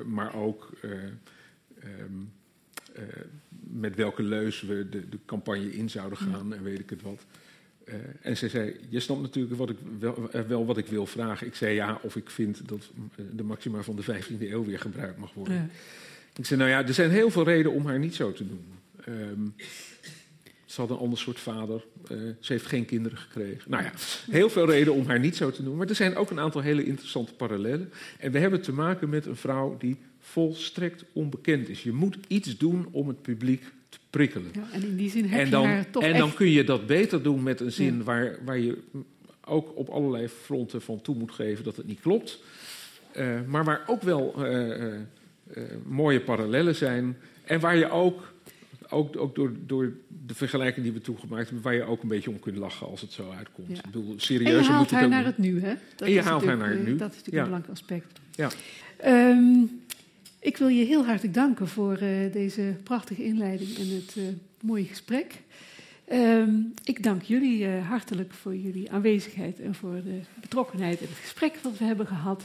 maar 0.05 0.35
ook 0.35 0.71
ehm, 0.81 2.11
met 3.59 3.95
welke 3.95 4.23
leus 4.23 4.61
we 4.61 4.89
de, 4.89 5.09
de, 5.09 5.17
campagne 5.25 5.73
in 5.73 5.89
zouden 5.89 6.17
gaan 6.17 6.53
en 6.53 6.63
weet 6.63 6.79
ik 6.79 6.89
het 6.89 7.01
wat. 7.01 7.25
en 8.21 8.37
zij 8.37 8.49
zei, 8.49 8.75
je 8.89 8.99
snapt 8.99 9.21
natuurlijk 9.21 9.55
wat 9.55 9.69
ik 9.69 9.77
wel, 9.99 10.29
wel, 10.47 10.65
wat 10.65 10.77
ik 10.77 10.87
wil 10.87 11.05
vragen. 11.05 11.47
Ik 11.47 11.55
zei 11.55 11.75
ja, 11.75 11.99
of 12.01 12.15
ik 12.15 12.29
vind 12.29 12.67
dat 12.67 12.91
de 13.31 13.43
maxima 13.43 13.81
van 13.81 13.95
de 13.95 14.03
15e 14.03 14.39
eeuw 14.39 14.65
weer 14.65 14.79
gebruikt 14.79 15.17
mag 15.17 15.33
worden. 15.33 15.55
Ja. 15.55 15.69
Ik 16.35 16.45
zei, 16.45 16.59
nou 16.59 16.71
ja, 16.71 16.87
er 16.87 16.93
zijn 16.93 17.11
heel 17.11 17.29
veel 17.29 17.43
redenen 17.43 17.73
om 17.73 17.85
haar 17.85 17.99
niet 17.99 18.15
zo 18.15 18.31
te 18.31 18.47
doen. 18.47 18.65
Um, 19.07 19.55
ze 20.65 20.81
had 20.81 20.89
een 20.89 20.97
ander 20.97 21.19
soort 21.19 21.39
vader. 21.39 21.85
Uh, 22.11 22.17
ze 22.39 22.53
heeft 22.53 22.65
geen 22.65 22.85
kinderen 22.85 23.17
gekregen. 23.17 23.71
Nou 23.71 23.83
ja, 23.83 23.91
heel 24.31 24.49
veel 24.49 24.65
redenen 24.65 24.93
om 24.93 25.05
haar 25.05 25.19
niet 25.19 25.35
zo 25.35 25.51
te 25.51 25.63
doen. 25.63 25.77
Maar 25.77 25.87
er 25.87 25.95
zijn 25.95 26.15
ook 26.15 26.29
een 26.29 26.39
aantal 26.39 26.61
hele 26.61 26.85
interessante 26.85 27.33
parallellen. 27.33 27.91
En 28.19 28.31
we 28.31 28.39
hebben 28.39 28.61
te 28.61 28.73
maken 28.73 29.09
met 29.09 29.25
een 29.25 29.35
vrouw 29.35 29.77
die 29.77 29.97
volstrekt 30.19 31.03
onbekend 31.13 31.69
is. 31.69 31.83
Je 31.83 31.91
moet 31.91 32.17
iets 32.27 32.57
doen 32.57 32.87
om 32.91 33.07
het 33.07 33.21
publiek 33.21 33.63
te 33.89 33.97
prikkelen. 34.09 34.51
Ja, 34.53 34.67
en 34.71 34.83
in 34.83 34.95
die 34.95 35.09
zin 35.09 35.25
heb 35.25 35.39
en 35.39 35.49
dan, 35.49 35.61
je 35.61 35.67
haar 35.67 35.89
toch 35.89 36.03
En 36.03 36.17
dan 36.17 36.33
kun 36.33 36.49
je 36.49 36.63
dat 36.63 36.87
beter 36.87 37.23
doen 37.23 37.43
met 37.43 37.59
een 37.59 37.71
zin 37.71 38.03
waar, 38.03 38.37
waar 38.45 38.59
je 38.59 38.77
ook 39.45 39.77
op 39.77 39.89
allerlei 39.89 40.27
fronten 40.27 40.81
van 40.81 41.01
toe 41.01 41.15
moet 41.15 41.31
geven 41.31 41.63
dat 41.63 41.75
het 41.75 41.87
niet 41.87 42.01
klopt. 42.01 42.39
Uh, 43.17 43.41
maar 43.47 43.63
waar 43.63 43.83
ook 43.87 44.01
wel 44.01 44.33
uh, 44.37 44.93
mooie 45.85 46.19
parallellen 46.19 46.75
zijn. 46.75 47.17
En 47.43 47.59
waar 47.59 47.77
je 47.77 47.89
ook 47.89 48.33
ook, 48.89 49.17
ook 49.17 49.35
door, 49.35 49.51
door 49.65 49.93
de 50.25 50.33
vergelijking 50.35 50.85
die 50.85 50.93
we 50.93 51.01
toegemaakt 51.01 51.45
hebben, 51.45 51.63
waar 51.63 51.73
je 51.73 51.83
ook 51.83 52.01
een 52.01 52.07
beetje 52.07 52.29
om 52.29 52.39
kunt 52.39 52.57
lachen 52.57 52.87
als 52.87 53.01
het 53.01 53.11
zo 53.11 53.31
uitkomt. 53.37 53.67
Ja. 53.67 53.75
Ik 53.75 53.81
bedoel, 53.81 54.13
serieus. 54.17 54.49
En 54.49 54.63
je 54.63 54.69
haalt 54.69 54.91
haar 54.91 55.07
naar 55.07 55.25
het 55.25 55.37
nu, 55.37 55.61
hè? 55.61 55.73
Dat 55.95 56.07
en 56.07 56.13
je 56.13 56.21
haalt 56.21 56.45
haar 56.45 56.57
naar 56.57 56.69
het 56.69 56.85
nu. 56.85 56.95
Dat 56.95 57.11
is 57.11 57.17
natuurlijk 57.17 57.35
ja. 57.35 57.39
een 57.39 57.45
belangrijk 57.45 57.79
aspect. 57.79 58.19
Ja. 58.35 58.49
Um, 59.29 59.81
ik 60.39 60.57
wil 60.57 60.67
je 60.67 60.85
heel 60.85 61.05
hartelijk 61.05 61.33
danken 61.33 61.67
voor 61.67 62.01
uh, 62.01 62.31
deze 62.31 62.75
prachtige 62.83 63.23
inleiding 63.23 63.77
en 63.77 63.87
het 63.89 64.15
uh, 64.17 64.23
mooie 64.61 64.85
gesprek. 64.85 65.33
Um, 66.11 66.73
ik 66.83 67.03
dank 67.03 67.21
jullie 67.21 67.59
uh, 67.59 67.87
hartelijk 67.87 68.33
voor 68.33 68.55
jullie 68.55 68.91
aanwezigheid 68.91 69.59
en 69.59 69.75
voor 69.75 70.01
de 70.03 70.19
betrokkenheid 70.41 70.99
en 70.99 71.07
het 71.07 71.17
gesprek 71.17 71.53
dat 71.61 71.77
we 71.77 71.85
hebben 71.85 72.07
gehad. 72.07 72.43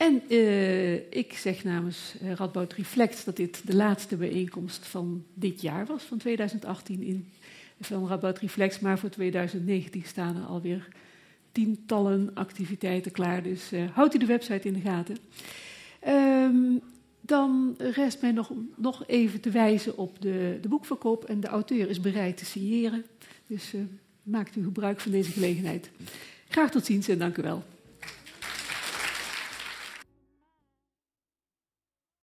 En 0.00 0.22
uh, 0.28 0.94
ik 0.94 1.32
zeg 1.32 1.64
namens 1.64 2.14
uh, 2.22 2.32
Radboud 2.32 2.72
Reflect 2.72 3.24
dat 3.24 3.36
dit 3.36 3.66
de 3.66 3.76
laatste 3.76 4.16
bijeenkomst 4.16 4.86
van 4.86 5.24
dit 5.34 5.60
jaar 5.60 5.86
was, 5.86 6.02
van 6.02 6.18
2018 6.18 7.02
in, 7.02 7.28
van 7.80 8.08
Radboud 8.08 8.38
Reflex. 8.38 8.78
Maar 8.78 8.98
voor 8.98 9.08
2019 9.08 10.02
staan 10.06 10.36
er 10.36 10.42
alweer 10.42 10.88
tientallen 11.52 12.30
activiteiten 12.34 13.12
klaar. 13.12 13.42
Dus 13.42 13.72
uh, 13.72 13.90
houdt 13.92 14.14
u 14.14 14.18
de 14.18 14.26
website 14.26 14.68
in 14.68 14.72
de 14.72 14.80
gaten. 14.80 15.16
Um, 16.08 16.80
dan 17.20 17.74
rest 17.78 18.20
mij 18.20 18.32
nog, 18.32 18.52
nog 18.76 19.04
even 19.06 19.40
te 19.40 19.50
wijzen 19.50 19.96
op 19.96 20.22
de, 20.22 20.58
de 20.60 20.68
boekverkoop. 20.68 21.24
En 21.24 21.40
de 21.40 21.48
auteur 21.48 21.88
is 21.88 22.00
bereid 22.00 22.36
te 22.36 22.44
signeren. 22.44 23.04
Dus 23.46 23.74
maakt 24.22 24.56
u 24.56 24.62
gebruik 24.62 25.00
van 25.00 25.12
deze 25.12 25.30
gelegenheid. 25.30 25.90
Graag 26.48 26.70
tot 26.70 26.84
ziens 26.84 27.08
en 27.08 27.18
dank 27.18 27.36
u 27.36 27.42
wel. 27.42 27.62